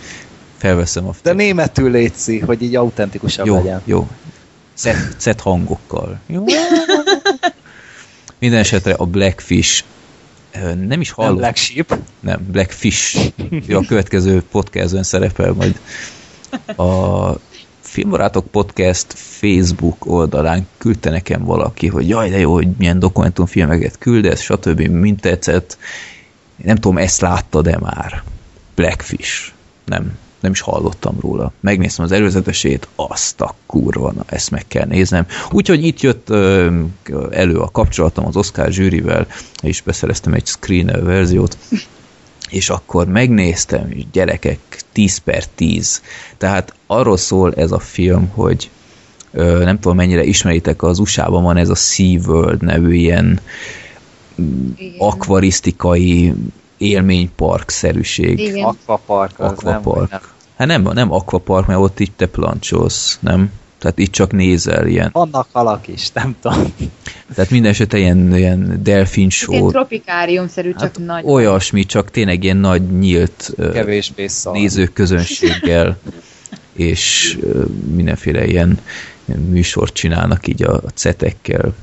[0.58, 3.82] felveszem a De németül létszi, hogy így autentikusabb Jó, legyen.
[3.86, 4.08] jó.
[4.74, 6.20] Cet, cet hangokkal.
[6.28, 6.44] Jó.
[8.40, 9.84] Minden esetre a Blackfish
[10.88, 11.36] nem is Nem hallom.
[11.36, 11.98] Black Sheep.
[12.20, 13.32] Nem, Blackfish.
[13.68, 15.80] Jó, a következő podcastben szerepel majd.
[16.76, 17.30] A
[17.92, 24.42] Filmbarátok Podcast Facebook oldalán küldte nekem valaki, hogy jaj, de jó, hogy milyen dokumentumfilmeket küldesz,
[24.42, 24.80] stb.
[24.80, 25.78] mint tetszett.
[26.56, 28.24] Nem tudom, ezt látta de már.
[28.76, 29.52] Blackfish.
[29.86, 31.52] Nem, nem is hallottam róla.
[31.60, 35.26] Megnéztem az előzetesét, azt a kurva, na ezt meg kell néznem.
[35.50, 36.80] Úgyhogy itt jött ö,
[37.32, 39.28] elő a kapcsolatom az Oscar zsűrivel,
[39.62, 41.58] és beszereztem egy screener verziót,
[42.52, 44.60] és akkor megnéztem, és gyerekek,
[44.92, 46.02] 10 per 10.
[46.38, 48.70] Tehát arról szól ez a film, hogy
[49.32, 53.40] ö, nem tudom mennyire ismeritek, az USA-ban van ez a Sea World nevű ilyen
[54.76, 54.96] Igen.
[54.98, 56.34] akvarisztikai
[56.78, 58.40] élménypark-szerűség.
[58.40, 58.64] Igen.
[58.64, 60.10] Aquapark az Aquapark.
[60.10, 60.22] nem, nem.
[60.56, 63.52] Hát nem, nem aquapark, mert ott itt te plancsolsz, nem?
[63.82, 65.10] Tehát itt csak nézel ilyen.
[65.14, 66.74] Vannak halak is, nem tudom.
[67.36, 71.24] Tehát minden esetre ilyen, ilyen delfin Ez ilyen show, tropikárium-szerű, csak hát nagy.
[71.26, 74.54] olyasmi, csak tényleg ilyen nagy nyílt Kevésbé szar.
[74.54, 75.98] nézőközönséggel,
[76.74, 77.38] és
[77.96, 78.80] mindenféle ilyen,
[79.26, 81.74] műsort csinálnak így a, cetekkel,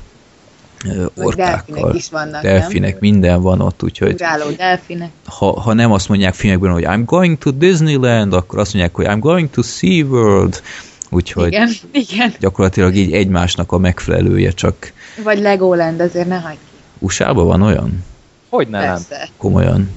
[1.14, 1.74] orkákkal.
[1.74, 2.98] delfinek is vannak, delfinek, nem?
[3.00, 4.14] minden van ott, úgyhogy
[4.56, 5.10] delfinek.
[5.24, 9.06] ha, ha nem azt mondják filmekben, hogy I'm going to Disneyland, akkor azt mondják, hogy
[9.08, 10.62] I'm going to SeaWorld,
[11.10, 12.34] úgyhogy Igen, igen.
[12.40, 16.76] gyakorlatilag így egymásnak a megfelelője, csak Vagy Legoland, azért ne hagyd ki.
[16.98, 18.04] USA-ban van olyan?
[18.48, 18.88] Hogy ne nem?
[18.88, 19.28] Persze.
[19.36, 19.90] Komolyan.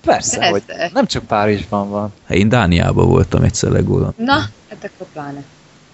[0.00, 0.50] Persze, Persze.
[0.52, 2.12] hogy nem csak Párizsban van.
[2.28, 4.12] Hát én Dániában voltam egyszer Legoland.
[4.16, 5.42] Na, hát akkor pláne.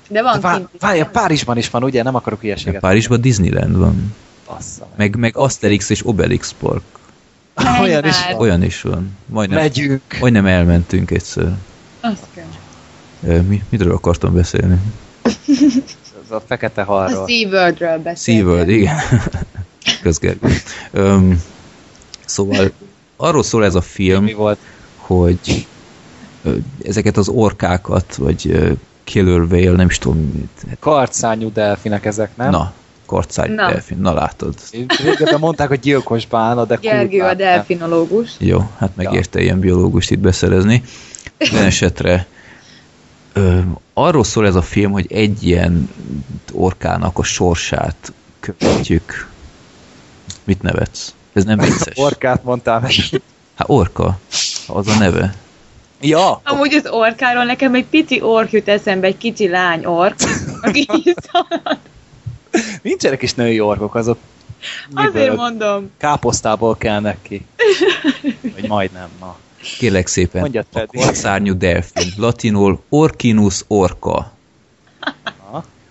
[0.08, 0.80] De van De kint is.
[0.80, 2.02] Várj, Párizsban is van, ugye?
[2.02, 2.80] Nem akarok De hülyeséget.
[2.80, 4.14] Párizsban Disneyland van.
[4.46, 4.88] Bassza.
[4.96, 6.82] Meg, meg Asterix és Obelix Park.
[7.54, 8.40] Menj Olyan is van.
[8.40, 9.16] Olyan is van.
[9.26, 10.02] Majdnem, Megyünk.
[10.20, 11.52] majdnem elmentünk egyszer.
[12.00, 12.44] Azt kell.
[13.26, 14.78] Mi, mitről akartam beszélni?
[16.24, 17.26] Ez a fekete A halról.
[17.28, 18.44] SeaWorldről beszéltem.
[18.44, 18.96] SeaWorld, igen.
[20.02, 20.48] Közgergő.
[20.90, 21.42] Öm,
[22.24, 22.70] szóval
[23.16, 24.58] arról szól ez a film, Mi volt?
[24.96, 25.66] hogy
[26.84, 28.72] ezeket az orkákat, vagy
[29.04, 32.50] killer whale, nem is tudom, mit, Karcányú delfinek ezek, nem?
[32.50, 32.72] na,
[33.06, 33.68] karcány Na.
[33.68, 34.54] delfin, na látod.
[35.04, 37.46] Régebben mondták, hogy gyilkos bálna, de Gergő a kurvát nem.
[37.46, 38.30] delfinológus.
[38.38, 40.82] Jó, hát megérte ilyen biológust itt beszerezni.
[41.38, 42.26] Minden esetre
[43.34, 43.58] ö,
[43.92, 45.90] arról szól ez a film, hogy egy ilyen
[46.52, 49.28] orkának a sorsát követjük.
[50.44, 51.14] Mit nevetsz?
[51.32, 51.96] Ez nem vicces.
[52.04, 52.90] Orkát mondtál meg.
[53.54, 54.18] Hát orka,
[54.66, 55.34] az a neve.
[56.00, 60.14] Ja, Amúgy az orkáról nekem egy pici ork jut eszembe, egy kicsi lány ork,
[60.62, 60.86] aki
[61.32, 61.78] szalad.
[62.82, 64.18] nincsenek is női orkok, azok
[64.94, 65.34] Azért miből?
[65.34, 65.90] mondom.
[65.98, 67.46] káposztából kelnek ki.
[68.54, 69.36] Vagy majdnem, na.
[69.78, 74.32] Kérlek szépen, Mondjad, a karszárnyú delfin, latinul Orkinus orca.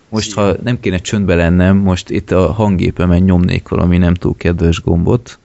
[0.08, 4.80] Most, ha nem kéne csöndbe lennem, most itt a hangépemen nyomnék valami nem túl kedves
[4.82, 5.38] gombot,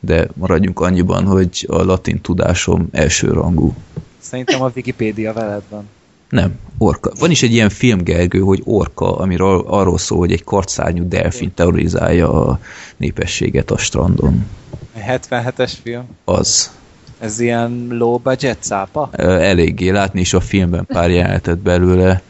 [0.00, 3.74] de maradjunk annyiban, hogy a latin tudásom elsőrangú.
[4.18, 5.88] Szerintem a Wikipédia veled van.
[6.28, 7.12] Nem, orka.
[7.18, 11.54] Van is egy ilyen film, Gergő, hogy orka, amiről arról szól, hogy egy kartszárnyú delfin
[11.54, 12.60] terrorizálja a
[12.96, 14.46] népességet a strandon.
[14.94, 16.04] A 77-es film.
[16.24, 16.78] Az.
[17.20, 18.74] Ez ilyen low budget?
[19.10, 22.22] Ö, Eléggé látni is a filmben pár jelenetet belőle.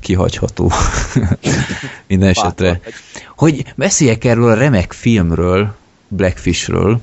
[0.00, 0.70] Kihagyható.
[2.08, 2.80] Minden esetre.
[3.36, 5.74] hogy beszéljek erről a remek filmről,
[6.08, 7.00] Blackfishről,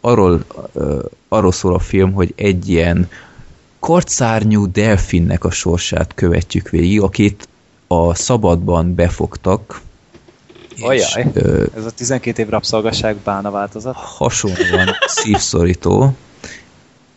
[0.00, 0.44] arról,
[1.28, 3.08] arról szól a film, hogy egy ilyen
[3.78, 7.48] kortszárnyú delfinnek a sorsát követjük végig, akit
[7.86, 9.80] a szabadban befogtak.
[10.80, 13.94] Ajaj, ö, ez a 12 év rabszolgasság bána változat.
[13.96, 16.14] Hasonlóan szívszorító.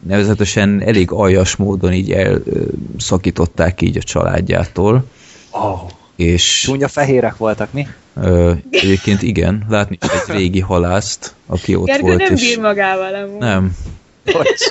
[0.04, 5.06] Nevezetesen elég aljas módon így elszakították így a családjától.
[5.52, 5.80] Oh.
[6.16, 7.88] És Csúnya fehérek voltak, mi?
[8.22, 12.18] Ö, egyébként igen, látni egy régi halászt, aki ott Gergő volt.
[12.18, 12.42] nem és...
[12.42, 13.38] bír magával amúgy.
[13.40, 13.78] Nem.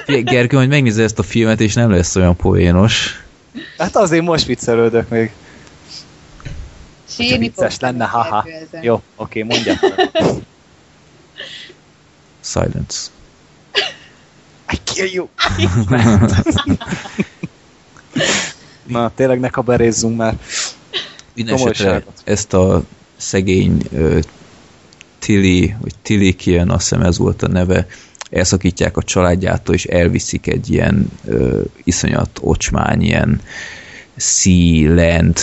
[0.06, 3.24] Gergő, hogy megnézze ezt a filmet, és nem lesz olyan poénos.
[3.78, 5.32] Hát azért most viccelődök még.
[7.14, 8.46] Sírni vicces lenne, haha.
[8.80, 9.74] Jó, oké, okay, mondja.
[12.40, 13.10] Silence.
[14.72, 15.28] I kill you.
[18.86, 20.38] Na, tényleg ne kabarézzunk már.
[21.34, 22.82] Mindenesetre ezt a
[23.16, 24.18] szegény uh,
[25.18, 27.86] Tilly, vagy Tilikian, azt hiszem ez volt a neve,
[28.30, 33.40] elszakítják a családjától, és elviszik egy ilyen uh, iszonyat ocsmány, ilyen
[34.16, 35.38] Sea Land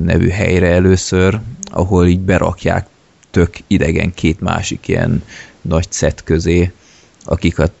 [0.00, 1.40] nevű helyre először,
[1.70, 2.86] ahol így berakják
[3.30, 5.22] tök idegen két másik ilyen
[5.62, 6.72] nagy szett közé,
[7.24, 7.72] akiket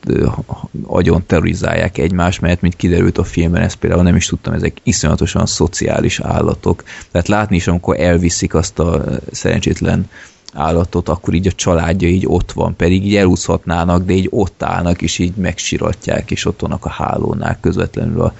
[0.86, 5.46] agyon terrorizálják egymást, mert mint kiderült a filmben, ezt például nem is tudtam, ezek iszonyatosan
[5.46, 6.82] szociális állatok.
[7.10, 10.10] Tehát látni is, amikor elviszik azt a szerencsétlen
[10.52, 15.02] állatot, akkor így a családja így ott van, pedig így elúszhatnának, de így ott állnak,
[15.02, 18.34] és így megsiratják, és ott vannak a hálónál közvetlenül a,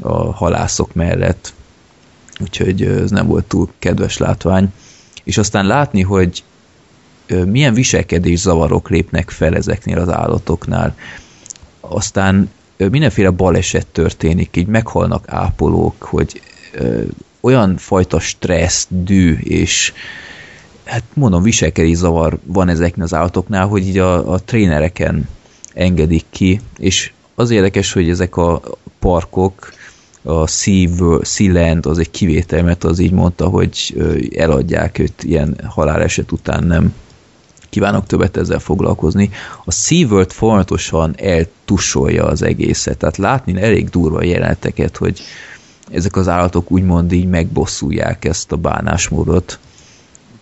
[0.00, 1.52] a halászok mellett.
[2.40, 4.72] Úgyhogy ez nem volt túl kedves látvány.
[5.24, 6.44] És aztán látni, hogy
[7.46, 10.96] milyen viselkedés zavarok lépnek fel ezeknél az állatoknál.
[11.80, 16.42] Aztán mindenféle baleset történik, így meghalnak ápolók, hogy
[17.40, 19.92] olyan fajta stressz, dű és
[20.84, 25.28] hát mondom, viselkedés zavar van ezeknél az állatoknál, hogy így a, a trénereken
[25.74, 28.60] engedik ki, és az érdekes, hogy ezek a
[28.98, 29.72] parkok,
[30.24, 30.88] a sea
[31.38, 34.04] Land az egy kivétel, mert az így mondta, hogy
[34.36, 36.94] eladják őt ilyen haláleset után nem
[37.70, 39.30] kívánok többet ezzel foglalkozni.
[39.64, 45.20] A SeaWorld folyamatosan eltussolja az egészet, tehát látni elég durva jeleneteket, hogy
[45.90, 49.58] ezek az állatok úgymond így megbosszulják ezt a bánásmódot.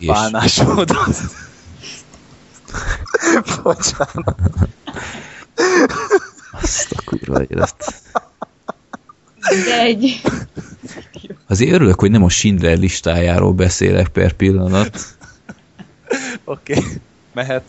[0.07, 1.21] Bánásmódot?
[3.63, 4.37] Bocsánat.
[6.63, 8.03] Azt a kurva élet.
[9.65, 10.21] De egy...
[11.49, 14.99] Azért örülök, hogy nem a Schindler listájáról beszélek per pillanat.
[16.45, 16.77] Oké.
[16.77, 17.01] Okay
[17.33, 17.63] mehet.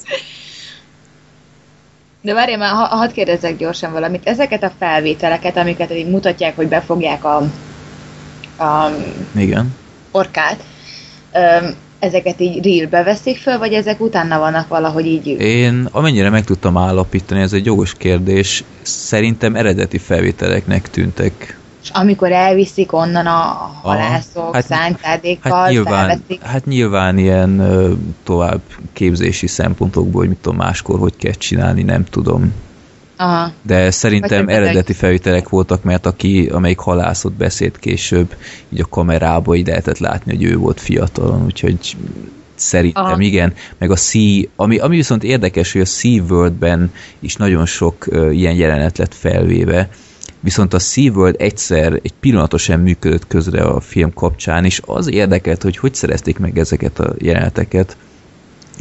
[2.22, 4.28] De várjál már, ha, hadd kérdezzek gyorsan valamit.
[4.28, 7.38] Ezeket a felvételeket, amiket így mutatják, hogy befogják a,
[8.58, 8.92] a
[9.36, 9.76] Igen.
[10.12, 10.64] orkát,
[12.00, 15.28] ezeket így real veszik föl, vagy ezek utána vannak valahogy így?
[15.28, 22.32] Én amennyire meg tudtam állapítani, ez egy jogos kérdés, szerintem eredeti felvételeknek tűntek és amikor
[22.32, 27.92] elviszik onnan a halászok hát, szántádékkal, hát nyilván, hát nyilván ilyen ö,
[28.24, 28.62] tovább
[28.94, 32.54] képzési szempontokból, hogy mit tudom máskor, hogy kell csinálni, nem tudom.
[33.18, 33.52] Aha.
[33.62, 38.36] De szerintem Vagy eredeti felvételek voltak, mert aki, amelyik halászot beszélt később,
[38.70, 41.98] így a kamerába így lehetett látni, hogy ő volt fiatalon, úgyhogy
[42.56, 43.22] szerintem Aha.
[43.22, 48.06] igen, meg a Sea, ami, ami viszont érdekes, hogy a Sea World-ben is nagyon sok
[48.08, 49.90] uh, ilyen jelenet lett felvéve,
[50.44, 55.78] viszont a SeaWorld egyszer egy pillanatosan működött közre a film kapcsán, és az érdekelt, hogy
[55.78, 57.98] hogy szerezték meg ezeket a jeleneteket.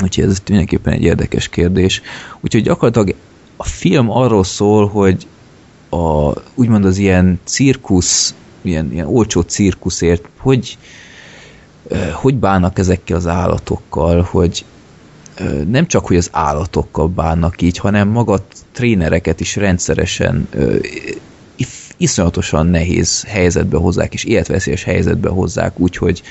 [0.03, 2.03] Úgyhogy ez mindenképpen egy érdekes kérdés.
[2.41, 3.15] Úgyhogy gyakorlatilag
[3.57, 5.27] a film arról szól, hogy
[5.91, 10.79] a, úgymond az ilyen cirkusz, ilyen, ilyen olcsó cirkuszért, hogy
[12.13, 14.65] hogy bánnak ezekkel az állatokkal, hogy
[15.67, 18.39] nem csak, hogy az állatokkal bánnak így, hanem maga
[18.73, 20.49] trénereket is rendszeresen
[22.03, 26.23] iszonyatosan nehéz helyzetbe hozzák, és életveszélyes helyzetbe hozzák, úgyhogy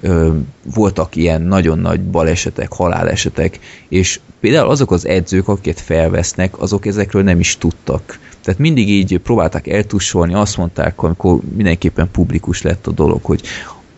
[0.00, 0.34] ö,
[0.74, 3.58] voltak ilyen nagyon nagy balesetek, halálesetek,
[3.88, 8.18] és például azok az edzők, akiket felvesznek, azok ezekről nem is tudtak.
[8.42, 13.42] Tehát mindig így próbálták eltussolni, azt mondták, amikor mindenképpen publikus lett a dolog, hogy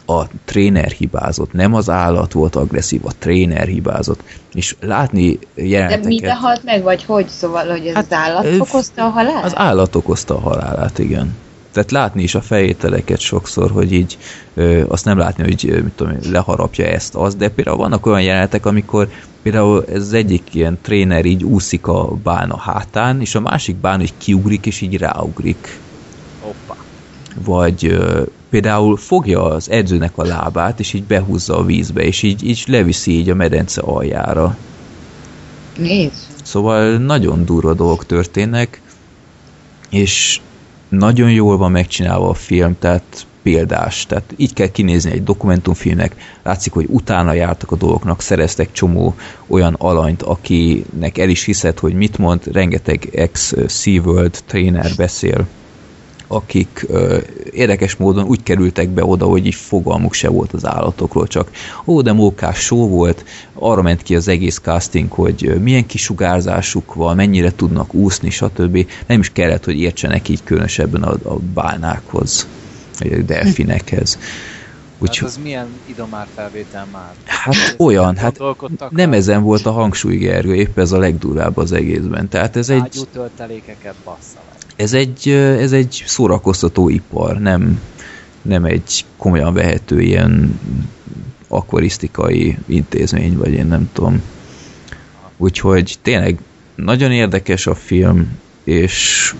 [0.06, 4.22] a tréner hibázott, nem az állat volt agresszív, a tréner hibázott.
[4.54, 6.02] És látni jeleneteket...
[6.02, 7.28] De mibe halt meg, vagy hogy?
[7.28, 9.44] Szóval, hogy ez hát, az állat okozta a halálát?
[9.44, 11.36] Az állat okozta a halálát, igen.
[11.72, 14.18] Tehát látni is a fejételeket sokszor, hogy így
[14.54, 18.66] ö, azt nem látni, hogy mit tudom, leharapja ezt, az, de például vannak olyan jelenetek,
[18.66, 19.08] amikor
[19.42, 23.76] például ez az egyik ilyen tréner így úszik a bán a hátán, és a másik
[23.76, 25.78] bán így kiugrik, és így ráugrik.
[26.40, 26.76] Hoppa.
[27.44, 28.22] Vagy ö,
[28.52, 33.12] például fogja az edzőnek a lábát, és így behúzza a vízbe, és így, így leviszi
[33.12, 34.56] így a medence aljára.
[35.78, 36.12] Nézd.
[36.42, 38.80] Szóval nagyon durva dolgok történnek,
[39.90, 40.40] és
[40.88, 44.06] nagyon jól van megcsinálva a film, tehát példás.
[44.06, 49.14] Tehát így kell kinézni egy dokumentumfilmnek, látszik, hogy utána jártak a dolgoknak, szereztek csomó
[49.46, 55.46] olyan alanyt, akinek el is hiszed, hogy mit mond, rengeteg ex-SeaWorld tréner beszél,
[56.32, 57.18] akik ö,
[57.50, 61.50] érdekes módon úgy kerültek be oda, hogy így fogalmuk se volt az állatokról, csak
[61.84, 67.16] ó, de mókás show volt, arra ment ki az egész casting, hogy milyen kisugárzásuk van,
[67.16, 68.86] mennyire tudnak úszni, stb.
[69.06, 72.46] Nem is kellett, hogy értsenek így különösebben a, a bálnákhoz
[72.98, 74.18] vagy a delfinekhez.
[74.98, 77.12] Úgy, hát az milyen idomár felvétel már?
[77.24, 78.38] Hát olyan, hát
[78.90, 82.28] nem ezen volt a hangsúly, Gergő, épp ez a legdurvább az egészben.
[82.28, 83.08] Tehát ez egy...
[83.12, 84.38] töltelékeket bassza
[84.76, 85.28] ez egy,
[85.58, 87.80] ez egy szórakoztató ipar, nem,
[88.42, 90.60] nem egy komolyan vehető ilyen
[91.48, 94.22] akvarisztikai intézmény, vagy én nem tudom.
[95.36, 96.38] Úgyhogy tényleg
[96.74, 99.34] nagyon érdekes a film, és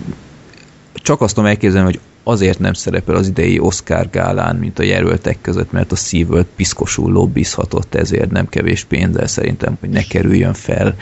[0.93, 5.37] csak azt tudom elképzelni, hogy azért nem szerepel az idei Oscar gálán, mint a jelöltek
[5.41, 10.95] között, mert a SeaWorld piszkosul lobbizhatott ezért nem kevés pénzzel szerintem, hogy ne kerüljön fel,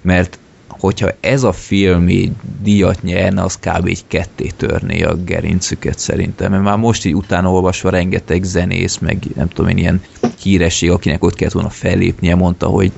[0.00, 0.38] mert
[0.78, 2.32] hogyha ez a film így
[2.62, 3.86] díjat nyerne, az kb.
[3.86, 9.22] így ketté törné a gerincüket szerintem, mert már most így utána olvasva rengeteg zenész, meg
[9.34, 10.02] nem tudom én, ilyen
[10.42, 12.92] híresség, akinek ott kellett volna fellépnie, mondta, hogy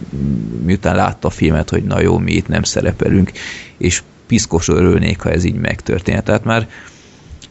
[0.64, 3.32] miután látta a filmet, hogy na jó, mi itt nem szerepelünk,
[3.78, 6.24] és piszkos örülnék, ha ez így megtörténhet.
[6.24, 6.68] Tehát már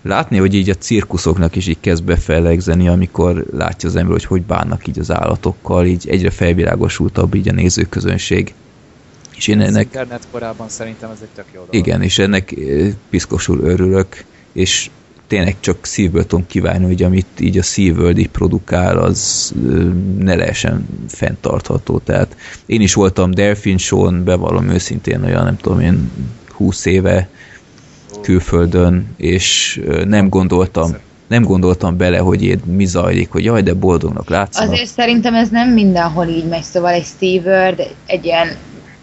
[0.01, 4.41] látni, hogy így a cirkuszoknak is így kezd befellegzeni, amikor látja az ember, hogy hogy
[4.41, 8.53] bánnak így az állatokkal, így egyre felvilágosultabb így a nézőközönség.
[9.39, 9.75] És én ennek...
[9.75, 11.75] Az internet korában szerintem ez egy tök jó dolog.
[11.75, 14.89] Igen, és ennek eh, piszkosul örülök, és
[15.27, 19.83] tényleg csak szívből tudom kívánni, hogy amit így a SeaWorld így produkál, az eh,
[20.17, 21.97] ne lehessen fenntartható.
[21.97, 22.35] Tehát
[22.65, 26.11] én is voltam Delfin Show-n, bevallom őszintén olyan, nem tudom én,
[26.51, 27.29] 20 éve,
[28.21, 30.95] külföldön, és nem gondoltam,
[31.27, 34.71] nem gondoltam bele, hogy én mi zajlik, hogy jaj, de boldognak látszanak.
[34.71, 38.55] Azért szerintem ez nem mindenhol így megy, szóval egy Steward, egy ilyen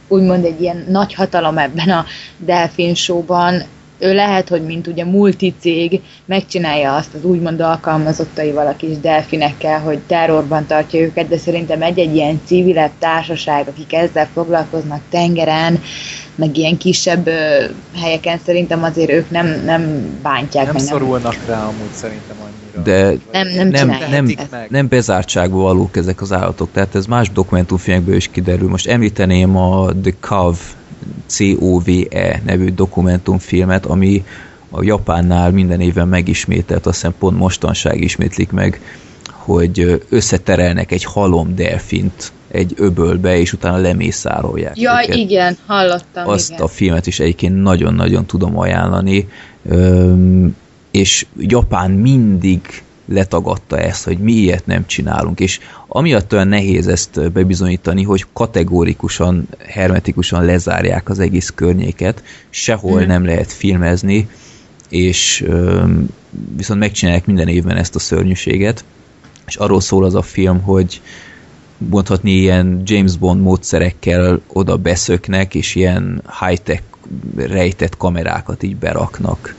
[0.08, 2.04] úgymond egy ilyen nagy hatalom ebben a
[2.38, 3.62] Delfin showban,
[3.98, 9.98] ő lehet, hogy mint ugye multicég megcsinálja azt az úgymond alkalmazottaival a kis delfinekkel, hogy
[9.98, 15.82] terrorban tartja őket, de szerintem egy-egy ilyen civilebb társaság, akik ezzel foglalkoznak tengeren,
[16.34, 17.64] meg ilyen kisebb ö,
[18.00, 20.82] helyeken szerintem azért ők nem, nem bántják nem meg.
[20.82, 22.65] Nem szorulnak rá amúgy szerintem annyira.
[22.84, 24.28] De nem, nem, nem, nem,
[24.68, 28.68] nem bezártságban valók ezek az állatok, tehát ez más dokumentumfilmekből is kiderül.
[28.68, 30.58] Most említeném a The Cove
[31.26, 34.24] COVE nevű dokumentumfilmet, ami
[34.70, 38.80] a Japánnál minden évben megismételt, azt hiszem pont mostanság ismétlik meg,
[39.26, 44.80] hogy összeterelnek egy halom delfint egy öbölbe, és utána lemészárolják.
[44.80, 45.16] Ja, őket.
[45.16, 46.28] igen, hallottam.
[46.28, 46.62] Azt igen.
[46.62, 49.28] a filmet is egyébként nagyon-nagyon tudom ajánlani,
[49.70, 50.56] Üm,
[50.96, 52.60] és Japán mindig
[53.04, 59.48] letagadta ezt, hogy mi ilyet nem csinálunk, és amiatt olyan nehéz ezt bebizonyítani, hogy kategórikusan,
[59.58, 63.06] hermetikusan lezárják az egész környéket, sehol mm.
[63.06, 64.28] nem lehet filmezni,
[64.88, 65.44] és
[66.56, 68.84] viszont megcsinálják minden évben ezt a szörnyűséget,
[69.46, 71.00] és arról szól az a film, hogy
[71.78, 76.82] mondhatni ilyen James Bond módszerekkel oda beszöknek, és ilyen high-tech
[77.36, 79.54] rejtett kamerákat így beraknak.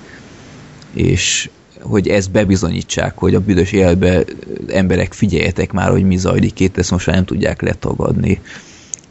[0.98, 1.50] És
[1.82, 4.26] hogy ezt bebizonyítsák, hogy a büdös életben
[4.68, 8.42] emberek figyeljetek már, hogy mi zajlik itt, ezt most már nem tudják letagadni.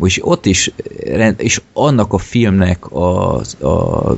[0.02, 0.72] És ott is,
[1.36, 4.16] és annak a filmnek a, a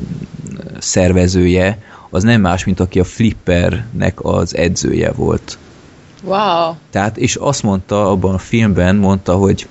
[0.78, 1.78] szervezője,
[2.10, 5.58] az nem más, mint aki a Flippernek az edzője volt.
[6.22, 6.74] Wow.
[6.90, 9.68] Tehát, és azt mondta abban a filmben, mondta, hogy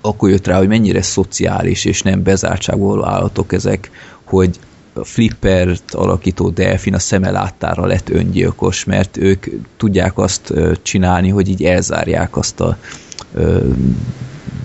[0.00, 3.90] akkor jött rá, hogy mennyire szociális és nem bezártságból állatok ezek,
[4.24, 4.58] hogy
[4.96, 9.46] a flippert alakító delfin a szeme láttára lett öngyilkos, mert ők
[9.76, 10.52] tudják azt
[10.82, 12.78] csinálni, hogy így elzárják azt a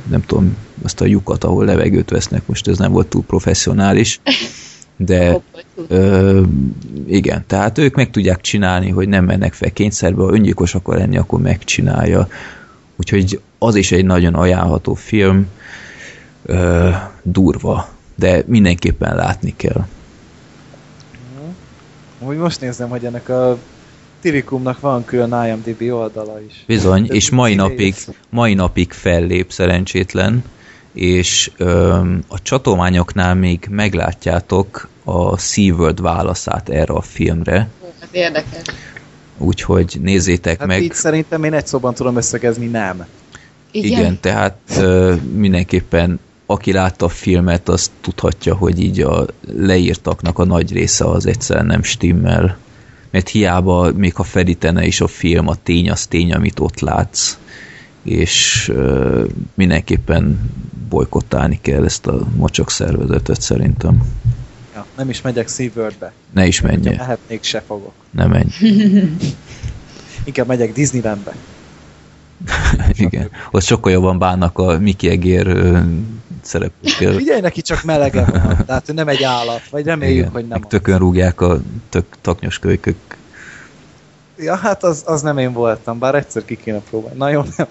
[0.09, 4.19] nem tudom, azt a lyukat, ahol levegőt vesznek, most ez nem volt túl professzionális,
[4.97, 5.39] de
[5.87, 6.41] ö,
[7.07, 11.17] igen, tehát ők meg tudják csinálni, hogy nem mennek fel kényszerbe, ha öngyilkos akar lenni,
[11.17, 12.27] akkor megcsinálja.
[12.95, 15.47] Úgyhogy az is egy nagyon ajánlható film,
[16.45, 16.89] ö,
[17.23, 19.85] durva, de mindenképpen látni kell.
[22.27, 23.57] Úgy most nézem, hogy ennek a
[24.21, 26.63] Tirikumnak van külön IMDb oldala is.
[26.67, 27.95] Bizony, és mai napig,
[28.29, 30.43] mai napig fellép szerencsétlen,
[30.93, 31.93] és ö,
[32.27, 37.69] a csatolmányoknál még meglátjátok a SeaWorld válaszát erre a filmre.
[37.99, 38.61] Ez érdekes.
[39.37, 40.81] úgyhogy nézzétek Hát meg.
[40.81, 43.05] így szerintem én egy szóban tudom összegezni, nem.
[43.71, 46.19] Igen, Igen tehát ö, mindenképpen
[46.51, 49.25] aki látta a filmet, az tudhatja, hogy így a
[49.55, 52.57] leírtaknak a nagy része az egyszerűen nem stimmel.
[53.09, 57.37] Mert hiába, még ha felítene is a film, a tény az tény, amit ott látsz.
[58.03, 60.51] És ö, mindenképpen
[60.89, 64.01] bolykottálni kell ezt a mocsok szervezetet szerintem.
[64.73, 66.13] Ja, nem is megyek SeaWorldbe.
[66.33, 67.93] Ne is Ha menjél, mehetnék, se fogok.
[68.11, 68.49] ne menj.
[70.23, 71.35] Inkább megyek Disneylandbe.
[73.05, 75.47] Igen, ott sokkal jobban bánnak a Mickey Egér
[76.45, 77.13] szereplőkkel.
[77.13, 78.57] Figyelj neki, csak melege van.
[78.67, 79.61] Tehát ő nem egy állat.
[79.69, 80.59] Vagy reméljük, Igen, hogy nem.
[80.59, 82.95] meg tökön rúgják a tök taknyos kölykök.
[84.37, 87.17] Ja, hát az, az nem én voltam, bár egyszer ki kéne próbálni.
[87.17, 87.67] Na jó, nem,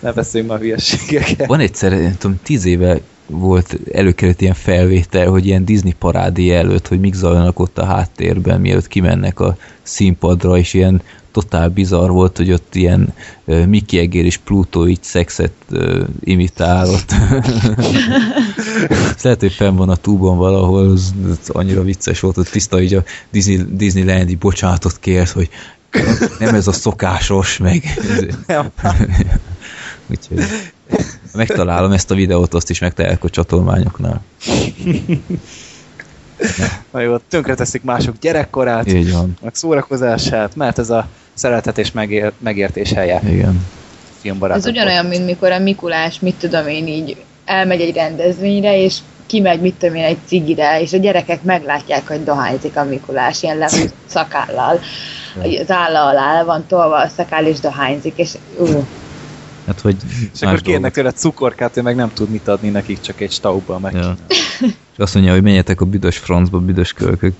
[0.00, 1.46] ne beszéljünk már hülyeségeket.
[1.46, 6.88] Van egyszer, nem tudom, tíz éve volt előkerült ilyen felvétel, hogy ilyen Disney parádé előtt,
[6.88, 11.02] hogy mik zajlanak ott a háttérben, mielőtt kimennek a színpadra, és ilyen
[11.34, 17.12] totál bizarr volt, hogy ott ilyen uh, Mickey Egér és Pluto így szexet uh, imitálott.
[19.22, 22.94] Lehet, hogy fenn van a túbon valahol, az, az annyira vicces volt, hogy tiszta így
[22.94, 25.48] a Disney, Disneyland így bocsánatot kért, hogy
[26.38, 27.82] nem ez a szokásos, meg
[30.10, 30.42] Úgyhogy
[31.32, 34.22] megtalálom ezt a videót, azt is megtalálják a csatolmányoknál.
[36.90, 39.36] Na jó, tönkreteszik mások gyerekkorát, Így van.
[39.42, 43.66] meg szórakozását, mert ez a szeretetés megér, megértés helye Igen.
[44.40, 49.60] Ez ugyanolyan, mint mikor a Mikulás, mit tudom én így, elmegy egy rendezvényre, és kimegy,
[49.60, 53.94] mit tudom én, egy cigire, és a gyerekek meglátják, hogy dohányzik a Mikulás, ilyen lehúzott
[54.06, 54.80] szakállal.
[55.60, 58.84] Az álla alá van tolva a szakál, és dohányzik, és ú,
[59.66, 59.96] Hát, hogy
[60.34, 63.80] És akkor kérnek tőle cukorkát, ő meg nem tud mit adni nekik, csak egy staubban
[63.80, 63.94] meg.
[63.94, 64.16] Ja.
[64.60, 67.34] És azt mondja, hogy menjetek a büdös francba, büdös kölkök.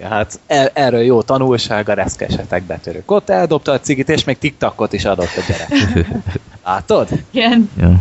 [0.00, 3.10] Ja, hát er, erről jó tanulság a reszkesetek betörők.
[3.10, 5.96] Ott eldobta a cigit, és még tiktakot is adott a gyerek.
[6.64, 7.08] Látod?
[7.30, 7.70] igen.
[7.78, 8.00] Ja.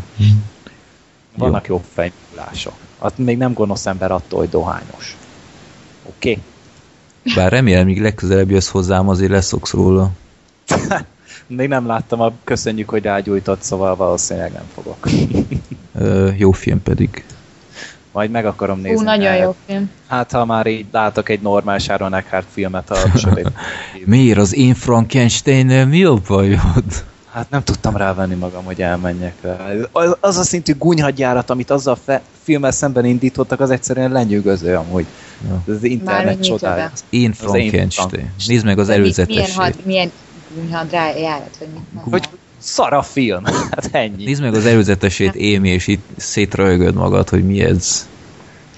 [1.37, 2.73] Vannak jobb fejmúlások.
[3.01, 5.17] Hát még nem gonosz ember attól, hogy dohányos.
[6.03, 6.29] Oké?
[6.29, 6.43] Okay?
[7.35, 10.11] Bár remélem, míg legközelebb jössz hozzám, azért leszoksz róla.
[11.55, 15.09] Még nem láttam a köszönjük, hogy rágyújtott, szóval valószínűleg nem fogok.
[16.37, 17.23] Jó film pedig.
[18.11, 19.01] Majd meg akarom nézni.
[19.01, 19.89] Ú, nagyon Hát- jó film.
[20.07, 23.51] Hát, ha már így látok egy normál Sharon Eckhart filmet a sötét.
[24.05, 26.83] Miért az én frankenstein mi a bajod?
[27.31, 29.71] Hát nem tudtam rávenni magam, hogy elmenjek rá.
[29.91, 34.75] Az, az a szintű gúnyhadjárat, amit azzal a fe, filmmel szemben indítottak, az egyszerűen lenyűgöző
[34.75, 35.05] amúgy.
[35.47, 35.63] Ja.
[35.67, 36.91] Ez az Már internet csodája.
[37.09, 37.69] Én frankenstein.
[37.69, 38.31] Frankenstein.
[38.47, 40.11] Nézd meg az Mi- Milyen, had, milyen
[40.71, 41.83] hadjárat, vagy mit?
[42.11, 43.43] Hogy szar a film.
[43.71, 44.23] Hát ennyi.
[44.23, 48.07] Nézd meg az előzetesét, Émi, és itt szétröhögöd magad, hogy mi ez.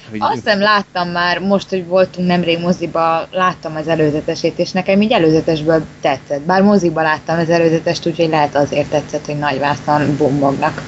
[0.10, 5.02] Hogy- Azt nem láttam már, most, hogy voltunk nemrég moziba, láttam az előzetesét, és nekem
[5.02, 6.42] így előzetesből tetszett.
[6.42, 10.82] Bár moziba láttam az előzetest, úgyhogy lehet azért tetszett, hogy nagy vászon bombognak.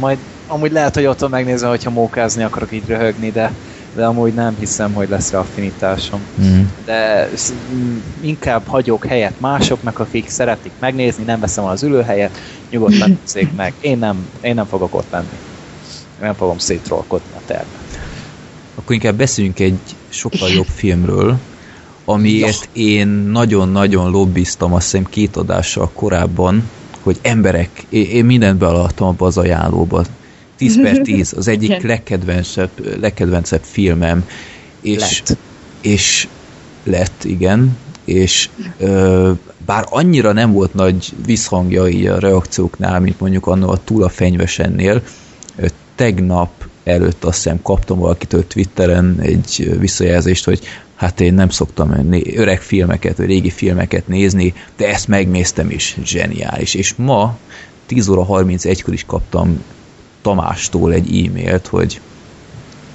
[0.00, 3.52] Majd amúgy lehet, hogy otthon megnézem, hogyha mókázni akarok így röhögni, de,
[3.94, 6.20] de amúgy nem hiszem, hogy lesz rá affinitásom.
[6.42, 6.60] Mm.
[6.84, 7.28] De
[8.20, 12.38] inkább hagyok helyet másoknak, akik szeretik megnézni, nem veszem az ülőhelyet,
[12.70, 13.72] nyugodtan nézzék meg.
[13.80, 15.38] Én nem, én nem fogok ott lenni.
[16.20, 17.66] Nem fogom szétrolkodni a termet.
[18.74, 21.38] Akkor inkább beszéljünk egy sokkal jobb filmről,
[22.04, 26.70] amiért én nagyon-nagyon lobbiztam azt hiszem két adással korábban,
[27.02, 30.04] hogy emberek, én, mindent bealattam abba az ajánlóba.
[30.64, 31.80] 10 per 10, az egyik Igen.
[31.84, 32.70] legkedvencebb,
[33.00, 34.28] legkedvencebb filmem.
[34.80, 35.38] És, Lett.
[35.80, 36.28] és
[36.84, 39.32] lett, igen, és ö,
[39.66, 44.08] bár annyira nem volt nagy visszhangja így a reakcióknál, mint mondjuk annól a túl a
[44.08, 45.02] fenyvesennél,
[45.56, 46.50] ö, tegnap
[46.84, 50.60] előtt azt hiszem kaptam valakitől Twitteren egy visszajelzést, hogy
[50.94, 56.74] hát én nem szoktam öreg filmeket, vagy régi filmeket nézni, de ezt megnéztem is, zseniális.
[56.74, 57.38] És ma
[57.86, 59.62] 10 óra 31-kor is kaptam
[60.24, 62.00] Tamástól egy e-mailt, hogy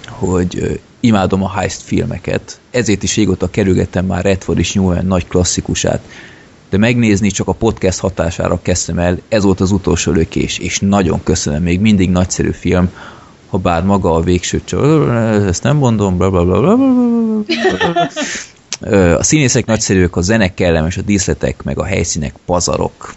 [0.08, 6.02] hogy imádom a heist filmeket, ezért is régóta kerülgettem már Redford és Newman nagy klasszikusát,
[6.70, 11.24] de megnézni csak a podcast hatására kezdtem el, ez volt az utolsó lökés, és nagyon
[11.24, 12.92] köszönöm, még mindig nagyszerű film,
[13.50, 15.10] ha bár maga a végső csak,
[15.48, 18.08] ezt nem mondom, bla bla bla bla bla
[19.18, 23.14] A színészek nagyszerűek, a zene kellemes, a díszletek, meg a helyszínek pazarok.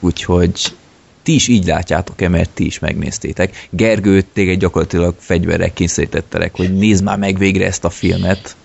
[0.00, 0.76] Úgyhogy
[1.24, 3.68] ti is így látjátok-e, mert ti is megnéztétek.
[3.70, 8.56] Gergő, téged gyakorlatilag fegyverrel kényszerítettelek, hogy nézd már meg végre ezt a filmet.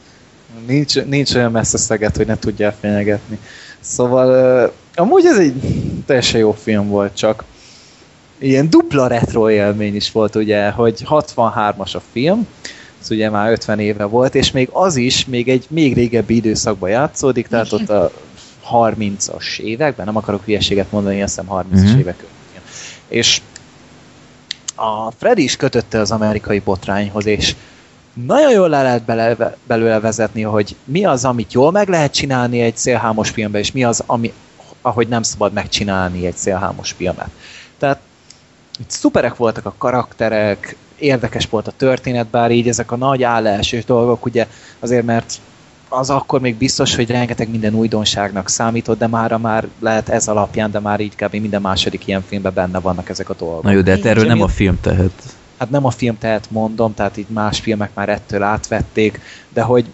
[0.67, 3.39] Nincs, nincs olyan messze szeget, hogy ne tudja fenyegetni.
[3.79, 5.53] Szóval amúgy ez egy
[6.05, 7.43] teljesen jó film volt, csak
[8.37, 12.47] ilyen dupla retro élmény is volt, ugye, hogy 63-as a film,
[13.01, 16.89] ez ugye már 50 éve volt, és még az is még egy még régebbi időszakban
[16.89, 18.11] játszódik, tehát ott a
[18.71, 21.99] 30-as években, nem akarok hülyeséget mondani, azt hiszem 30-as Mhm.
[21.99, 22.23] évek.
[23.09, 23.41] És
[24.75, 27.55] a Freddy is kötötte az amerikai botrányhoz, és
[28.13, 32.61] nagyon jól le lehet bele, belőle vezetni, hogy mi az, amit jól meg lehet csinálni
[32.61, 34.33] egy szélhámos filmben, és mi az, ami,
[34.81, 37.29] ahogy nem szabad megcsinálni egy szélhámos filmet.
[37.77, 37.99] Tehát
[38.79, 43.85] itt szuperek voltak a karakterek, érdekes volt a történet, bár így ezek a nagy állásos
[43.85, 44.47] dolgok, ugye
[44.79, 45.33] azért, mert
[45.89, 50.71] az akkor még biztos, hogy rengeteg minden újdonságnak számított, de mára már lehet ez alapján,
[50.71, 51.33] de már így kb.
[51.35, 53.63] minden második ilyen filmben benne vannak ezek a dolgok.
[53.63, 55.11] Na jó, de hát erről nem a film tehet.
[55.57, 59.85] hát nem a film tehet mondom, tehát így más filmek már ettől átvették, de hogy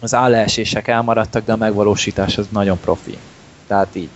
[0.00, 3.18] az állásések elmaradtak, de a megvalósítás az nagyon profi.
[3.66, 4.08] Tehát így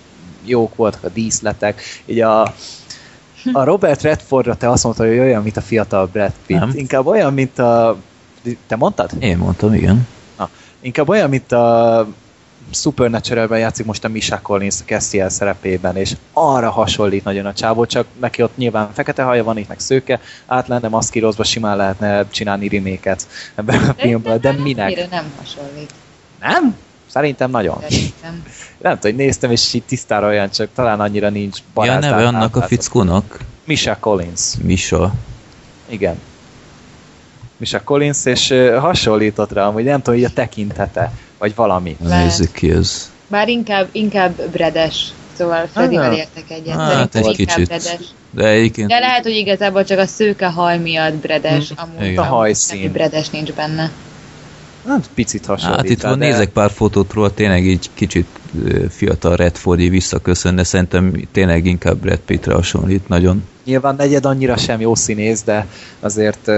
[0.44, 2.42] jók voltak a díszletek, így a,
[3.52, 6.58] a Robert Redfordra te azt mondtad, hogy olyan, mint a fiatal Brad Pitt.
[6.58, 6.72] Nem.
[6.74, 7.96] Inkább olyan, mint a...
[8.66, 9.10] Te mondtad?
[9.18, 10.06] Én mondtam, igen.
[10.80, 12.06] Inkább olyan, mint a
[12.72, 17.86] Supernatural-ben játszik most a Misha Collins a Castiel szerepében, és arra hasonlít nagyon a csávó,
[17.86, 22.28] csak neki ott nyilván fekete haja van, itt meg szőke, át lenne maszkírozva, simán lehetne
[22.28, 24.88] csinálni reméket ebben a filmben, de minek?
[24.88, 25.92] Mire nem hasonlít,
[26.40, 26.76] Nem?
[27.06, 27.80] Szerintem nagyon.
[27.80, 28.44] szerintem.
[28.78, 32.10] Nem tudom, hogy néztem, és így tisztára olyan, csak talán annyira nincs Mi a barázdán
[32.10, 33.38] neve annak a fickónak?
[33.64, 34.54] Misha Collins.
[34.62, 35.12] Misa.
[35.86, 36.20] Igen.
[37.60, 41.96] Misha Collins, és hasonlított rá, hogy nem tudom, hogy a tekintete, vagy valami.
[42.08, 43.10] Nézzük ki ez.
[43.28, 46.16] Bár inkább, inkább bredes, szóval Ah.
[46.16, 46.74] értek egyet.
[46.76, 47.68] Hát, Szerintem egy inkább kicsit.
[47.68, 47.98] bredes.
[48.30, 52.16] De egyébként De lehet, hogy igazából csak a szőke haj miatt bredes, amúgy Igen.
[52.18, 52.92] A amúgy hajszín.
[52.92, 53.90] bredes nincs benne.
[54.88, 58.26] Hát picit hasonlít Hát itt van, de- nézek pár fotót róla, tényleg így kicsit
[58.88, 63.44] fiatal Redfordi visszaköszön, de szerintem tényleg inkább Brad Pittre hasonlít nagyon.
[63.64, 65.66] Nyilván negyed annyira sem jó színész, de
[66.00, 66.50] azért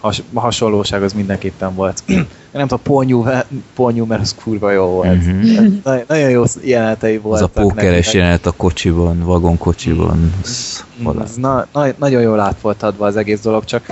[0.00, 2.02] has, hasonlóság az mindenképpen volt.
[2.52, 3.42] nem tudom, Paul Newman,
[3.74, 5.24] Paul Newman az kurva jó volt.
[5.26, 5.66] Mhm.
[5.84, 7.50] Na, nagyon jó jelenetei Az voltak.
[7.56, 8.16] a pókeres neki.
[8.16, 10.34] jelenet a kocsiban, vagonkocsiban.
[10.42, 11.22] Ez Mm, halál.
[11.24, 13.86] Ez na, na, nagyon jól át volt adva az egész dolog, csak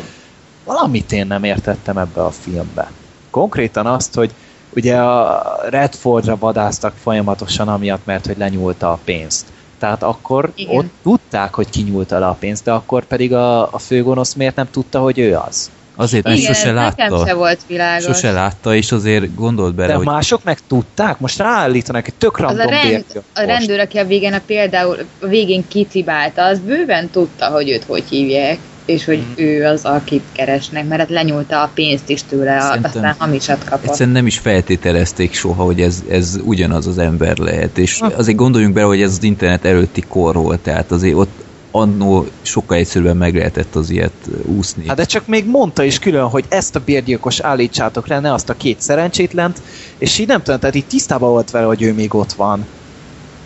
[0.64, 2.90] valamit én nem értettem ebbe a filmbe.
[3.30, 4.30] Konkrétan azt, hogy
[4.76, 9.46] ugye a Redfordra vadáztak folyamatosan amiatt, mert hogy lenyúlta a pénzt.
[9.78, 10.76] Tehát akkor Igen.
[10.76, 14.68] ott tudták, hogy kinyúlta le a pénzt, de akkor pedig a, a főgonosz miért nem
[14.70, 15.70] tudta, hogy ő az?
[15.96, 17.34] Azért, mert Igen, sose ez nekem se látta.
[17.36, 18.04] volt világos.
[18.04, 21.18] Sose látta, és azért gondolt bele, De hogy mások meg tudták?
[21.20, 23.04] Most ráállítanak egy tök Az a, random rend,
[23.34, 27.84] a rendőr, aki a végén a például a végén kicibálta, az bőven tudta, hogy őt
[27.84, 29.40] hogy hívják, és hogy Mhm.
[29.46, 33.84] ő az, akit keresnek, mert hát lenyúlta a pénzt is tőle, Szerintem aztán hamisat kapott.
[33.88, 37.78] Egyszerűen nem is feltételezték soha, hogy ez, ez ugyanaz az ember lehet.
[37.78, 41.44] És azért gondoljunk bele, hogy ez az internet előtti kor volt, tehát azért ott
[41.76, 44.12] annó sokkal egyszerűbben meg lehetett az ilyet
[44.44, 44.86] úszni.
[44.86, 48.48] Hát de csak még mondta is külön, hogy ezt a bérgyilkos állítsátok le, ne azt
[48.48, 49.62] a két szerencsétlent,
[49.98, 52.66] és így nem tudom, tehát így tisztában volt vele, hogy ő még ott van.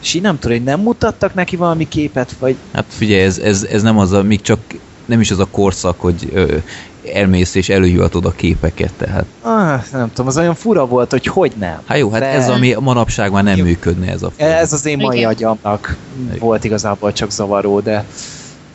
[0.02, 3.62] És így nem tudom, hogy nem mutattak neki valami képet, vagy Hát figyelj, ez, ez,
[3.62, 4.60] ez nem az a, még csak
[5.04, 6.56] nem is az a korszak, hogy ö,
[7.14, 9.26] elmész és előhivatod a képeket, tehát.
[9.40, 11.80] ah, nem tudom, az olyan fura volt, hogy hogy nem.
[11.86, 13.64] Hát jó, hát De- ez ami manapság már nem Jó.
[13.64, 14.50] működne ez a film.
[14.50, 15.28] Ez az én mai Igen.
[15.28, 15.96] agyamnak
[16.26, 16.38] Igen.
[16.38, 18.04] volt igazából csak zavaró, de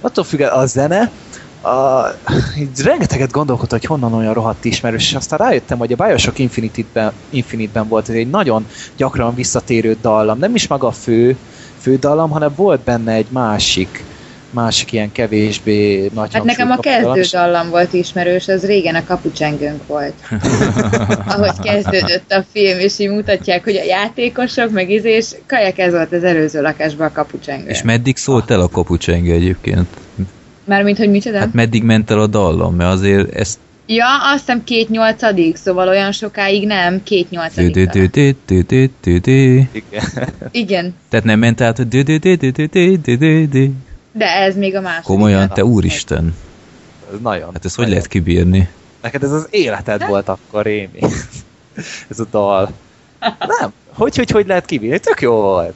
[0.01, 1.11] attól függetlenül a zene,
[1.61, 2.05] a,
[2.59, 7.11] így rengeteget gondolkodtam, hogy honnan olyan rohadt ismerős, és aztán rájöttem, hogy a Bioshock Infinite-ben,
[7.29, 11.37] Infinite-ben volt ez egy nagyon gyakran visszatérő dallam, nem is maga a fő,
[11.77, 14.05] fő dallam, hanem volt benne egy másik,
[14.55, 19.87] másik ilyen kevésbé nagy Hát nekem a kezdő dallam volt ismerős, az régen a kapucsengőnk
[19.87, 20.13] volt.
[21.33, 25.93] Ahogy kezdődött a film, és így mutatják, hogy a játékosok, meg izé, és kajak ez
[25.93, 27.69] volt az előző lakásban a kapucsengő.
[27.69, 29.87] És meddig szólt el a kapucsengő egyébként?
[30.63, 31.37] Mármint, hogy micsoda?
[31.37, 32.75] Hát meddig ment el a dallam?
[32.75, 33.57] Mert azért ezt...
[33.87, 37.27] Ja, azt hiszem két nyolcadig, szóval olyan sokáig nem, két.
[37.55, 39.61] Dü-dü-dü-dü-dü-dü-dü.
[39.71, 40.03] Igen.
[40.51, 43.71] Igen, Tehát nem ment át a dü-dü-dü-dü-dü-dü-dü.
[44.17, 45.05] De ez még a második.
[45.05, 46.35] Komolyan, te úristen.
[47.13, 47.49] Ez nagyon.
[47.53, 47.89] Hát ezt hogy nagyon.
[47.89, 48.69] lehet kibírni?
[49.01, 50.99] Neked ez az életed volt akkor, Rémi.
[52.09, 52.71] ez a dal.
[53.59, 53.73] Nem.
[53.93, 54.99] Hogy, hogy, hogy lehet kibírni?
[54.99, 55.75] Tök jó volt.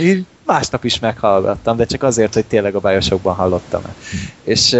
[0.00, 3.94] Én másnap is meghallgattam, de csak azért, hogy tényleg a bájosokban hallottam el.
[4.42, 4.70] És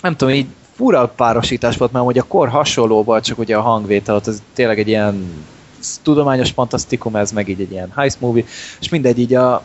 [0.00, 3.60] nem tudom, így fura párosítás volt, mert hogy a kor hasonló volt, csak ugye a
[3.60, 5.44] hangvétel, ott az tényleg egy ilyen
[6.02, 8.44] tudományos fantasztikum, ez meg így egy ilyen heist movie,
[8.80, 9.64] és mindegy, így a,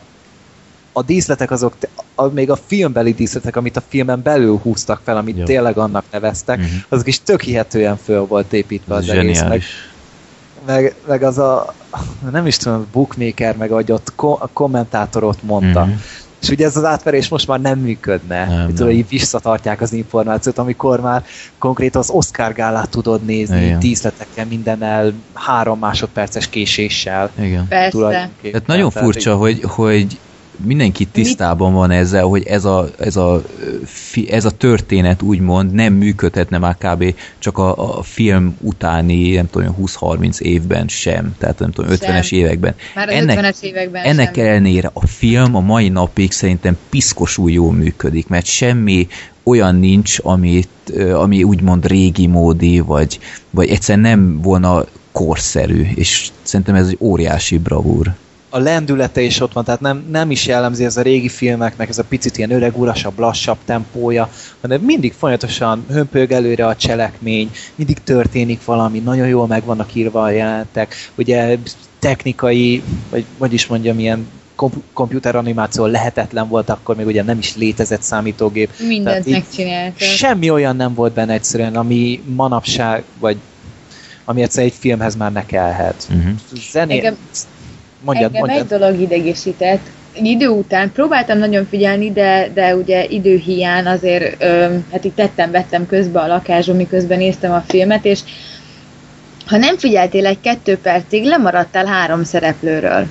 [0.92, 1.76] a díszletek azok,
[2.14, 5.44] a, még a filmbeli díszletek, amit a filmen belül húztak fel, amit Jó.
[5.44, 6.66] tényleg annak neveztek, Mhm.
[6.88, 9.66] azok is tök hihetően föl volt építve Ez az egész, meg, zseniális.
[10.66, 11.74] meg, meg az a,
[12.30, 15.94] nem is tudom, bookmaker, meg ahogy ott ko- a kommentátor ott mondta, Mhm.
[16.42, 18.46] És ugye ez az átverés most már nem működne.
[18.46, 18.90] Nem, Itt nem.
[18.90, 21.24] így visszatartják az információt, amikor már
[21.58, 23.78] konkrét az Oscar gálát tudod nézni, Igen.
[23.78, 27.30] díszletekkel, mindennel, három másodperces késéssel.
[27.40, 27.68] Igen.
[27.68, 28.30] Persze.
[28.42, 30.18] Tehát nagyon furcsa, hogy, hogy
[30.56, 33.42] mindenki tisztában van ezzel, hogy ez a, ez a,
[34.28, 37.14] ez a történet úgymond nem működhetne már kb.
[37.38, 42.38] csak a, a film utáni, nem tudom, 20-30 évben sem, tehát nem tudom, 50-es Sem.
[42.38, 42.74] években.
[42.94, 44.44] Már az ennek, 50-es években ennek sem.
[44.44, 49.08] ellenére a film a mai napig szerintem piszkosul jól működik, mert semmi
[49.42, 50.68] olyan nincs, amit,
[51.14, 53.18] ami úgymond régi módi, vagy,
[53.50, 58.12] vagy egyszerűen nem volna korszerű, és szerintem ez egy óriási bravúr.
[58.54, 61.98] A lendülete is ott van, tehát nem, nem is jellemzi ez a régi filmeknek, ez
[61.98, 64.28] a picit ilyen öreg urasabb, lassabb tempója,
[64.60, 70.22] hanem mindig folyamatosan hömpög előre a cselekmény, mindig történik valami, nagyon jól meg vannak írva
[70.22, 71.58] a jelentek, ugye
[71.98, 77.56] technikai, vagy hogy is mondjam, ilyen kom- komputeranimáció lehetetlen volt, akkor még ugye nem is
[77.56, 78.70] létezett számítógép.
[78.86, 79.98] Mindent megcsináltak.
[79.98, 83.36] Semmi olyan nem volt benne egyszerűen, ami manapság, vagy
[84.24, 86.06] ami egyszer egy filmhez már ne kellhet.
[86.10, 86.32] Uh-huh.
[86.72, 86.96] Zené...
[86.96, 87.18] Engem-
[88.04, 88.72] Mondjad, Engem mondjad.
[88.72, 89.86] egy dolog idegesített.
[90.14, 96.20] Idő után próbáltam nagyon figyelni, de, de ugye időhiány azért, ö, hát itt tettem-vettem közbe
[96.20, 98.20] a lakásom, miközben néztem a filmet, és
[99.46, 103.06] ha nem figyeltél egy-kettő percig, lemaradtál három szereplőről.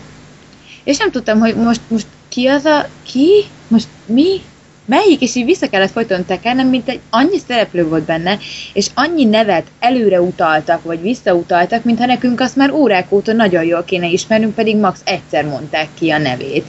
[0.83, 2.87] És nem tudtam, hogy most, most ki az a...
[3.03, 3.29] Ki?
[3.67, 4.41] Most mi?
[4.85, 5.21] Melyik?
[5.21, 8.37] És így vissza kellett folyton tekernem, mint egy annyi szereplő volt benne,
[8.73, 13.83] és annyi nevet előre utaltak, vagy visszautaltak, mintha nekünk azt már órák óta nagyon jól
[13.83, 16.65] kéne ismernünk, pedig max egyszer mondták ki a nevét.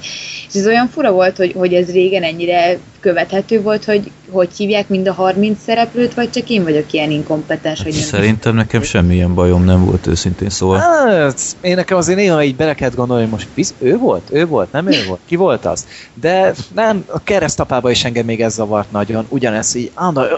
[0.48, 4.89] És ez olyan fura volt, hogy, hogy ez régen ennyire követhető volt, hogy hogy hívják
[4.89, 9.35] mind a 30 szereplőt, vagy csak én vagyok ilyen inkompetens, hogy nem Szerintem nekem semmilyen
[9.35, 13.31] bajom nem volt őszintén, szóval Hát, én nekem azért néha így bele kellett gondolni, hogy
[13.33, 14.29] most biz, ő volt?
[14.33, 14.73] Ő volt?
[14.73, 15.20] Nem ő volt?
[15.27, 15.87] Ki volt az?
[16.15, 19.27] De nem, a keresztapába is engem még ez zavart nagyon.
[19.29, 19.91] Ugyanez így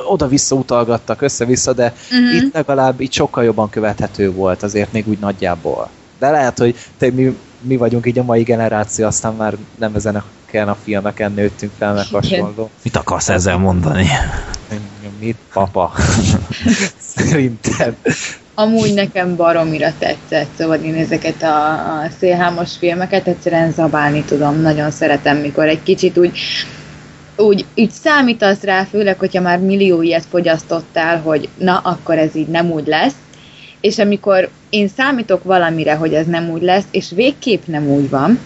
[0.08, 2.44] oda-vissza utalgattak, össze-vissza, de Mhm.
[2.44, 5.88] itt legalább így sokkal jobban követhető volt azért még úgy nagyjából.
[6.18, 10.16] De lehet, hogy te, mi, mi vagyunk így a mai generáció, aztán már nem ezen
[10.16, 10.24] a
[10.62, 12.70] a filmeken nőttünk fel, meg hasonló.
[12.82, 14.06] mit akarsz ezzel mondani?
[15.18, 15.92] Mit, papa?
[17.16, 17.96] Szerintem.
[18.54, 24.90] Amúgy nekem baromira tetszett, szóval én ezeket a, a szélhámos filmeket egyszerűen zabálni tudom, nagyon
[24.90, 26.38] szeretem, mikor egy kicsit úgy,
[27.36, 32.48] úgy, úgy számítasz rá, főleg, hogyha már millió ilyet fogyasztottál, hogy na, akkor ez így
[32.48, 33.14] nem úgy lesz,
[33.84, 38.38] és amikor én számítok valamire, hogy ez nem úgy lesz, és végképp nem úgy van,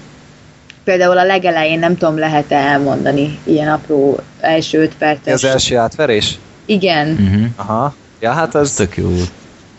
[0.84, 5.32] például a legelején nem tudom, lehet-e elmondani ilyen apró első öt perces.
[5.32, 6.38] Az első átverés?
[6.64, 7.08] Igen.
[7.08, 7.46] Uh-huh.
[7.56, 7.94] Aha.
[8.20, 9.10] Ja, hát az tök jó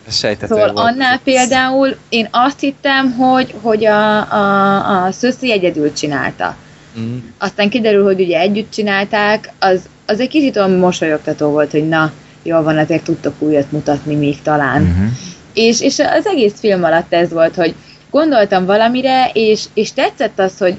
[0.09, 0.85] sejtető Szóval volt.
[0.85, 6.55] annál például én azt hittem, hogy, hogy a, a, a Szöszi egyedül csinálta.
[6.99, 7.17] Mm.
[7.37, 12.11] Aztán kiderül, hogy ugye együtt csinálták, az, az egy kicsit olyan mosolyogtató volt, hogy na,
[12.43, 14.81] jól van, azért tudtok újat mutatni még talán.
[14.81, 15.07] Uh-huh.
[15.53, 17.75] És, és az egész film alatt ez volt, hogy
[18.11, 20.75] gondoltam valamire, és, és tetszett az, hogy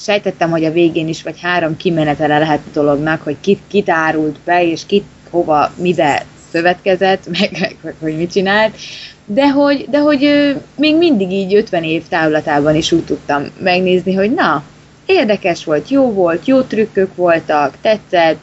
[0.00, 4.36] sejtettem, hogy a végén is vagy három kimenetele lehet a dolognak, hogy kit, kit árult
[4.44, 8.76] be, és kit hova, mibe szövetkezett, meg, meg, hogy mit csinált,
[9.24, 14.34] de hogy, de hogy még mindig így 50 év távlatában is úgy tudtam megnézni, hogy
[14.34, 14.62] na,
[15.06, 18.40] érdekes volt, jó volt, jó trükkök voltak, tetszett,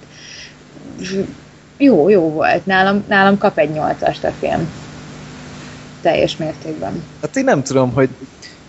[1.77, 2.65] jó, jó volt.
[2.65, 4.69] Nálam, nálam kap egy nyolcast a film.
[6.01, 7.03] Teljes mértékben.
[7.21, 8.09] Hát én nem tudom, hogy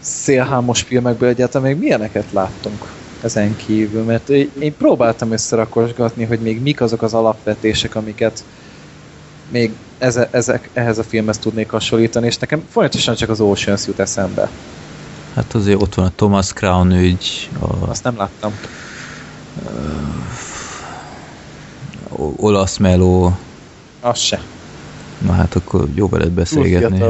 [0.01, 6.81] szélhámos filmekből egyáltalán még milyeneket láttunk ezen kívül, mert én próbáltam összerakosgatni, hogy még mik
[6.81, 8.45] azok az alapvetések, amiket
[9.51, 13.99] még eze, ezek, ehhez a filmhez tudnék hasonlítani, és nekem folyamatosan csak az Oceans jut
[13.99, 14.51] eszembe.
[15.35, 18.53] Hát azért ott van a Thomas Crown ügy, a Azt nem láttam.
[22.09, 23.33] o- olasz meló,
[24.01, 24.41] Az se.
[25.21, 26.99] Na hát akkor jó veled beszélgetni.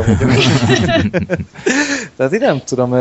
[2.16, 2.92] Tehát én nem tudom,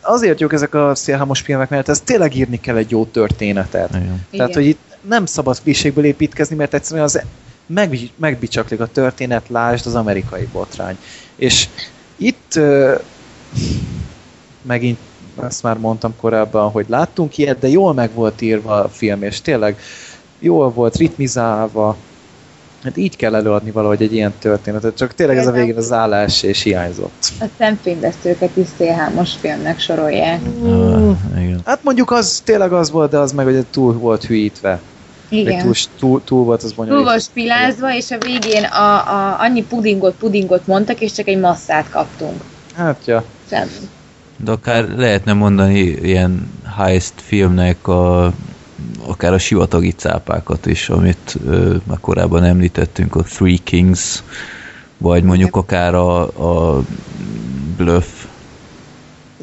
[0.00, 3.88] azért jók ezek a szélhámos filmek, mert ez tényleg írni kell egy jó történetet.
[3.90, 4.02] Igen.
[4.02, 4.26] Igen.
[4.30, 7.22] Tehát, hogy itt nem szabad kliségből építkezni, mert egyszerűen az
[7.66, 10.96] meg, megbicsaklik a történet, lásd az amerikai botrány.
[11.36, 11.68] És
[12.16, 12.60] itt
[14.62, 14.98] megint
[15.42, 19.40] ezt már mondtam korábban, hogy láttunk ilyet, de jól meg volt írva a film, és
[19.40, 19.78] tényleg
[20.38, 21.96] jól volt ritmizálva.
[22.82, 26.42] Hát így kell előadni valahogy egy ilyen történetet, csak tényleg ez a végén az állás
[26.42, 27.12] és hiányzott.
[27.40, 30.40] A szemfényvesztőket is szélhámos filmnek sorolják.
[30.64, 31.60] Ah, igen.
[31.64, 34.80] Hát mondjuk az tényleg az volt, de az meg hogy túl volt hűítve.
[35.28, 35.62] Igen.
[35.62, 37.04] túl, túl, túl volt az Túl bonyolít.
[37.04, 41.88] volt spilázva, és a végén a, a, annyi pudingot, pudingot mondtak, és csak egy masszát
[41.90, 42.42] kaptunk.
[42.74, 43.24] Hát, ja.
[43.50, 43.70] Semmi.
[44.36, 48.32] De akár lehetne mondani ilyen heist filmnek a
[49.06, 54.22] akár a sivatagi cápákat is, amit ö, már korábban említettünk, a Three Kings,
[54.98, 56.82] vagy mondjuk akár a, a
[57.76, 58.06] Bluff.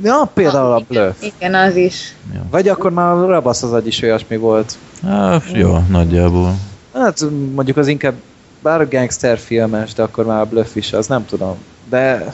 [0.03, 1.21] Ja, például a Bluff.
[1.21, 2.15] Igen, az is.
[2.33, 2.45] Ja.
[2.51, 4.77] Vagy akkor már a Rabasz az agy is olyasmi volt.
[5.03, 6.55] Hát, jó, nagyjából.
[6.93, 8.13] Hát mondjuk az inkább
[8.61, 11.55] bár gangster filmes, de akkor már a Bluff is, az nem tudom.
[11.89, 12.33] De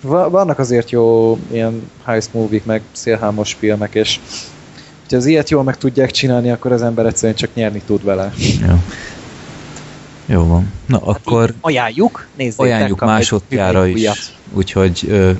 [0.00, 4.20] va- vannak azért jó ilyen heist movie meg szélhámos filmek, és
[5.08, 8.32] hogyha az ilyet jól meg tudják csinálni, akkor az ember egyszerűen csak nyerni tud vele.
[8.68, 8.74] Jó.
[10.26, 10.72] Jó van.
[10.86, 12.66] Na, akkor Ajánljuk, nézzétek.
[12.66, 14.14] ajánljuk másodjára újat.
[14.14, 14.32] is.
[14.52, 15.30] Úgyhogy ö,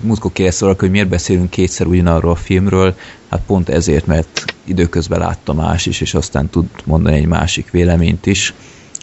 [0.00, 2.94] múltkor kérdeztek, hogy miért beszélünk kétszer ugyanarról a filmről.
[3.30, 8.26] Hát pont ezért, mert időközben látta más is, és aztán tud mondani egy másik véleményt
[8.26, 8.54] is.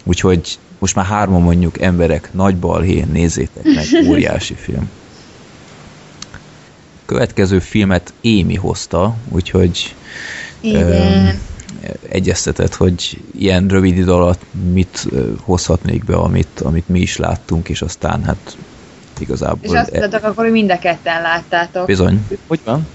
[0.04, 4.90] Úgyhogy most már hárman mondjuk emberek, nagy balhé, nézzétek meg, óriási film.
[7.06, 9.94] Következő filmet Émi hozta, úgyhogy
[10.60, 11.38] Igen.
[12.08, 14.40] egyeztetett, hogy ilyen rövid idő alatt
[14.72, 18.56] mit ö, hozhat még be, amit, amit mi is láttunk, és aztán hát
[19.18, 19.58] igazából...
[19.62, 21.86] És azt mondtátok akkor, hogy mind a ketten láttátok.
[21.86, 22.86] Bizony, Hogy van?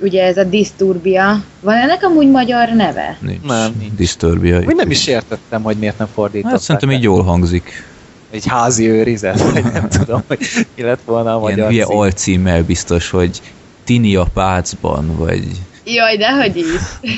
[0.00, 1.42] Ugye ez a Disturbia.
[1.60, 3.18] Van ennek amúgy magyar neve?
[3.20, 3.42] nincs.
[3.42, 3.92] Nem, nincs.
[3.92, 4.58] Disturbia.
[4.58, 6.52] Úgy nem is értettem, hogy miért nem fordították.
[6.52, 7.84] Hát szerintem így jól hangzik.
[8.30, 10.38] Egy házi őrizet, vagy nem tudom, hogy
[10.76, 11.96] mi lett volna a Ilyen magyar hülye cím.
[11.96, 13.40] alcímmel biztos, hogy
[13.84, 15.44] Tini a pácban, vagy...
[15.94, 17.10] Jaj, dehogy is.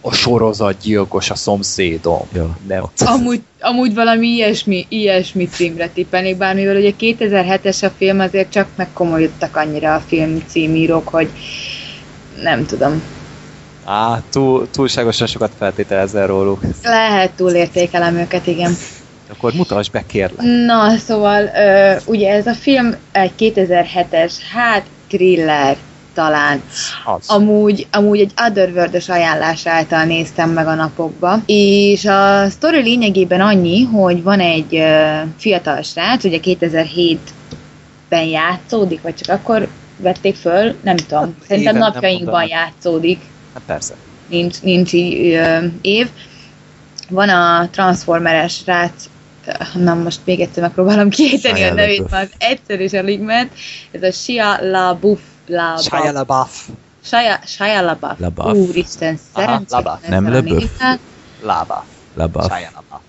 [0.00, 2.20] A sorozatgyilkos a szomszédom.
[2.32, 2.56] Ja.
[2.66, 2.84] Nem.
[2.98, 8.66] amúgy, amúgy valami ilyesmi, ilyesmi címre tippelnék, bár mivel ugye 2007-es a film, azért csak
[8.74, 11.28] megkomolyodtak annyira a film címírók, hogy
[12.42, 13.02] nem tudom.
[13.84, 16.60] Á, túl, túlságosan sokat feltételezel róluk.
[16.82, 18.76] Lehet túlértékelem őket, igen.
[19.30, 20.46] Akkor mutasd be, kérlek.
[20.66, 25.76] Na, szóval ö, ugye ez a film egy 2007-es, hát thriller
[26.14, 26.62] talán.
[27.04, 27.28] Az.
[27.28, 33.82] Amúgy, amúgy egy Otherworld-ös ajánlás által néztem meg a napokba, és a sztori lényegében annyi,
[33.82, 40.96] hogy van egy ö, fiatal srác, ugye 2007-ben játszódik, vagy csak akkor vették föl, nem
[40.96, 41.36] tudom.
[41.48, 43.18] Szerintem éven nem napjainkban játszódik
[43.54, 43.94] Hát persze.
[44.28, 46.08] nincs, nincs így ö, év.
[47.08, 49.08] Van a Transformeres srác,
[49.74, 53.52] na most még egyszer megpróbálom kiejteni a nevét, mert az egyszer is alig ment.
[53.90, 55.20] Ez a Shia LaBeouf.
[55.46, 56.68] La Shia LaBeouf.
[57.04, 58.18] Shia, Shia LaBeouf.
[58.18, 58.56] LaBeouf.
[58.68, 59.70] Úristen, Aha, szerencsét.
[59.70, 60.08] LaBeouf.
[60.08, 60.70] Nem LaBeouf?
[61.42, 61.84] LaBeouf.
[62.14, 62.52] LaBeouf.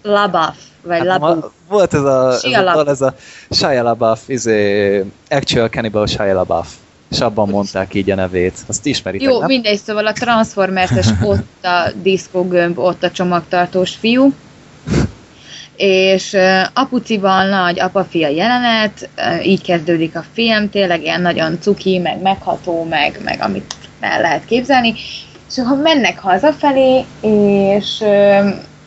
[0.01, 1.39] LaBeouf, vagy Hát LaBeouf.
[1.43, 3.15] ma- volt ez a, ez a, ez a
[3.51, 6.67] Shia LaBeouf, izé, Actual Cannibal Shia LaBeouf.
[7.11, 8.57] És abban mondták így a nevét.
[8.67, 9.47] Azt ismeritek, Jó, nem?
[9.47, 14.33] mindegy, szóval a Transformers-es ott a diszkógömb, ott a csomagtartós fiú.
[15.75, 16.37] És
[16.73, 19.09] apucival nagy apa-fia jelenet,
[19.43, 24.45] így kezdődik a film, tényleg ilyen nagyon cuki, meg megható, meg, meg amit el lehet
[24.45, 24.93] képzelni.
[25.49, 27.03] És ha mennek hazafelé,
[27.75, 28.03] és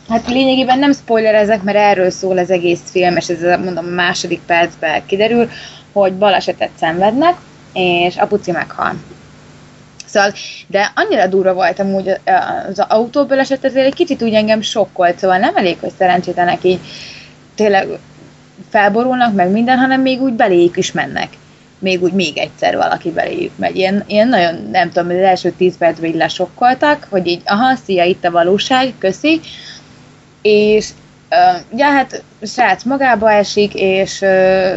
[0.09, 4.41] hát lényegében nem spoilerezek, mert erről szól az egész film, és ez mondom a második
[4.45, 5.49] percben kiderül,
[5.91, 7.35] hogy balesetet szenvednek,
[7.73, 8.93] és apuci meghal.
[10.07, 10.31] Szóval,
[10.67, 12.09] de annyira durva volt amúgy
[12.69, 16.79] az autóbaleset, ezért egy kicsit úgy engem sokkolt, szóval nem elég, hogy szerencsétlenek így
[17.55, 17.87] tényleg
[18.69, 21.29] felborulnak meg minden, hanem még úgy beléjük is mennek.
[21.79, 23.75] Még úgy még egyszer valaki beléjük megy.
[23.75, 28.03] Ilyen, ilyen nagyon, nem tudom, az első tíz percben így lesokkoltak, hogy így, aha, szia,
[28.03, 29.39] itt a valóság, köszi.
[30.41, 30.89] És
[31.75, 34.19] ja, hát srác magába esik, és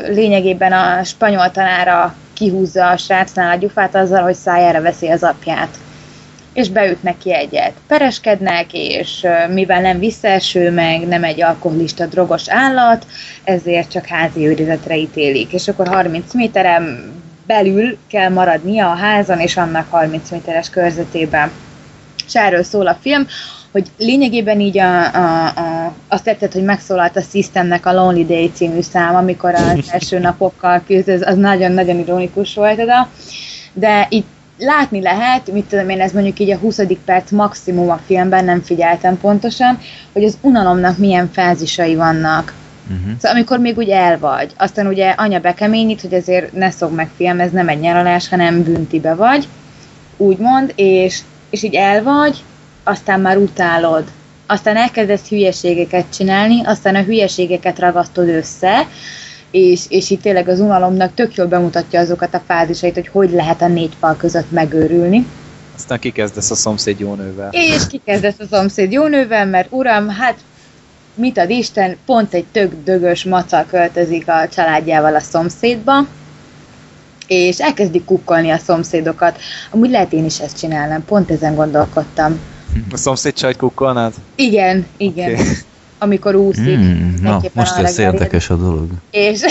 [0.09, 5.69] lényegében a spanyol tanára kihúzza a srácnál a gyufát azzal, hogy szájára veszi az apját.
[6.53, 7.73] És beütnek ki egyet.
[7.87, 13.07] Pereskednek, és mivel nem visszaeső meg, nem egy alkoholista drogos állat,
[13.45, 15.53] ezért csak házi őrizetre ítélik.
[15.53, 17.13] És akkor 30 méteren
[17.47, 21.51] belül kell maradnia a házon, és annak 30 méteres körzetében.
[22.27, 23.27] És erről szól a film,
[23.73, 28.51] hogy lényegében így a, a, a, azt tetszett, hogy megszólalt a Systemnek a Lonely Day
[28.55, 33.09] című szám, amikor az első napokkal küzd, ez, az nagyon-nagyon ironikus volt oda,
[33.73, 34.25] de így
[34.59, 36.81] látni lehet, mit tudom én, ez mondjuk így a 20.
[37.05, 39.79] perc maximum a filmben, nem figyeltem pontosan,
[40.13, 42.55] hogy az unalomnak milyen fázisai vannak.
[42.91, 43.13] Uh-huh.
[43.19, 47.11] Szóval amikor még úgy el vagy, aztán ugye anya bekeményít, hogy azért ne szog meg
[47.17, 49.49] fiam, ez nem egy nyaralás, hanem büntibe vagy,
[50.17, 51.21] úgymond, és,
[51.51, 52.43] és így el vagy,
[52.83, 54.05] aztán már utálod.
[54.47, 58.87] Aztán elkezdesz hülyeségeket csinálni, aztán a hülyeségeket ragasztod össze,
[59.51, 63.63] és, és itt tényleg az unalomnak tök jól bemutatja azokat a fázisait, hogy hogy lehet
[63.63, 65.27] a négy fal között megőrülni.
[65.77, 67.49] Aztán kikezdesz a szomszéd jó nővel.
[67.53, 70.37] És kikezdesz a szomszéd jónővel, mert uram, hát
[71.15, 76.07] mit ad Isten, pont egy tök dögös maca költözik a családjával a szomszédba,
[77.27, 79.39] és elkezdik kukkolni a szomszédokat.
[79.71, 82.41] Amúgy lehet én is ezt csinálnám, pont ezen gondolkodtam,
[82.93, 84.15] A szomszéd csajt kukkolnád?
[84.35, 85.33] Igen, igen.
[85.33, 85.43] Oké.
[85.99, 86.79] Amikor úszik.
[86.79, 88.89] Mm, na, most lesz érdekes a dolog.
[89.11, 89.41] És...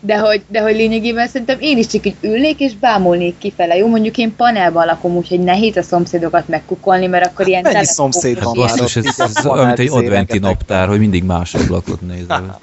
[0.00, 3.76] De hogy, de hogy lényegében szerintem én is csak így ülnék és bámulnék kifele.
[3.76, 8.36] Jó, mondjuk én panelban lakom, úgyhogy nehéz a szomszédokat megkukolni, mert akkor ilyen Mennyi szomszéd
[8.36, 12.60] Hát van már ez, ez olyan, mint egy adventi naptár, hogy mindig más ablakot nézel.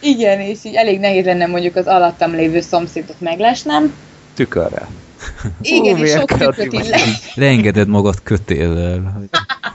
[0.00, 3.94] Igen, és így elég nehéz lenne mondjuk az alattam lévő szomszédot meglesnem.
[4.34, 4.88] Tükörrel.
[5.60, 6.98] Igen, és sok tükröt így le,
[7.34, 9.28] Leengeded magad kötéllel.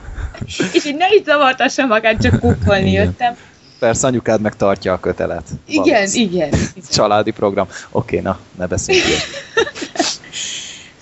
[0.72, 3.04] és így ne is zavartassam magát, csak kukkolni Igen.
[3.04, 3.36] jöttem.
[3.78, 5.44] Persze anyukád meg tartja a kötelet.
[5.66, 6.22] Igen, igen.
[6.32, 6.50] igen.
[6.90, 7.66] Családi program.
[7.90, 9.20] Oké, na, ne beszéljünk.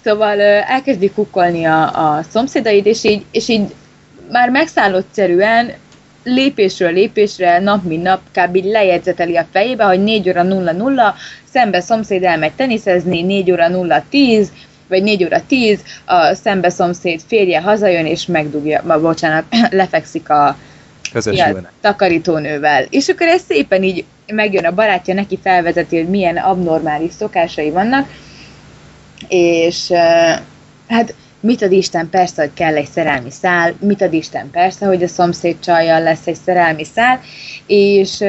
[0.05, 1.83] Szóval elkezdi kukkolni a,
[2.17, 3.75] a szomszédaid, és így, és így
[4.31, 5.73] már megszállottszerűen
[6.25, 8.57] lépésről lépésre, nap mint nap kb.
[8.57, 11.15] így lejegyzeteli a fejébe, hogy 4 óra 0
[11.53, 14.53] szembe szomszéd elmegy teniszezni, 4 óra 0 10,
[14.89, 20.57] vagy 4 óra 10, a szembe szomszéd férje hazajön, és megdugja, ma, bocsánat, lefekszik a
[21.27, 21.73] ülnek.
[21.81, 22.87] takarítónővel.
[22.91, 28.09] És akkor ez szépen így megjön a barátja, neki felvezeti, hogy milyen abnormális szokásai vannak,
[29.29, 29.93] és
[30.89, 35.03] hát mit ad Isten, persze, hogy kell egy szerelmi szál, mit ad Isten, persze, hogy
[35.03, 37.21] a szomszéd csajjal lesz egy szerelmi szál,
[37.67, 38.21] és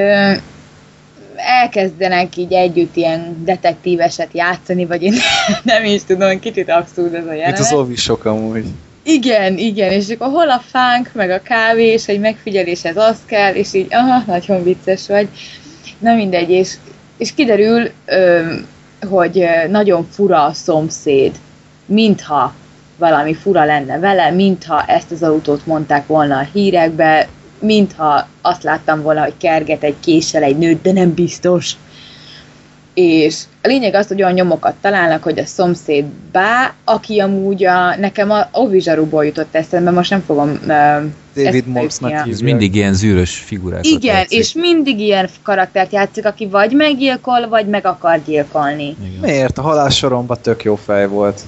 [1.35, 5.13] elkezdenek így együtt ilyen detektíveset játszani, vagy én
[5.63, 7.59] nem is tudom, kicsit abszurd ez a jelenet.
[7.59, 8.65] az óvisok amúgy.
[9.03, 13.53] Igen, igen, és akkor hol a fánk, meg a kávé, és egy megfigyeléshez az kell,
[13.53, 15.27] és így, aha, nagyon vicces vagy.
[15.99, 16.73] Na mindegy, és,
[17.17, 17.89] és kiderül,
[19.09, 21.35] hogy nagyon fura a szomszéd,
[21.85, 22.53] mintha
[22.97, 27.27] valami fura lenne vele, mintha ezt az autót mondták volna a hírekbe,
[27.59, 31.71] mintha azt láttam volna, hogy kerget egy késsel egy nőt, de nem biztos.
[32.93, 37.95] És a lényeg az, hogy olyan nyomokat találnak, hogy a szomszéd bá, aki amúgy a,
[37.95, 41.03] nekem a Ovizsaruból jutott eszembe, most nem fogom uh,
[41.35, 41.65] David
[42.29, 44.39] Ez mindig ilyen zűrös figurákat Igen, játszik.
[44.39, 48.95] és mindig ilyen karaktert játszik, aki vagy meggyilkol, vagy meg akar gyilkolni.
[49.05, 49.19] Igen.
[49.21, 49.57] Miért?
[49.57, 51.41] A halálsoromban tök jó fej volt.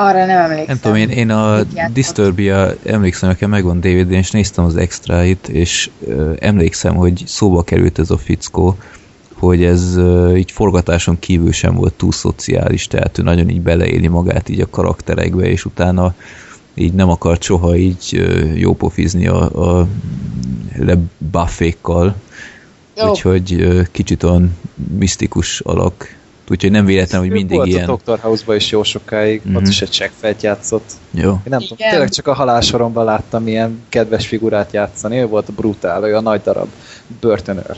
[0.00, 0.64] Arra nem emlékszem.
[0.66, 1.62] Nem tudom, én, én a?
[1.92, 7.98] Disturbia, emlékszem, nekem megvan dvd és néztem az extráit, és ö, emlékszem, hogy szóba került
[7.98, 8.76] ez a fickó,
[9.34, 14.08] hogy ez ö, így forgatáson kívül sem volt túl szociális, tehát ő nagyon így beleéli
[14.08, 16.14] magát így a karakterekbe, és utána
[16.74, 19.88] így nem akart soha így ö, jópofizni a, a
[20.76, 22.14] lebuffékkal,
[23.02, 24.56] úgyhogy ö, kicsit olyan
[24.98, 26.18] misztikus alak,
[26.50, 27.88] úgyhogy nem véletlen, hogy mindig volt ilyen...
[27.88, 28.18] a Dr.
[28.20, 29.56] House-ba is jó sokáig, Mhm.
[29.56, 30.90] ott is egy csekkfejt játszott.
[31.10, 31.30] Jó.
[31.30, 31.68] Én nem Igen.
[31.76, 36.16] tudom, tényleg csak a halálsoromban láttam ilyen kedves figurát játszani, ő volt a brutál, ő
[36.16, 36.68] a nagy darab
[37.20, 37.76] börtönőr.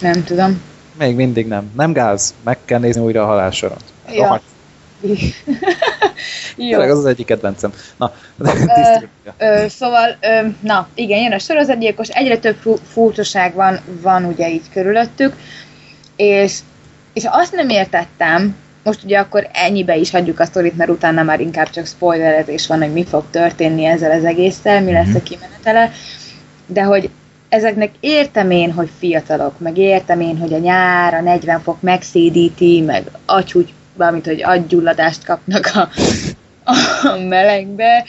[0.00, 0.60] Nem tudom.
[0.98, 1.70] Még mindig nem.
[1.76, 3.78] Nem gáz, meg kell nézni újra a halálsoron.
[4.12, 4.40] Ja.
[6.56, 6.68] Jó.
[6.68, 7.72] Tényleg az az egyik kedvencem.
[7.96, 8.46] Na, Ö,
[9.38, 14.48] ö, szóval, ö, na, igen, jön a sorozatgyilkos, egyre több fu- furcsaság van, van ugye
[14.50, 15.34] így körülöttük,
[16.16, 16.58] és,
[17.16, 21.40] és azt nem értettem, most ugye akkor ennyibe is hagyjuk a sztorit, mert utána már
[21.40, 25.92] inkább csak spoilerezés van, hogy mi fog történni ezzel az egésszel, mi lesz a kimenetele,
[26.66, 27.10] de hogy
[27.48, 32.80] ezeknek értem én, hogy fiatalok, meg értem én, hogy a nyár, a 40 fok megszédíti,
[32.80, 35.88] meg agyhúgy, valamint, hogy agygyulladást kapnak a,
[37.08, 38.04] a melegbe,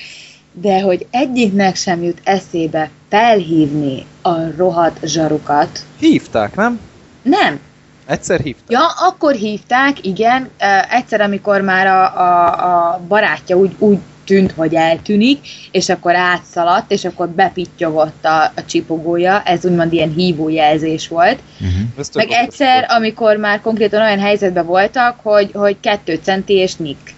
[0.52, 5.80] de hogy egyiknek sem jut eszébe felhívni a rohadt zsarukat.
[6.00, 6.80] Hívták, nem?
[7.22, 7.60] Nem.
[8.08, 8.70] Egyszer hívták.
[8.70, 10.50] Ja, akkor hívták, igen,
[10.90, 12.46] egyszer, amikor már a, a,
[12.94, 15.40] a barátja úgy, úgy tűnt, hogy eltűnik,
[15.72, 21.40] és akkor átszaladt, és akkor bepittyogott a, a csipogója, ez úgymond ilyen hívójelzés volt.
[21.60, 22.06] Uh-huh.
[22.14, 27.16] Meg egyszer, amikor már konkrétan olyan helyzetben voltak, hogy, hogy kettő centi és nik.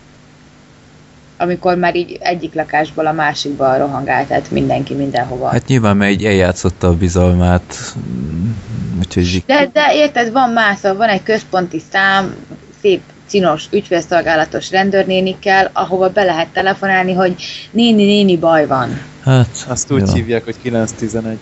[1.42, 5.48] Amikor már így egyik lakásból a másikba rohangált, tehát mindenki mindenhova.
[5.48, 8.52] Hát nyilván, mert így eljátszotta a bizalmát, mm,
[9.00, 12.36] úgyhogy így De, de érted, van más, szóval van egy központi szám,
[12.82, 17.36] szép cinos ügyfélszolgálatos rendőrnénikkel, ahova be lehet telefonálni, hogy
[17.72, 19.02] néni, néni, baj van.
[19.24, 20.14] Hát, Azt úgy ja.
[20.14, 21.38] hívják, hogy 911.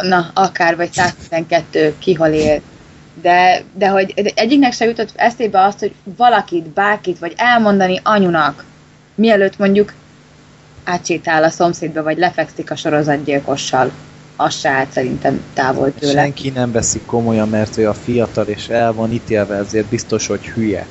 [0.00, 2.60] Na, akár, vagy 112, ki hol él.
[3.22, 8.64] De, de hogy egyiknek se jutott eszébe azt, hogy valakit, bárkit, vagy elmondani anyunak,
[9.20, 9.92] mielőtt mondjuk
[10.84, 13.90] átsétál a szomszédba, vagy lefekszik a sorozatgyilkossal.
[14.36, 16.12] Az se állt szerintem távol tőle.
[16.12, 20.46] Senki nem veszik komolyan, mert ő a fiatal, és el van ítélve, ezért biztos, hogy
[20.46, 20.86] hülye.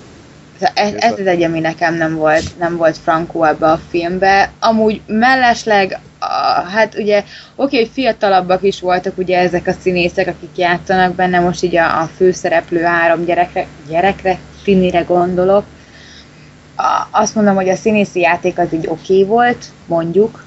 [0.73, 4.51] Ez, ez az egy, ami nekem nem volt, nem volt frankó ebbe a filmbe.
[4.59, 6.25] Amúgy mellesleg, a,
[6.69, 7.23] hát ugye,
[7.55, 12.01] oké, hogy fiatalabbak is voltak ugye ezek a színészek, akik játszanak benne, most így a,
[12.01, 15.63] a főszereplő három gyerekre, gyerekre, Finire gondolok.
[16.79, 20.43] A, azt mondom, hogy a színészi játék az így oké okay volt, mondjuk,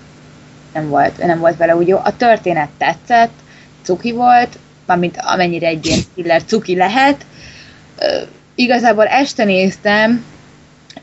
[0.73, 1.99] nem volt, nem volt vele úgy jó.
[2.05, 3.33] A történet tetszett,
[3.83, 7.27] cuki volt, mármint amennyire egy ilyen killer cuki lehet.
[7.99, 8.23] Ö,
[8.55, 10.25] igazából este néztem,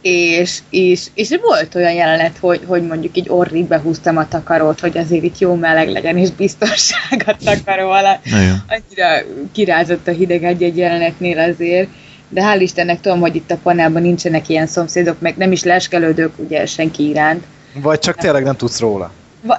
[0.01, 4.97] és, és, és volt olyan jelenet, hogy, hogy mondjuk így orrig behúztam a takarót, hogy
[4.97, 8.23] azért itt jó meleg legyen, és biztonság a takaró alatt.
[8.67, 11.89] Annyira kirázott a hideg egy-egy jelenetnél azért,
[12.29, 16.31] de hál' Istennek tudom, hogy itt a panelban nincsenek ilyen szomszédok, meg nem is leskelődök
[16.35, 17.43] ugye senki iránt.
[17.73, 19.11] Vagy csak tényleg nem tudsz róla.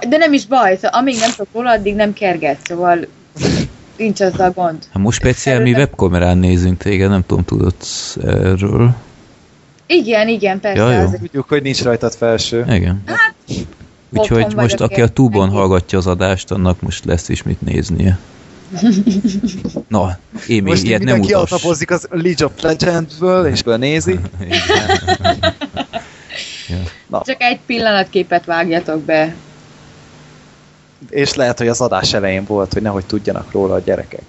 [0.09, 3.07] De nem is baj, szóval amíg nem tudok róla, addig nem kerget, szóval
[3.97, 4.83] nincs az a gond.
[4.93, 7.75] Hát most speciál mi webkamerán nézünk téged, nem tudom, tudod
[8.25, 8.95] erről.
[9.85, 10.81] Igen, igen, persze.
[10.83, 11.09] Ja, jó.
[11.09, 12.65] Tudjuk, hogy nincs rajtad felső.
[12.69, 13.01] Igen.
[13.05, 13.33] Hát,
[14.09, 18.19] Úgyhogy most, aki a túbon hallgatja az adást, annak most lesz is mit néznie.
[19.87, 20.17] Na,
[20.47, 21.63] én még ilyet nem utas.
[21.63, 24.19] Most az League of Legends-ből, és nézi.
[26.67, 26.77] ja.
[27.07, 27.21] Na.
[27.25, 29.35] Csak egy pillanatképet vágjatok be.
[31.09, 34.21] És lehet, hogy az adás elején volt, hogy nehogy tudjanak róla a gyerekek.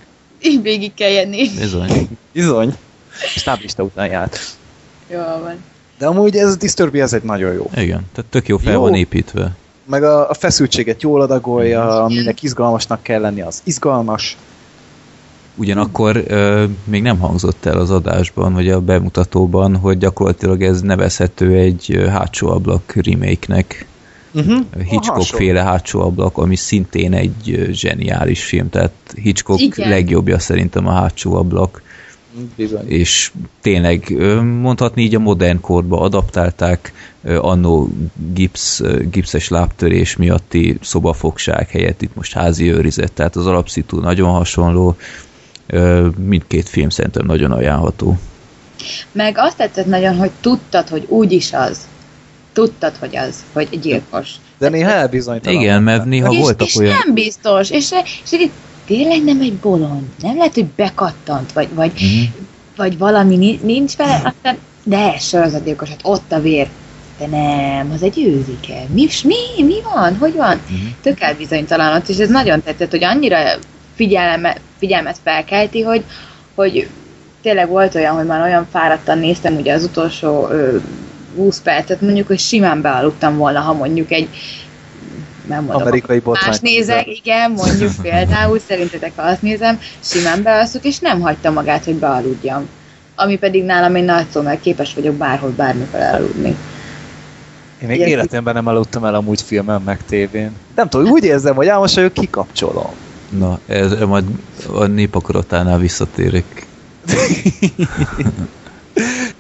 [0.43, 1.49] Így végig kell jönni.
[1.59, 2.09] Bizony.
[2.33, 2.77] Bizony.
[3.37, 4.39] Stáblista után járt.
[5.09, 5.57] Jó van.
[5.99, 7.71] De amúgy ez a Disturbia, ez egy nagyon jó.
[7.77, 8.81] Igen, tehát tök jó fel jó.
[8.81, 9.57] van építve.
[9.85, 14.37] Meg a, a feszültséget jól adagolja, aminek izgalmasnak kell lenni, az izgalmas.
[15.55, 21.55] Ugyanakkor ö, még nem hangzott el az adásban, vagy a bemutatóban, hogy gyakorlatilag ez nevezhető
[21.55, 23.87] egy hátsó ablak remake-nek.
[24.35, 24.65] Uh-huh.
[24.89, 29.89] Hitchcock-féle hátsó ablak, ami szintén egy zseniális film, tehát Hitchcock Igen.
[29.89, 31.83] legjobbja szerintem a hátsó ablak.
[32.57, 32.89] Bizony.
[32.89, 36.93] És tényleg mondhatni így a modern korba adaptálták,
[37.25, 37.89] annó
[38.33, 44.97] gipsz, gipszes lábtörés miatti szobafogság helyett itt most házi őrizet, tehát az alapszitú nagyon hasonló,
[46.17, 48.19] mindkét film szerintem nagyon ajánlható.
[49.13, 51.89] Meg azt tetszett nagyon, hogy tudtad, hogy úgy is az.
[52.53, 54.31] Tudtad, hogy az, hogy egy gyilkos.
[54.59, 55.61] De néha elbizonytalan.
[55.61, 56.97] Igen, mert néha és, voltak és olyan...
[57.05, 57.91] nem biztos, és,
[58.25, 58.53] és itt
[58.87, 62.29] tényleg nem egy bolond, nem lehet, hogy bekattant, vagy, vagy, uh-huh.
[62.77, 66.69] vagy valami nincs vele, aztán de sorozatgyilkos, hát ott a vér.
[67.19, 68.83] De nem, az egy őzike.
[68.93, 70.17] Mi, mi, mi van?
[70.17, 70.61] Hogy van?
[70.65, 70.89] Uh-huh.
[71.03, 73.39] Tök elbizonytalanat, és ez nagyon tetszett, hogy annyira
[73.95, 76.05] figyelme, figyelmet felkelti, hogy,
[76.55, 76.89] hogy
[77.43, 80.77] tényleg volt olyan, hogy már olyan fáradtan néztem ugye az utolsó ö,
[81.37, 84.29] 20 percet, mondjuk, hogy simán bealudtam volna, ha mondjuk egy
[85.47, 86.49] nem mondom, Amerikai botrány.
[86.49, 91.85] Más nézek, igen, mondjuk például, szerintetek ha azt nézem, simán bealszok, és nem hagyta magát,
[91.85, 92.69] hogy bealudjam.
[93.15, 96.57] Ami pedig nálam egy nagy szó, mert képes vagyok bárhol, bármikor elaludni.
[97.83, 100.53] Én még Ilyen életemben nem aludtam el amúgy filmen meg tévén.
[100.75, 102.91] Nem tudom, úgy érzem, hogy álmos vagyok, kikapcsolom.
[103.29, 104.25] Na, ez majd
[104.73, 106.67] a népakaratánál visszatérek.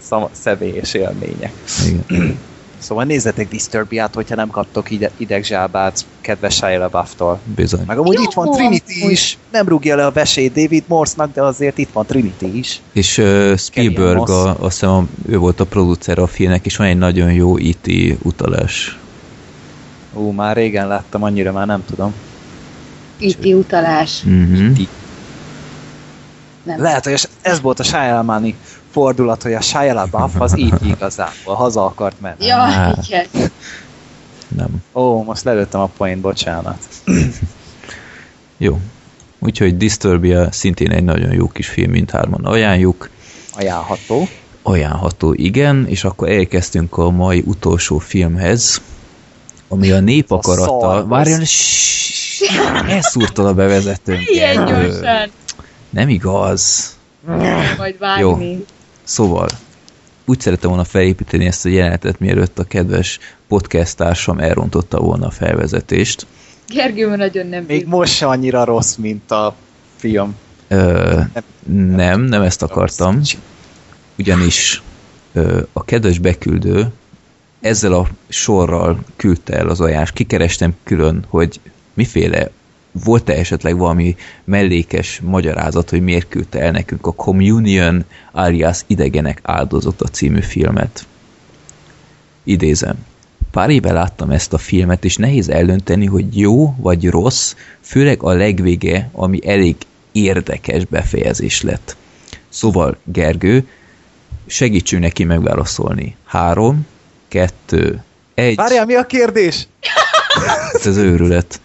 [0.09, 1.53] Szama, személyes élmények.
[1.87, 2.39] Igen.
[2.83, 7.41] Szóval nézzetek Disturbiát, hogyha nem kaptok ide, idegzsábát kedves Shia LaBeouf-tól.
[7.55, 7.85] Bizony.
[7.87, 11.43] Meg amúgy Jó, itt van Trinity is, nem rúgja le a vesét David Morse-nak, de
[11.43, 12.81] azért itt van Trinity is.
[12.93, 16.99] És uh, Spielberg, a, azt hiszem, ő volt a producer a filmnek, és van egy
[16.99, 18.99] nagyon jó IT e utalás.
[20.13, 22.15] Ú, már régen láttam, annyira már nem tudom.
[23.19, 24.23] IT e utalás.
[24.25, 24.79] Uh-huh.
[26.63, 26.81] Nem.
[26.81, 28.23] Lehet, hogy ez volt a Shia
[28.93, 32.47] fordulat, hogy a Shia LaBeouf az így igazából haza akart menni.
[32.47, 33.27] Ja, igen.
[34.57, 34.83] Nem.
[34.93, 36.79] Ó, most lelőttem a point, bocsánat.
[38.57, 38.81] jó.
[39.39, 43.11] Úgyhogy Disturbia szintén egy nagyon jó kis film, mint hárman ajánljuk.
[43.57, 44.29] Ajánlható.
[44.63, 48.81] Ajánlható, igen, és akkor elkezdtünk a mai utolsó filmhez,
[49.69, 51.07] ami a népakarata.
[51.07, 51.41] Várjon,
[52.89, 54.21] elszúrtad a bevezetőn.
[54.25, 55.31] Ilyen gyorsan.
[55.91, 56.91] Nem igaz.
[57.77, 58.51] Majd vágni.
[58.51, 58.65] Jó.
[59.03, 59.49] Szóval,
[60.25, 63.19] úgy szerettem volna felépíteni ezt a jelenetet, mielőtt a kedves
[63.49, 66.27] podcast társam elrontotta volna a felvezetést.
[66.69, 69.55] Gergő nagyon nem Még most se annyira rossz, mint a
[69.97, 70.37] film.
[70.69, 71.21] Ö,
[71.73, 73.21] nem, nem ezt akartam.
[74.19, 74.83] Ugyanis
[75.33, 76.93] ö, a kedves beküldő
[77.61, 80.13] ezzel a sorral küldte el az ajánlást.
[80.13, 81.61] Kikerestem külön, hogy
[81.95, 82.51] miféle
[82.93, 90.07] volt-e esetleg valami mellékes magyarázat, hogy miért küldte el nekünk a Communion alias Idegenek áldozata
[90.07, 91.07] című filmet?
[92.45, 92.97] Idézem.
[93.51, 98.33] Pár éve láttam ezt a filmet, és nehéz eldönteni, hogy jó vagy rossz, főleg a
[98.33, 99.77] legvége, ami elég
[100.13, 101.97] érdekes befejezés lett.
[102.49, 103.69] Szóval, Gergő,
[104.47, 106.17] segítsünk neki megválaszolni.
[106.25, 106.87] Három,
[107.29, 108.03] kettő,
[108.35, 108.55] egy.
[108.55, 109.69] Várjál, mi a kérdés?
[110.85, 111.61] Ez őrület.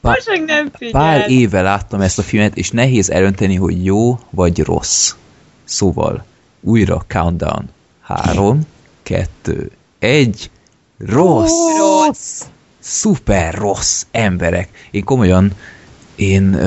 [0.00, 0.92] Pár, nem figyel.
[0.92, 5.14] Pár éve láttam ezt a filmet, és nehéz elönteni, hogy jó vagy rossz.
[5.64, 6.24] Szóval,
[6.60, 7.68] újra countdown.
[8.00, 8.60] Három,
[9.02, 10.50] kettő, egy,
[10.98, 11.76] rossz!
[11.78, 12.42] Rossz.
[12.78, 14.88] Szuper rossz emberek.
[14.90, 15.52] Én komolyan,
[16.14, 16.58] én,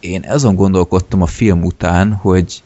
[0.00, 2.62] én azon gondolkodtam a film után, hogy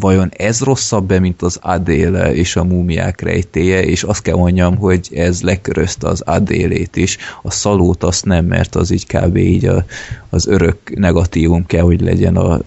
[0.00, 5.08] vajon ez rosszabb-e, mint az Adéle és a múmiák rejtéje, és azt kell mondjam, hogy
[5.14, 7.16] ez lekörözte az Adélét is.
[7.42, 9.36] A szalót azt nem, mert az így kb.
[9.36, 9.84] így a,
[10.30, 12.58] az örök negatívum kell, hogy legyen a,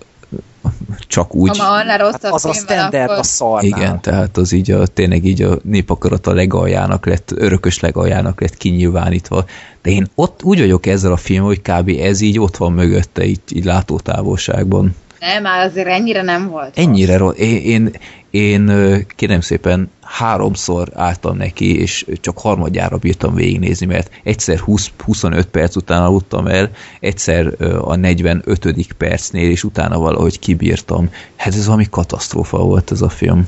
[1.07, 1.57] csak úgy.
[1.57, 3.17] Ha ma annál rosszabb Hát az a standard akkor...
[3.17, 3.63] a szarnál.
[3.63, 9.45] Igen, tehát az így a, tényleg így a népakarata legaljának lett, örökös legaljának lett kinyilvánítva.
[9.81, 11.89] De én ott úgy vagyok ezzel a film, hogy kb.
[11.99, 14.95] ez így ott van mögötte, így, így látótávolságban.
[15.19, 16.77] Nem, már azért ennyire nem volt.
[16.77, 17.37] Ennyire rossz.
[17.37, 17.91] Én, én,
[18.29, 25.75] én kérem szépen háromszor álltam neki, és csak harmadjára bírtam végignézni, mert egyszer 20-25 perc
[25.75, 26.69] után aludtam el,
[26.99, 28.93] egyszer a 45.
[28.97, 31.09] percnél, és utána valahogy kibírtam.
[31.35, 33.47] Hát ez valami katasztrófa volt ez a film.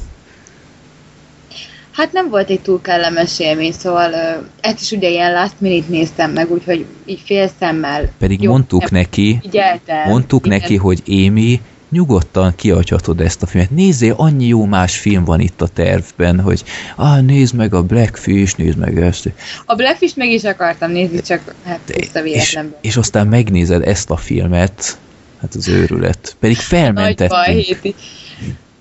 [2.02, 5.86] Hát nem volt egy túl kellemes élmény, szóval uh, ezt is ugye ilyen last minute
[5.90, 8.10] néztem meg, úgyhogy így fél szemmel.
[8.20, 10.10] Pedig Jó, mondtuk nem neki, Figyeltem.
[10.10, 10.60] mondtuk Igen.
[10.60, 13.70] neki, hogy Émi, nyugodtan kiadhatod ezt a filmet.
[13.70, 16.64] Nézzél, annyi jó más film van itt a tervben, hogy
[16.96, 19.30] ah, nézd meg a Blackfish, nézd meg ezt.
[19.66, 24.18] A Blackfish meg is akartam nézni, csak hát tiszta és, és aztán megnézed ezt a
[24.18, 24.98] filmet,
[25.42, 26.36] hát az őrület.
[26.40, 27.66] Pedig Nagy baj, felmentettünk.
[27.66, 27.96] Héti.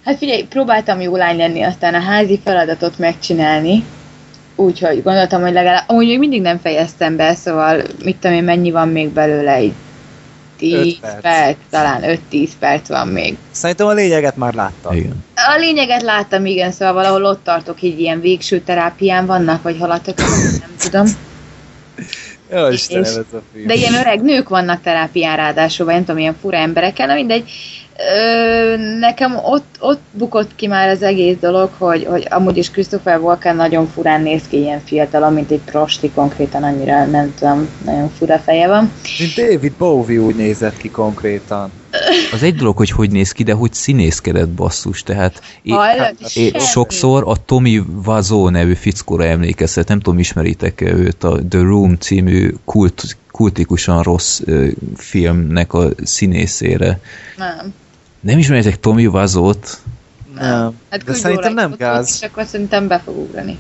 [0.05, 3.85] Hát figyelj, próbáltam jó lány lenni, aztán a házi feladatot megcsinálni,
[4.57, 8.71] úgyhogy gondoltam, hogy legalább, amúgy még mindig nem fejeztem be, szóval mit tudom én, mennyi
[8.71, 9.73] van még belőle, egy
[10.57, 11.21] 10 Öt perc.
[11.21, 11.57] perc.
[11.71, 13.37] talán 5-10 perc van még.
[13.51, 14.95] Szerintem a lényeget már láttam.
[14.97, 15.25] Igen.
[15.35, 20.19] A lényeget láttam, igen, szóval valahol ott tartok, így ilyen végső terápián vannak, vagy halatok,
[20.61, 21.07] nem tudom.
[22.53, 23.67] Jó, És- Istenem, ez a film.
[23.67, 27.51] De ilyen öreg nők vannak terápián ráadásul, vagy nem tudom, ilyen fura emberekkel, na mindegy.
[28.17, 33.19] Ö, nekem ott, ott bukott ki már az egész dolog, hogy, hogy amúgy is Christopher
[33.19, 38.11] Walken nagyon furán néz ki ilyen fiatalon, mint egy prosti konkrétan, annyira nem tudom, nagyon
[38.19, 38.93] fura feje van.
[39.19, 41.71] Mint David Bowie úgy nézett ki konkrétan.
[42.33, 46.15] Az egy dolog, hogy hogy néz ki, de hogy színészkedett basszus, tehát én, Hallod?
[46.35, 51.97] én sokszor a Tommy Vazó nevű fickóra emlékeztet, nem tudom, ismeritek őt, a The Room
[51.97, 54.67] című kult, kultikusan rossz ö,
[54.97, 57.01] filmnek a színészére.
[57.37, 57.75] Nem.
[58.21, 59.79] Nem ismeritek Tommy Vazót?
[60.35, 60.75] Nem.
[60.91, 62.19] Hát De szerintem nem gáz.
[62.21, 63.59] És akkor szerintem be fog ugrani.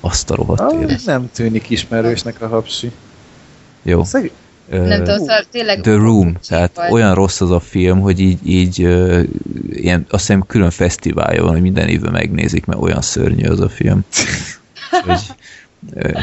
[0.00, 2.92] Azt a rohadt Ah, nem tűnik ismerősnek a hapsi.
[3.82, 4.04] Jó.
[4.04, 4.30] Szeg...
[4.70, 5.80] Nem tudom, szóval tényleg...
[5.80, 6.90] The Room, tehát vagy.
[6.90, 9.22] olyan rossz az a film, hogy így, így ö,
[9.70, 13.68] ilyen, azt hiszem külön fesztiválja van, hogy minden évben megnézik, mert olyan szörnyű az a
[13.68, 14.04] film.
[15.06, 15.20] hogy,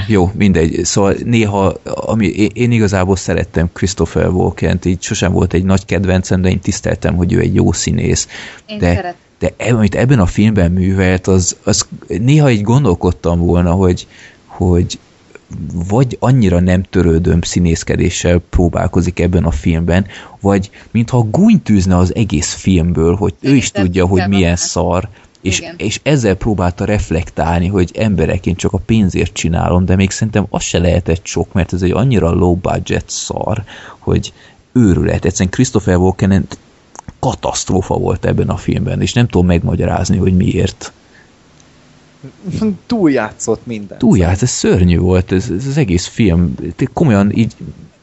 [0.07, 0.83] jó, mindegy.
[0.83, 6.41] Szóval néha, ami, én, én igazából szerettem Christopher Walken-t, így sosem volt egy nagy kedvencem,
[6.41, 8.27] de én tiszteltem, hogy ő egy jó színész.
[8.65, 9.15] Én de, szeretem.
[9.39, 14.07] de e- amit ebben a filmben művelt, az, az néha így gondolkodtam volna, hogy,
[14.45, 14.99] hogy
[15.89, 20.05] vagy annyira nem törődöm színészkedéssel próbálkozik ebben a filmben,
[20.41, 24.59] vagy mintha gúnytűzne az egész filmből, hogy ő is tudja, hogy milyen az.
[24.59, 25.09] szar,
[25.41, 25.75] és, Igen.
[25.77, 30.63] és ezzel próbálta reflektálni, hogy emberek, én csak a pénzért csinálom, de még szerintem az
[30.63, 33.63] se lehetett sok, mert ez egy annyira low budget szar,
[33.97, 34.33] hogy
[34.71, 35.25] őrület.
[35.25, 36.47] Egyszerűen Christopher Walken
[37.19, 40.91] katasztrófa volt ebben a filmben, és nem tudom megmagyarázni, hogy miért.
[42.85, 43.97] Túljátszott minden.
[43.97, 46.55] Túlját, ez szörnyű volt, ez, ez az egész film.
[46.93, 47.55] Komolyan így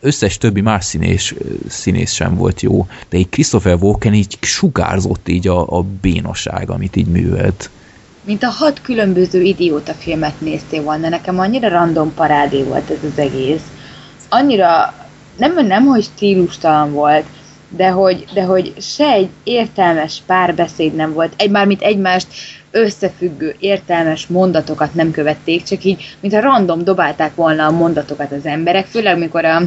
[0.05, 1.35] összes többi más színés,
[1.69, 6.97] színész sem volt jó, de így Christopher Walken így sugárzott így a, a bénaság, amit
[6.97, 7.71] így művelt.
[8.25, 13.19] Mint a hat különböző idióta filmet néztél volna, nekem annyira random parádé volt ez az
[13.19, 13.63] egész.
[14.29, 14.95] Annyira,
[15.37, 17.25] nem, nem hogy stílustalan volt,
[17.69, 22.27] de hogy, de hogy se egy értelmes párbeszéd nem volt, egy, mármint egymást
[22.71, 28.47] összefüggő, értelmes mondatokat nem követték, csak így, mint a random dobálták volna a mondatokat az
[28.47, 29.63] emberek, főleg mikor a,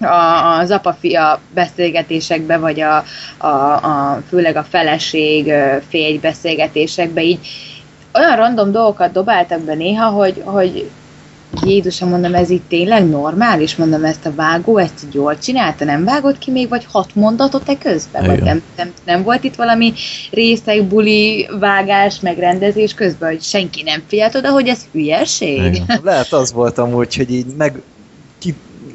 [0.00, 3.04] a, az apa-fia beszélgetésekbe, vagy a,
[3.36, 5.52] a, a, főleg a feleség
[5.88, 7.38] férj beszélgetésekbe így
[8.14, 10.90] olyan random dolgokat dobáltak be néha, hogy, hogy
[11.64, 13.76] Jézusom, mondom, ez itt tényleg normális?
[13.76, 17.68] Mondom, ezt a vágó, ezt így jól csinálta, nem vágott ki még, vagy hat mondatot
[17.68, 18.26] e közben?
[18.26, 19.92] Vagy nem, nem, nem, volt itt valami
[20.30, 25.64] részeg, buli, vágás, megrendezés közben, hogy senki nem figyelt oda, hogy ez hülyeség?
[25.64, 26.00] Igen.
[26.02, 27.82] Lehet az volt amúgy, hogy így meg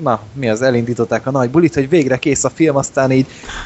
[0.03, 3.25] na, mi az, elindították a nagy bulit, hogy végre kész a film, aztán így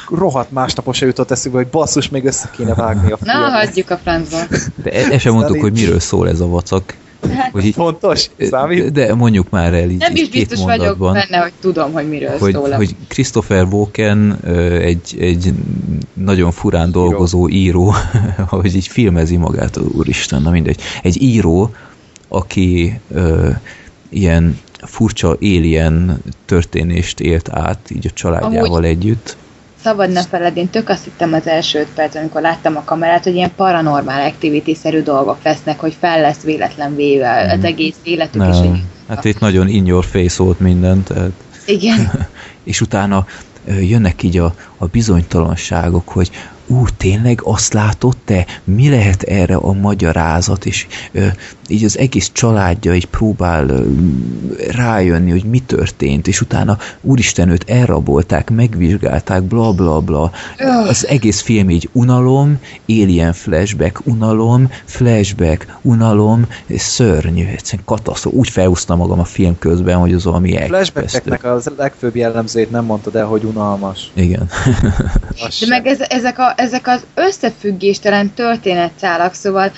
[0.09, 3.65] rohadt másnapos se jutott eszükbe, hogy basszus, még össze kéne vágni a Na, filmet.
[3.65, 4.37] hagyjuk a francba.
[4.83, 6.95] De e- el sem mondtuk, hogy miről szól ez a vacak.
[7.33, 8.29] Hát, Hogy így, Fontos?
[8.39, 8.91] Számít?
[8.91, 12.37] de mondjuk már el így, nem így is biztos vagyok benne, hogy tudom, hogy miről
[12.37, 12.71] hogy, szól.
[12.71, 14.39] hogy Christopher Walken
[14.81, 15.53] egy, egy
[16.13, 17.93] nagyon furán dolgozó író,
[18.49, 20.79] ahogy így filmezi magát, úristen, na mindegy.
[21.01, 21.71] Egy író,
[22.27, 23.49] aki ö,
[24.09, 29.37] ilyen furcsa alien történést élt át, így a családjával Amúgy- együtt.
[29.83, 33.23] Szabad ne feled, én tök azt hittem az első öt perc, amikor láttam a kamerát,
[33.23, 38.57] hogy ilyen paranormál activity-szerű dolgok lesznek, hogy fel lesz véletlen véve az egész életük is.
[38.59, 41.31] Nem, egy- hát itt nagyon in your face volt minden, tehát
[41.65, 42.11] Igen.
[42.63, 43.25] és utána
[43.81, 46.31] jönnek így a, a bizonytalanságok, hogy
[46.67, 48.45] ú, tényleg azt látod te?
[48.63, 50.65] Mi lehet erre a magyarázat?
[50.65, 51.27] És ö,
[51.67, 53.83] így az egész családja így próbál ö,
[54.71, 60.31] rájönni, hogy mi történt, és utána úristen őt elrabolták, megvizsgálták, bla bla bla.
[60.57, 60.87] Öh.
[60.87, 68.37] Az egész film így unalom, alien flashback, unalom, flashback, unalom, és szörnyű, egyszerűen katasztrófa.
[68.37, 70.99] Úgy felhúztam magam a film közben, hogy az valami elképesztő.
[70.99, 74.11] Flashbackeknek az legfőbb jellemzőjét nem mondtad el, hogy unalmas.
[74.13, 74.49] Igen.
[75.59, 79.71] De meg ez, ezek, a, ezek az összefüggéstelen történetszálak, szóval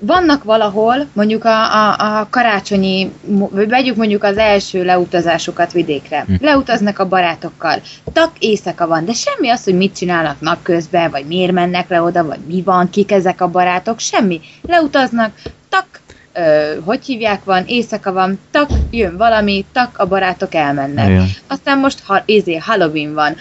[0.00, 6.20] vannak valahol, mondjuk a, a, a karácsonyi, vagy vegyük mondjuk az első leutazásukat vidékre.
[6.20, 6.34] Hm.
[6.40, 7.80] Leutaznak a barátokkal.
[8.12, 12.24] Tak éjszaka van, de semmi az, hogy mit csinálnak napközben, vagy miért mennek le oda,
[12.24, 14.40] vagy mi van, kik ezek a barátok, semmi.
[14.62, 15.32] Leutaznak,
[15.68, 15.86] tak,
[16.32, 21.08] ö, hogy hívják van, éjszaka van, tak, jön valami, tak, a barátok elmennek.
[21.08, 21.28] Igen.
[21.46, 23.36] Aztán most ha, izé, Halloween van,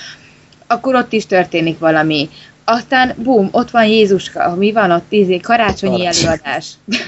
[0.67, 2.29] akkor ott is történik valami.
[2.71, 6.27] Aztán bum, ott van Jézuska, mi van ott, izé, karácsonyi Karácsony.
[6.27, 6.67] előadás.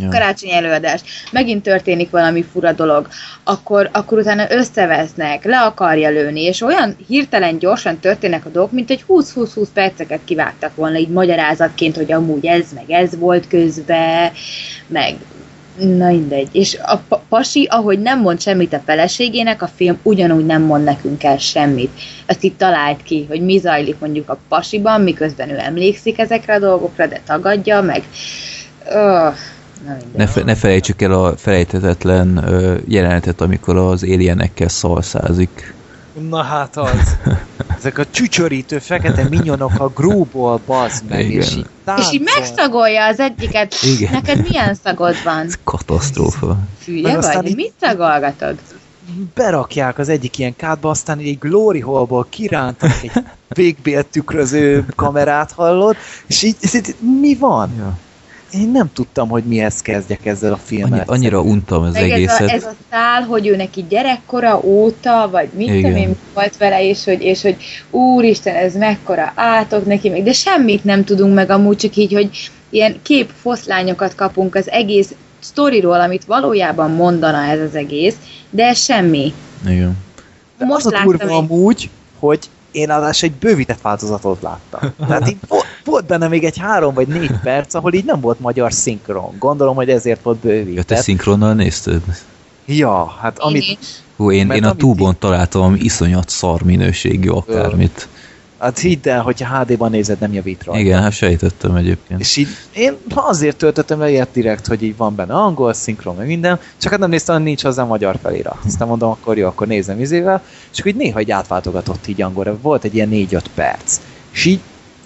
[0.00, 0.08] Ja.
[0.08, 1.00] Karácsonyi előadás.
[1.32, 3.08] Megint történik valami fura dolog.
[3.44, 8.90] Akkor, akkor utána összevesznek, le akarja lőni, és olyan hirtelen gyorsan történnek a dolgok, mint
[8.90, 14.32] egy 20-20-20 perceket kivágtak volna így magyarázatként, hogy amúgy ez, meg ez volt közbe,
[14.86, 15.16] meg
[15.78, 16.48] na mindegy.
[16.52, 20.84] És a pa- pasi, ahogy nem mond semmit a feleségének, a film ugyanúgy nem mond
[20.84, 21.90] nekünk el semmit.
[22.26, 26.58] Ezt itt talált ki, hogy mi zajlik mondjuk a pasiban, miközben ő emlékszik ezekre a
[26.58, 28.02] dolgokra, de tagadja, meg...
[28.90, 29.34] Öh.
[30.16, 35.74] Ne, fe, ne felejtsük el a felejthetetlen ö, jelenetet, amikor az alienekkel szalszázik.
[36.20, 37.16] Na hát az.
[37.76, 41.40] Ezek a csücsörítő fekete minyonok a grúból bazd meg, Igen.
[41.40, 42.20] és így És így táncol.
[42.34, 43.74] megszagolja az egyiket.
[43.82, 44.12] Igen.
[44.12, 45.46] Neked milyen szagod van?
[45.46, 46.58] Ez katasztrófa.
[46.84, 47.54] Hülye vagy?
[47.54, 48.58] Mit szagolgatod?
[49.34, 53.12] berakják az egyik ilyen kádba, aztán egy glory hallból kirántanak egy
[53.48, 57.74] végbél tükröző kamerát hallod, és így, és így mi van?
[57.76, 57.98] Ja.
[58.52, 61.02] Én nem tudtam, hogy mihez kezdjek ezzel a Annyi, filmmel.
[61.06, 62.50] annyira untam az Meg ez a, egészet.
[62.50, 65.80] ez a szál, hogy ő neki gyerekkora óta, vagy mit Igen.
[65.82, 67.56] tudom én, mi volt vele, és hogy, és hogy
[67.90, 72.50] úristen, ez mekkora átok neki még, de semmit nem tudunk meg amúgy, csak így, hogy
[72.70, 78.14] ilyen képfoszlányokat kapunk az egész sztoriról, amit valójában mondana ez az egész,
[78.50, 79.32] de semmi.
[79.68, 79.96] Igen.
[80.58, 84.92] De Most az a durva amúgy, hogy én adás egy bővített változatot láttam.
[85.08, 88.40] Tehát így volt, volt benne még egy három vagy négy perc, ahol így nem volt
[88.40, 89.36] magyar szinkron.
[89.38, 90.98] Gondolom, hogy ezért volt Ja, te bővített.
[90.98, 92.02] szinkronnal nézted?
[92.66, 94.04] Ja, hát Amit...
[94.16, 98.08] Hú, én, Mert én a túbon találtam valami iszonyat szar minőségű akármit.
[98.58, 100.80] Hát hidd el, hogyha HD-ban nézed, nem javít rajta.
[100.80, 102.20] Igen, hát sejtettem egyébként.
[102.20, 106.26] És így én azért töltöttem le ilyet direkt, hogy így van benne angol, szinkron, meg
[106.26, 108.58] minden, csak hát nem néztem, hogy nincs hozzá magyar felirat.
[108.66, 110.42] Aztán mondom, akkor jó, akkor nézem izével,
[110.72, 112.58] és akkor így néha így átváltogatott így angolra.
[112.60, 114.00] Volt egy ilyen 4-5 perc.
[114.32, 114.60] És így,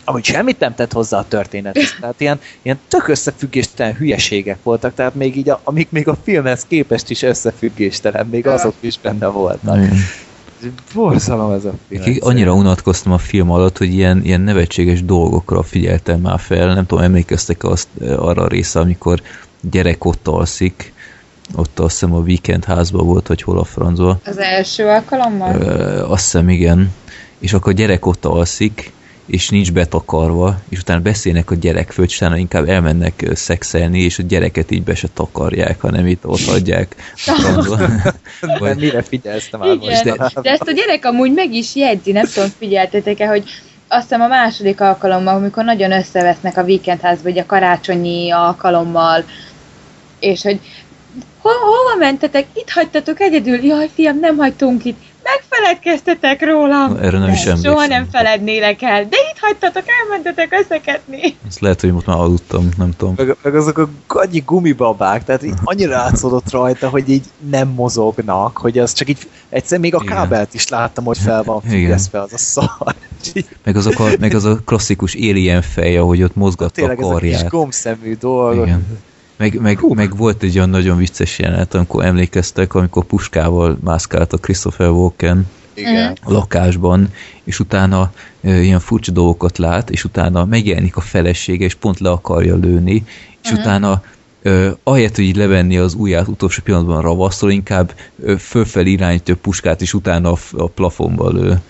[0.04, 5.14] ahogy semmit nem tett hozzá a történethez, tehát ilyen, ilyen tök összefüggéstelen hülyeségek voltak, tehát
[5.14, 9.76] még így, a, amik még a filmhez képest is összefüggéstelen, még azok is benne voltak.
[9.76, 9.96] Igen.
[10.94, 12.02] Borzalom ez a film.
[12.02, 16.74] Ki- Annyira unatkoztam a film alatt, hogy ilyen, ilyen nevetséges dolgokra figyeltem már fel.
[16.74, 19.20] Nem tudom, emlékeztek azt, arra a része, amikor
[19.60, 20.92] gyerek ott alszik,
[21.56, 24.18] ott azt hiszem a weekend házban volt, vagy hol a francba.
[24.24, 25.60] Az első alkalommal?
[25.60, 26.92] Ö, azt hiszem igen.
[27.38, 28.92] És akkor a gyerek ott alszik,
[29.30, 34.18] és nincs betakarva, és utána beszélnek a gyerek föld, és utána inkább elmennek szexelni, és
[34.18, 36.96] a gyereket így be se takarják, hanem itt ott hagyják.
[37.26, 37.78] a francba.
[38.58, 38.76] Vagy...
[38.76, 40.02] Mire figyelsz te már most?
[40.02, 43.44] de, de ezt a gyerek amúgy meg is jegyzi, nem tudom, figyeltetek-e, hogy
[43.88, 49.24] azt hiszem a második alkalommal, amikor nagyon összevesznek a weekendházba, vagy a karácsonyi alkalommal,
[50.18, 50.60] és hogy
[51.40, 52.46] ho, hova mentetek?
[52.54, 53.64] Itt hagytatok egyedül?
[53.64, 55.00] Jaj, fiam, nem hagytunk itt.
[55.34, 56.96] Megfeledkeztetek rólam.
[56.96, 57.88] Erre nem is De Soha emlékszem.
[57.88, 59.02] nem felednélek el.
[59.02, 61.36] De itt hagytatok, elmentetek összeketni.
[61.48, 63.14] Ezt lehet, hogy most már aludtam, nem tudom.
[63.16, 68.56] meg, meg azok a gagyi gumibabák, tehát így annyira átszódott rajta, hogy így nem mozognak,
[68.56, 70.14] hogy az csak így, egyszer még a Igen.
[70.16, 72.68] kábelt is láttam, hogy fel van függesztve az a szar.
[73.64, 77.14] Meg, azok a, meg az a klasszikus alien fej, ahogy ott mozgatva Tényleg a ezek
[77.14, 77.50] a kis karját.
[77.50, 78.66] gombszemű dolgok.
[78.66, 78.86] Igen.
[79.40, 84.36] Meg, meg, meg volt egy olyan nagyon vicces jelenet, amikor emlékeztek, amikor puskával mászkált a
[84.36, 86.16] Christopher Walken Igen.
[86.22, 87.08] a lakásban,
[87.44, 88.12] és utána
[88.42, 93.04] e, ilyen furcsa dolgokat lát, és utána megjelenik a felesége, és pont le akarja lőni,
[93.42, 94.02] és utána
[94.42, 99.38] ö, ahelyett, hogy így levenni az ujját utolsó pillanatban ravaszol, inkább ö, fölfelé irányítja a
[99.42, 101.60] puskát, és utána a, a plafonba lő.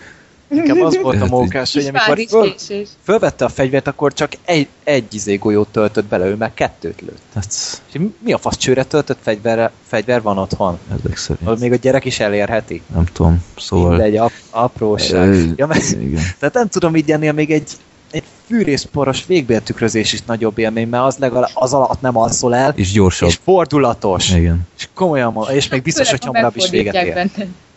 [0.50, 2.54] Inkább az volt a Hát, mókás, hogy amikor föl,
[3.02, 7.22] fölvette a fegyvert, akkor csak egy, egy izé golyót töltött bele, ő meg kettőt lőtt.
[7.34, 7.82] Hát,
[8.18, 10.78] mi a fasz csőre töltött fegyver, fegyver van otthon?
[10.98, 11.46] ezek szerint.
[11.46, 12.82] Ahol még a gyerek is elérheti?
[12.94, 13.90] Nem tudom, szóval...
[13.90, 15.52] Mindegy, ap, apróság.
[15.56, 16.22] Ja, mert, igen.
[16.38, 17.70] tehát nem tudom, így ennél még egy,
[18.10, 22.92] egy fűrészporos végbéltükrözés is nagyobb élmény, mert az legalább az alatt nem alszol el, És
[22.92, 23.28] gyorsabb.
[23.28, 24.30] és fordulatos.
[24.34, 24.60] Igen.
[24.78, 27.30] És komolyan és még biztos, hogy hamarabb is véget ér.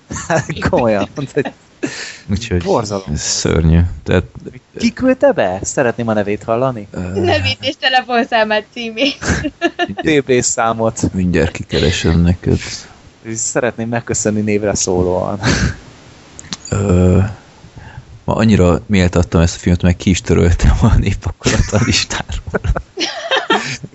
[0.69, 1.07] komolyan.
[2.31, 3.15] Úgyhogy Borzalom.
[3.15, 3.79] szörnyű.
[4.03, 4.23] Tehát,
[4.77, 5.59] Ki küldte be?
[5.61, 6.87] Szeretném a nevét hallani.
[6.91, 9.17] ö, Nevét és telefonszámát címét.
[10.05, 11.13] DB számot.
[11.13, 12.57] mindjárt kikeresem neked.
[13.35, 15.39] Szeretném megköszönni névre szólóan.
[16.69, 17.17] Ö,
[18.23, 22.43] ma annyira méltattam ezt a filmet, meg ki is töröltem a népakolat a listáról.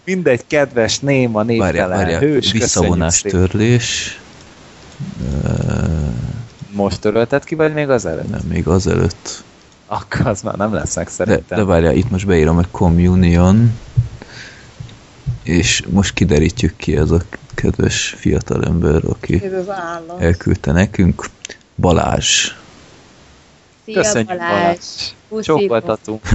[0.05, 4.21] Mindegy, kedves, néma, névtelen, várjál, hős, visszavonás törlés.
[5.43, 5.49] Ö,
[6.79, 8.31] Most törölted ki, vagy még az előtt?
[8.31, 9.43] nem, még azelőtt.
[9.87, 11.59] Akkor az már nem lesz meg De, szerintem.
[11.59, 13.79] de várjál, itt most beírom, hogy Communion,
[15.43, 17.21] és most kiderítjük ki ez a
[17.55, 19.43] kedves fiatalember, aki
[20.19, 21.25] elküldte nekünk.
[21.77, 22.53] Balázs.
[23.85, 24.79] Szia Köszönjük, Balázs.
[25.29, 25.45] Balázs.
[25.47, 26.23] Csókoltatunk.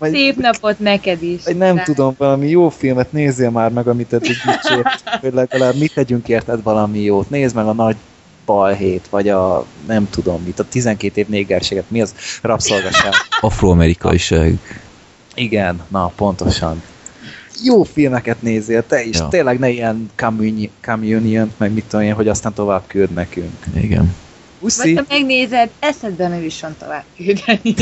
[0.00, 1.44] Szép napot neked is.
[1.44, 1.82] vagy nem Rá.
[1.82, 6.62] tudom, valami jó filmet nézzél már meg, amit eddig dicsért, hogy legalább mit tegyünk érted
[6.62, 7.30] valami jót.
[7.30, 7.96] Nézd meg a nagy
[8.48, 13.12] balhét, vagy a nem tudom mit, a 12 év négerséget, mi az rabszolgaság.
[13.40, 14.58] Afroamerikaiság.
[15.34, 16.82] Igen, na pontosan.
[17.62, 19.18] Jó filmeket nézzél, te is.
[19.18, 19.28] Ja.
[19.28, 23.64] Tényleg ne ilyen communion, communion meg mit tudom én, hogy aztán tovább küld nekünk.
[23.74, 24.14] Igen.
[24.60, 24.94] Vagy Uszi?
[24.94, 27.74] ha megnézed, eszedbe nem is van tovább küldeni.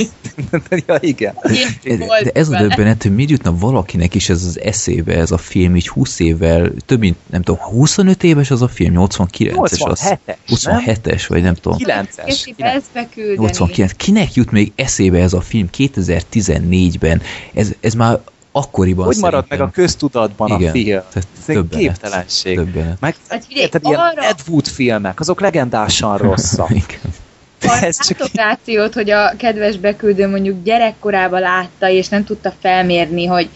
[0.87, 1.35] ja, igen.
[1.83, 5.39] De, de ez a döbbenet, hogy miért jutna valakinek is ez az eszébe, ez a
[5.39, 10.01] film, így 20 évvel, több mint, nem tudom, 25 éves az a film, 89-es az.
[10.01, 10.83] 87-es, nem?
[10.87, 11.79] 27-es, vagy nem tudom.
[11.85, 12.25] 9-es.
[12.27, 13.37] Kezdjük ezt beküldeni.
[13.37, 13.93] 89.
[13.93, 17.23] Kinek jut még eszébe ez a film 2014-ben?
[17.55, 18.21] Ez, ez már
[18.57, 20.69] akkoriban Hogy marad meg a köztudatban Igen.
[20.69, 20.85] a film?
[21.13, 22.57] Tehát Ez egy képtelenség.
[22.57, 23.01] Döbbenet.
[23.01, 26.71] Meg Hát figyelj, ilyen arra- Ed Wood filmek, azok legendásan rosszak.
[26.71, 27.01] Igen.
[28.19, 33.49] Csak rációt, hogy a kedves beküldő mondjuk gyerekkorában látta, és nem tudta felmérni, hogy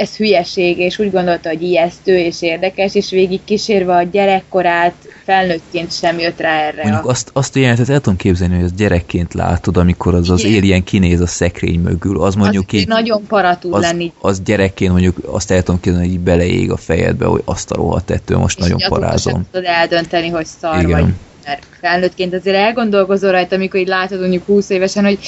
[0.00, 4.94] ez hülyeség, és úgy gondolta, hogy ijesztő és érdekes, és végig kísérve a gyerekkorát
[5.24, 6.82] felnőttként sem jött rá erre.
[6.82, 7.08] Mondjuk a...
[7.08, 10.84] azt, azt a jelenetet el tudom képzelni, hogy ezt gyerekként látod, amikor az az alien
[10.84, 12.22] kinéz a szekrény mögül.
[12.22, 14.12] Az mondjuk az így, nagyon para tud az, lenni.
[14.20, 17.74] az gyerekként mondjuk azt el tudom képzelni, hogy így beleég a fejedbe, hogy azt a
[17.74, 19.46] rohadt ettől most és nagyon parázom.
[19.50, 21.00] tudod eldönteni, hogy szar Igen.
[21.00, 21.12] vagy.
[21.44, 25.18] Mert felnőttként azért elgondolkozol rajta, amikor így látod mondjuk 20 évesen, hogy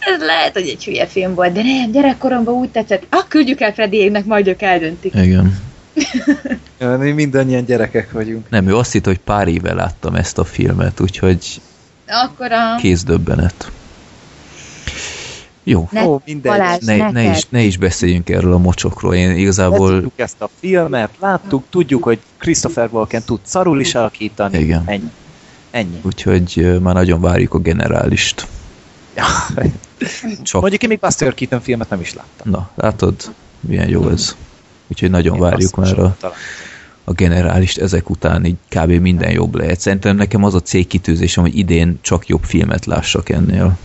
[0.00, 3.06] ez lehet, hogy egy hülye film volt, de nem, gyerekkoromban úgy tetszett.
[3.08, 5.14] Ah, küldjük el Freddyéknek, majd ők eldöntik.
[5.14, 5.60] Igen.
[6.98, 8.50] mi mindannyian gyerekek vagyunk.
[8.50, 11.60] Nem, ő azt hitt, hogy pár éve láttam ezt a filmet, úgyhogy
[12.06, 12.76] Akkor a...
[12.80, 13.70] kézdöbbenet.
[15.64, 16.52] Jó, Ne, Ó, mindegy.
[16.52, 19.14] Balázs, ne, ne, is, ne is beszéljünk erről a mocsokról.
[19.14, 24.58] Én igazából Láttuk ezt a filmet, láttuk, tudjuk, hogy Christopher Walken tud szarul is alakítani.
[24.58, 24.82] Igen.
[24.86, 25.10] Ennyi.
[25.70, 26.00] Ennyi.
[26.02, 28.46] úgyhogy már nagyon várjuk a generálist.
[30.42, 32.50] Csak, Mondjuk én még Buster Keaton filmet nem is láttam.
[32.52, 33.14] na, látod,
[33.60, 34.36] milyen jó ez.
[34.88, 36.16] Úgyhogy nagyon Én várjuk már a,
[37.04, 38.90] a generálist, ezek után így kb.
[38.90, 39.80] minden jobb lehet.
[39.80, 43.78] Szerintem nekem az a célkitűzésem, hogy idén csak jobb filmet lássak ennél.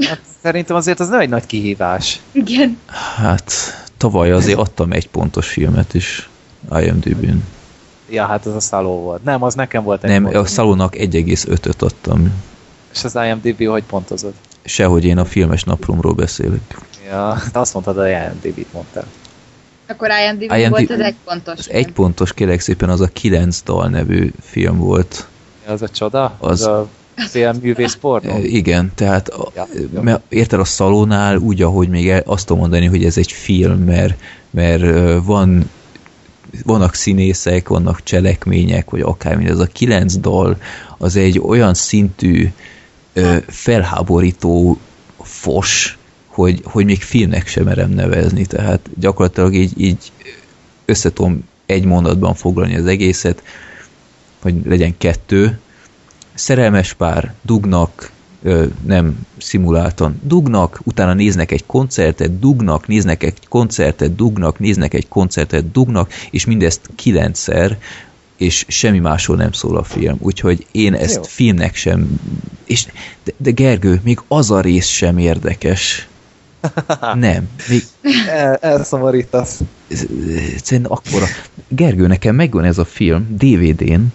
[0.00, 2.20] Hát, szerintem azért az nem egy nagy kihívás.
[2.32, 2.78] Igen.
[3.16, 3.52] Hát
[3.96, 6.28] tavaly azért adtam egy pontos filmet is
[6.80, 7.44] IMDb-n.
[8.10, 9.24] Ja, hát az a Szaló volt.
[9.24, 10.34] Nem, az nekem volt egy Nem, pont.
[10.34, 12.32] a szalónak 1,5-öt adtam.
[12.92, 14.32] És az IMDb hogy pontozod?
[14.68, 16.78] Sehogy én a filmes naplomról beszélek.
[17.08, 19.06] Ja, te azt mondtad, hogy IMDb-t mondtál.
[19.88, 21.58] Akkor IMDb, IMDb volt az egy pontos.
[21.58, 25.26] Az egy pontos, kérlek szépen, az a Kilenc dal nevű film volt.
[25.66, 26.34] Ja, az a csoda?
[26.38, 26.88] Az- Az, a
[28.00, 28.30] pornó?
[28.30, 30.00] E, Igen, tehát a, Ja, jó.
[30.02, 33.78] mert érted a szalónál úgy, ahogy még el, azt tudom mondani, hogy ez egy film,
[33.78, 34.20] mert,
[34.50, 34.82] mert
[35.24, 35.70] van
[36.64, 40.56] vannak színészek, vannak cselekmények, vagy akármi, ez a kilenc dal,
[40.98, 42.52] az egy olyan szintű
[43.46, 44.78] felháborító
[45.22, 50.12] fos, hogy, hogy még filmnek sem merem nevezni, tehát gyakorlatilag így, így
[50.84, 53.42] összetom egy mondatban foglalni az egészet,
[54.42, 55.58] hogy legyen kettő,
[56.34, 58.10] szerelmes pár, dugnak,
[58.42, 65.08] ö, nem szimuláltan dugnak, utána néznek egy koncertet, dugnak, néznek egy koncertet, dugnak, néznek egy
[65.08, 67.78] koncertet, dugnak, és mindezt kilencszer,
[68.38, 70.16] és semmi másról nem szól a film.
[70.20, 71.22] Úgyhogy én ezt Jó.
[71.22, 72.20] filmnek sem...
[72.64, 72.86] És,
[73.24, 76.08] de, de Gergő, még az a rész sem érdekes.
[77.14, 77.48] Nem.
[77.68, 77.82] Még,
[78.28, 79.60] El, elszamarítasz.
[80.62, 81.26] Szerintem akkora...
[81.68, 84.12] Gergő, nekem megvan ez a film DVD-n,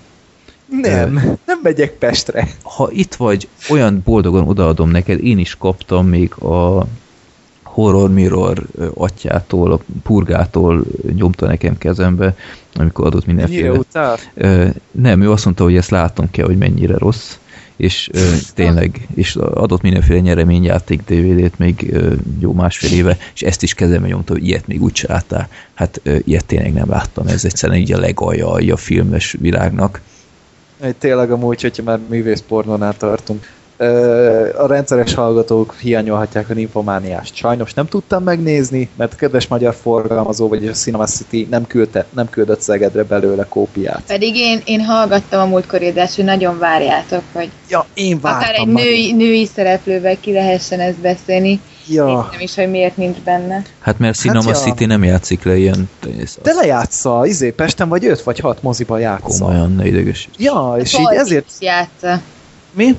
[0.81, 1.13] Nem,
[1.45, 2.47] nem megyek Pestre.
[2.63, 6.87] ha itt vagy, olyan boldogan odaadom neked, én is kaptam még a
[7.73, 8.63] Horror Mirror
[8.93, 10.83] atyától, a purgától
[11.13, 12.35] nyomta nekem kezembe,
[12.75, 13.79] amikor adott mindenféle.
[14.91, 17.37] Nem, ő azt mondta, hogy ezt látom kell, hogy mennyire rossz,
[17.75, 18.19] és ö,
[18.55, 24.07] tényleg, és adott mindenféle nyereményjáték DVD-t még ö, jó másfél éve, és ezt is kezembe
[24.07, 25.49] nyomta, hogy ilyet még úgy se láttál.
[25.73, 30.01] Hát ö, ilyet tényleg nem láttam, ez egyszerűen így a legalja a filmes világnak.
[30.79, 33.47] Egy Tényleg amúgy, hogyha már művész pornónál tartunk.
[34.57, 37.35] A rendszeres hallgatók hiányolhatják a Nymphomániást.
[37.35, 42.05] Sajnos nem tudtam megnézni, mert a kedves magyar forgalmazó, vagyis a Cinema City nem, küldte,
[42.09, 44.01] nem küldött Szegedre belőle kópiát.
[44.07, 48.41] Pedig én, én hallgattam a múltkori adást, hogy nagyon várjátok, hogy Ja, én vártam.
[48.41, 51.59] akár egy női, női szereplővel ki lehessen ezt beszélni.
[51.87, 52.27] Ja.
[52.31, 53.61] Nem is, hogy miért nincs benne.
[53.79, 54.55] Hát mert Cinema ja.
[54.55, 55.89] City nem játszik le ilyen...
[56.41, 59.45] De lejátsza, izé, Pesten vagy 5 vagy 6 moziba játsza.
[59.45, 60.29] komolyan, ne ideges.
[60.37, 62.21] Ja, és így Tolkien ezért játsza.
[62.71, 62.95] Mi?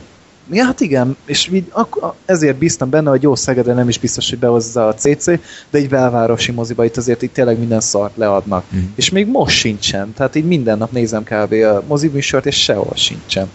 [0.51, 4.31] Ja, hát igen, és így, ak- ezért bíztam benne, hogy jó Szegedre nem is biztos,
[4.31, 5.25] hogy behozza a CC,
[5.71, 8.65] de egy belvárosi moziba itt azért itt tényleg minden szart leadnak.
[8.69, 8.83] Mhm.
[8.95, 11.53] És még most sincsen, tehát így minden nap nézem kb.
[11.53, 13.51] a moziműsort, és sehol sincsen.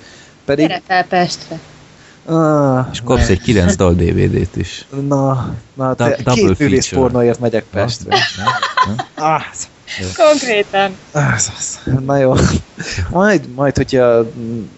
[0.45, 0.68] Pedig...
[0.68, 1.60] Gyere fel Pestre.
[2.26, 4.86] Ah, És kapsz egy 9 dal DVD-t is.
[5.07, 8.18] Na, na te, két művész pornóért megyek Pestre.
[9.16, 9.41] Ah,
[10.18, 10.98] Konkrétan.
[11.11, 12.34] az- az- na jó.
[13.10, 14.26] Majd, majd, hogyha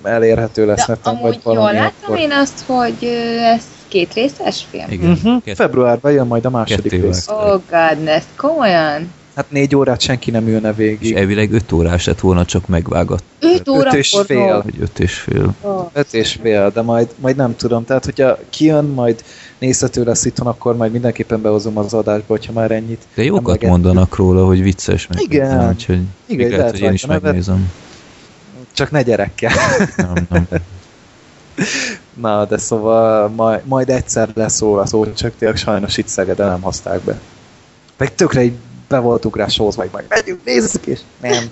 [0.04, 2.18] elérhető lesz De nekem, amúgy vagy jól valami, láttam akkor...
[2.20, 3.04] én azt, hogy
[3.56, 4.86] ez két részes film?
[4.90, 5.12] Igen.
[5.12, 5.56] Uh-huh.
[5.56, 7.28] Februárban jön majd a második Ketté rész.
[7.28, 9.14] Oh godness, komolyan?
[9.42, 11.16] Hát négy órát senki nem ülne És végig.
[11.16, 13.24] elvileg 5 órás lett volna, csak megvágott.
[13.40, 14.62] 5 óra Öt és fél.
[14.64, 15.54] Vagy 5 és fél.
[15.62, 15.90] Oh.
[15.94, 17.86] Öt és fél, de majd, majd nem tudom.
[17.86, 19.24] Tehát, hogyha kijön, majd
[19.60, 23.02] nézhető lesz itthon, akkor majd mindenképpen behozom az adásba, hogyha már ennyit.
[23.16, 23.70] De jókat emlegettük.
[23.70, 25.22] mondanak róla, hogy vicces meg.
[25.22, 25.48] Igen.
[25.48, 27.22] minden, Úgyhogy Igen, még lehet, lehet hogy én is nevet.
[27.22, 27.72] megnézem.
[28.74, 29.52] Csak ne gyerekkel.
[29.98, 30.48] Nem, nem.
[32.22, 36.62] Na, de szóval majd, majd egyszer lesz róla szó, csak tényleg sajnos itt Szegeden nem
[36.62, 37.20] hozták be.
[37.98, 38.54] Meg tökre így
[38.92, 41.00] be voltunk rá sózva, hogy majd megyünk, nézzük is.
[41.22, 41.44] Nem.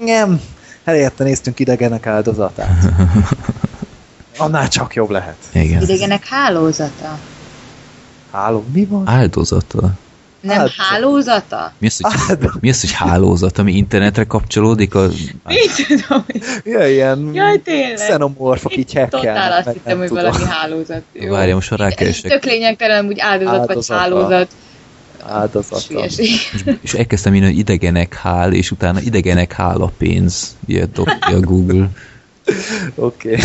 [0.00, 0.40] Nem.
[0.84, 2.92] Helyette néztünk idegenek áldozatát.
[4.36, 5.36] Annál csak jobb lehet.
[5.52, 5.82] Igen.
[5.82, 7.18] Idegenek hálózata.
[8.32, 9.08] Háló, mi van?
[9.08, 9.90] Áldozata.
[10.40, 11.72] Nem Hát- hálózata?
[11.78, 12.60] Mi az, hogy, Áldozat.
[12.60, 14.94] mi az, hogy hálózat, ami internetre kapcsolódik?
[14.94, 15.06] A...
[15.46, 16.24] Mit tudom?
[16.64, 17.94] Ja, ilyen Jaj, tényleg.
[17.94, 19.32] xenomorfok így hekkelnek.
[19.34, 20.22] Totál azt hittem, hogy tudom.
[20.24, 21.02] valami hálózat.
[21.12, 21.30] Jó.
[21.30, 22.30] Várja, most rákeresek.
[22.30, 24.00] tök lényegtelen, úgy áldozat vagy Áldozata.
[24.00, 24.48] hálózat.
[25.28, 26.04] Áldozata.
[26.80, 30.56] És elkezdtem írni, hogy idegenek hál, és utána idegenek hál a pénz.
[30.66, 31.90] Ilyet dobja Google.
[32.94, 33.32] Oké.
[33.32, 33.44] Okay.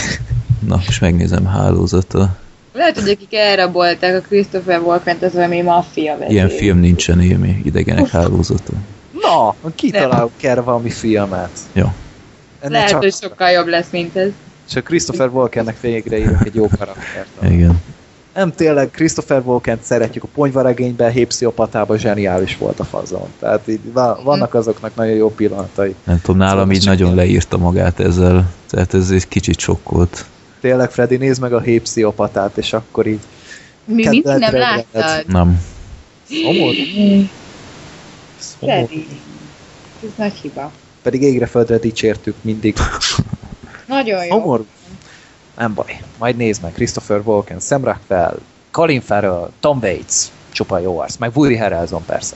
[0.67, 2.37] Na, most megnézem hálózata.
[2.73, 6.31] Lehet, hogy akik elrabolták a Christopher Walken-t, az valami maffia vezér.
[6.31, 8.73] Ilyen film nincsen élmi, idegenek hálózata.
[9.21, 11.49] Na, kitalálunk erre valami filmet.
[11.73, 11.93] Ja.
[12.59, 14.29] Ennek Lehet, csak, hogy sokkal jobb lesz, mint ez.
[14.71, 17.27] csak Christopher Walkennek végre írok egy jó karaktert.
[17.43, 17.81] Igen.
[18.39, 23.27] Nem tényleg, Christopher Walken szeretjük a ponyvaregényben, Hépsziopatában zseniális volt a fazon.
[23.39, 25.95] Tehát így va- vannak azoknak nagyon jó pillanatai.
[26.03, 27.15] Nem tudom, nálam Szóval így nagyon ilyen.
[27.25, 28.53] leírta magát ezzel.
[28.69, 30.25] Tehát ez egy kicsit sokkolt.
[30.61, 33.19] Tényleg, Freddy, nézd meg a Hépsziopatát, és akkor így
[33.85, 35.27] Mi mit nem Kedvedre láttad?
[35.27, 35.61] Nem.
[36.29, 36.73] szomorú.
[38.39, 38.85] szomorú.
[38.85, 39.07] Freddy.
[40.03, 40.71] Ez nagy hiba.
[41.01, 42.75] Pedig égre földre dicsértük mindig.
[43.87, 44.29] Nagyon jó.
[44.29, 44.65] Szomorú.
[45.59, 46.01] Nem baj.
[46.17, 46.71] Majd nézd meg.
[46.73, 48.39] Christopher Walken, Sam Rockwell,
[48.71, 50.15] Colin Farrell, Tom Waits,
[50.51, 52.35] csupa jó arc, meg Woody Harrelson persze.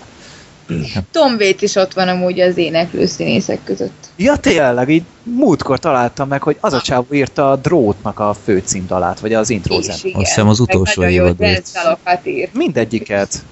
[1.11, 4.09] Tom Waits is ott van amúgy az éneklő színészek között.
[4.15, 9.19] Ja tényleg, így múltkor találtam meg, hogy az a csávó írta a drótnak a főcímdalát,
[9.19, 9.89] vagy az intro igen.
[9.89, 12.49] Azt hiszem az utolsó ír.
[12.53, 13.45] Mindegyiket.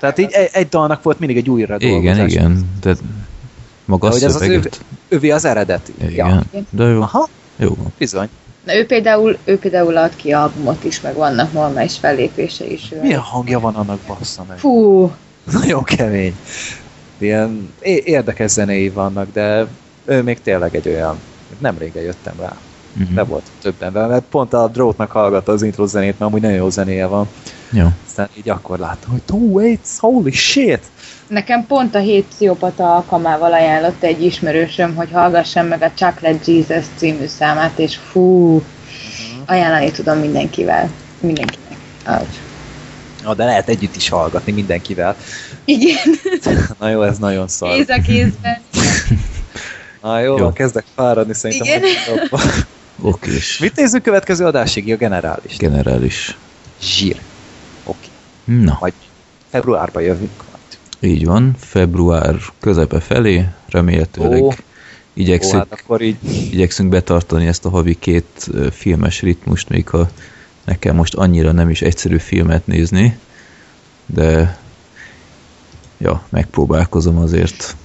[0.00, 2.32] Tehát így egy, egy dalnak volt mindig egy újra Igen, dolgozás.
[2.32, 2.70] igen.
[2.80, 2.96] De
[3.84, 4.80] maga De hogy ez az szöveget.
[5.08, 5.92] Övi az eredeti.
[6.02, 6.44] Igen.
[6.70, 7.00] De jó.
[7.00, 8.28] Aha, Jó bizony.
[8.64, 12.88] Na ő például, ő például ad ki albumot is, meg vannak normális fellépése is.
[13.00, 14.58] Milyen hangja van annak bassza meg?
[14.58, 15.10] Fú,
[15.60, 16.34] Nagyon kemény.
[17.18, 17.74] Ilyen
[18.04, 19.66] érdekes zenéi vannak, de
[20.04, 21.18] ő még tényleg egy olyan,
[21.58, 22.56] nem régen jöttem rá.
[22.92, 23.14] Mhm.
[23.16, 26.56] Le volt többen vele, mert pont a drótnak hallgatta az intro zenét, mert amúgy nagyon
[26.56, 27.28] jó zenéje van.
[27.72, 27.86] Jó.
[28.06, 30.80] Aztán így akkor láttam, hogy Tom Waits, holy shit!
[31.26, 36.84] nekem pont a hét pszichopata alkalmával ajánlott egy ismerősöm, hogy hallgassam meg a Chocolate Jesus
[36.96, 39.42] című számát, és fú, Mhm.
[39.46, 40.90] ajánlani tudom mindenkivel.
[41.20, 41.78] Mindenkinek.
[42.04, 42.22] Ah,
[43.22, 45.16] Na, de lehet együtt is hallgatni mindenkivel.
[45.64, 45.96] igen,
[46.78, 47.74] Na jó, ez nagyon szar.
[47.74, 48.58] kéz a kézben.
[50.02, 50.52] Na jó, Jó.
[50.52, 51.66] kezdek fáradni szerintem.
[51.82, 52.28] Igen.
[53.00, 53.58] Okés.
[53.58, 54.92] Mit nézzük következő adásig?
[54.92, 55.56] A generális.
[55.56, 56.36] Generális.
[56.82, 57.16] Zsír.
[58.44, 58.92] Na, Majd
[59.50, 60.30] februárban jövünk.
[60.50, 61.12] majd.
[61.12, 61.54] így van.
[61.58, 64.46] Február közepe felé, remélhetőleg Ó.
[64.46, 64.52] Ó,
[65.12, 66.16] igyekszünk, hát akkor így
[66.52, 70.08] igyekszünk betartani ezt a havi két filmes ritmust, még ha
[70.64, 73.18] nekem most annyira nem is egyszerű filmet nézni,
[74.06, 74.58] de
[75.98, 77.76] ja, megpróbálkozom azért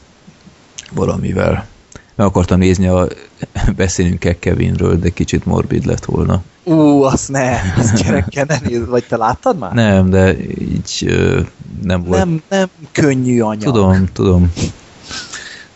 [0.92, 1.68] valamivel.
[2.16, 3.08] Meg akartam nézni a
[3.76, 6.44] Beszélünk kell Kevinről, de kicsit morbid lett volna.
[6.68, 9.74] Ú, azt ne, azt gyerekkel ne nézd, vagy te láttad már?
[9.74, 11.42] Nem, de így ö,
[11.84, 12.18] nem volt.
[12.18, 13.74] nem, nem könnyű anyag.
[13.74, 14.54] Tudom, tudom.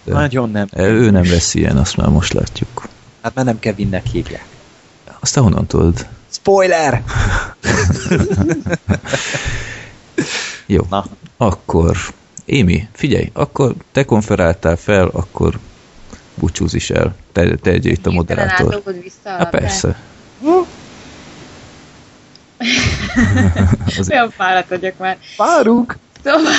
[0.04, 0.68] De Nagyon nem.
[0.78, 2.88] ő nem lesz ilyen, azt már most látjuk.
[3.22, 4.46] Hát mert nem Kevinnek hívják.
[5.20, 6.08] Azt te honnan tudod?
[6.30, 7.04] Spoiler!
[10.66, 11.06] Jó, Na,
[11.38, 11.98] akkor
[12.46, 15.60] Émi, figyelj, akkor te konferáltál fel, akkor
[16.36, 17.16] búcsúz is el.
[17.32, 18.74] Te, te egy itt a moderátor.
[18.74, 19.50] Hát labdát.
[19.50, 19.88] persze.
[19.88, 20.66] Az,
[24.10, 25.18] Olyan fáradt vagyok már.
[25.38, 25.98] várunk!
[26.24, 26.54] Szóval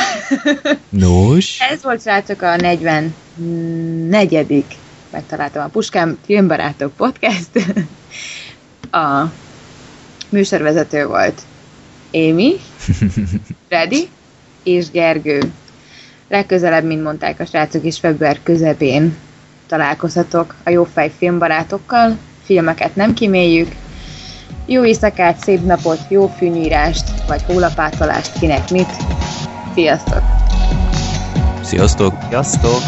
[0.89, 4.65] nos, ez volt srácok a 44.
[5.11, 7.51] Megtaláltam a Puskám Filmbarátok Podcast.
[8.91, 9.25] A
[10.29, 11.43] műsorvezető volt
[12.11, 12.57] Émi,
[13.69, 14.09] Freddy
[14.63, 15.53] és Gergő.
[16.29, 19.17] Legközelebb, mint mondták a srácok is, február közepén
[19.67, 22.17] találkozhatok a jófej filmbarátokkal.
[22.45, 23.73] Filmeket nem kiméljük.
[24.67, 28.89] Jó éjszakát, szép napot, jó fűnyírást, vagy hólapátolást, kinek mit.
[29.75, 30.23] Sziasztok!
[31.73, 32.15] sziasztok!
[32.29, 32.83] Sziasztok!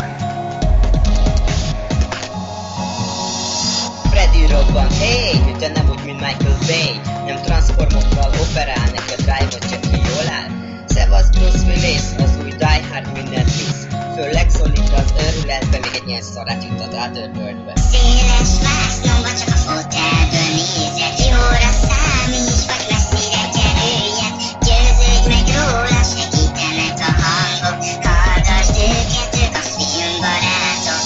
[4.11, 9.81] Freddy robban, hey, hogyha nem úgy, mint Michael Bay Nem transformokkal operál, neked drive csak
[9.81, 10.51] ki jól áll
[10.87, 13.87] Szevasz Bruce Willis, az új Die Hard mindent visz
[14.17, 20.49] Főleg szólít az őrületbe, még egy ilyen szarát jutott Otherworldbe Széles vásznomba csak a fotelből
[20.55, 24.35] nézek Jóra számíts, vagy messzire kerüljek
[24.66, 27.79] Győződj meg róla, segítenek a hangok.
[28.05, 31.03] Hallgasd őket, ők a filmbarátok.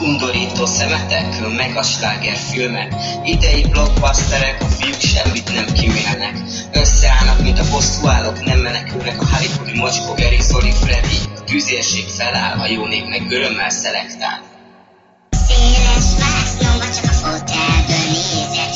[0.00, 2.94] Undorító szemetek, meg a sláger filmek.
[3.24, 6.34] Idei blockbusterek, a fiúk semmit nem kimélnek
[6.72, 11.18] Összeállnak, mint a bosszúállók, nem menekülnek a Hollywoodi mocskó Gary, Zoli, Freddy.
[11.36, 14.40] A tűzérség feláll, a jó nép meg örömmel szelektál.
[15.30, 18.75] Széles vásznomba csak a fotelből nézek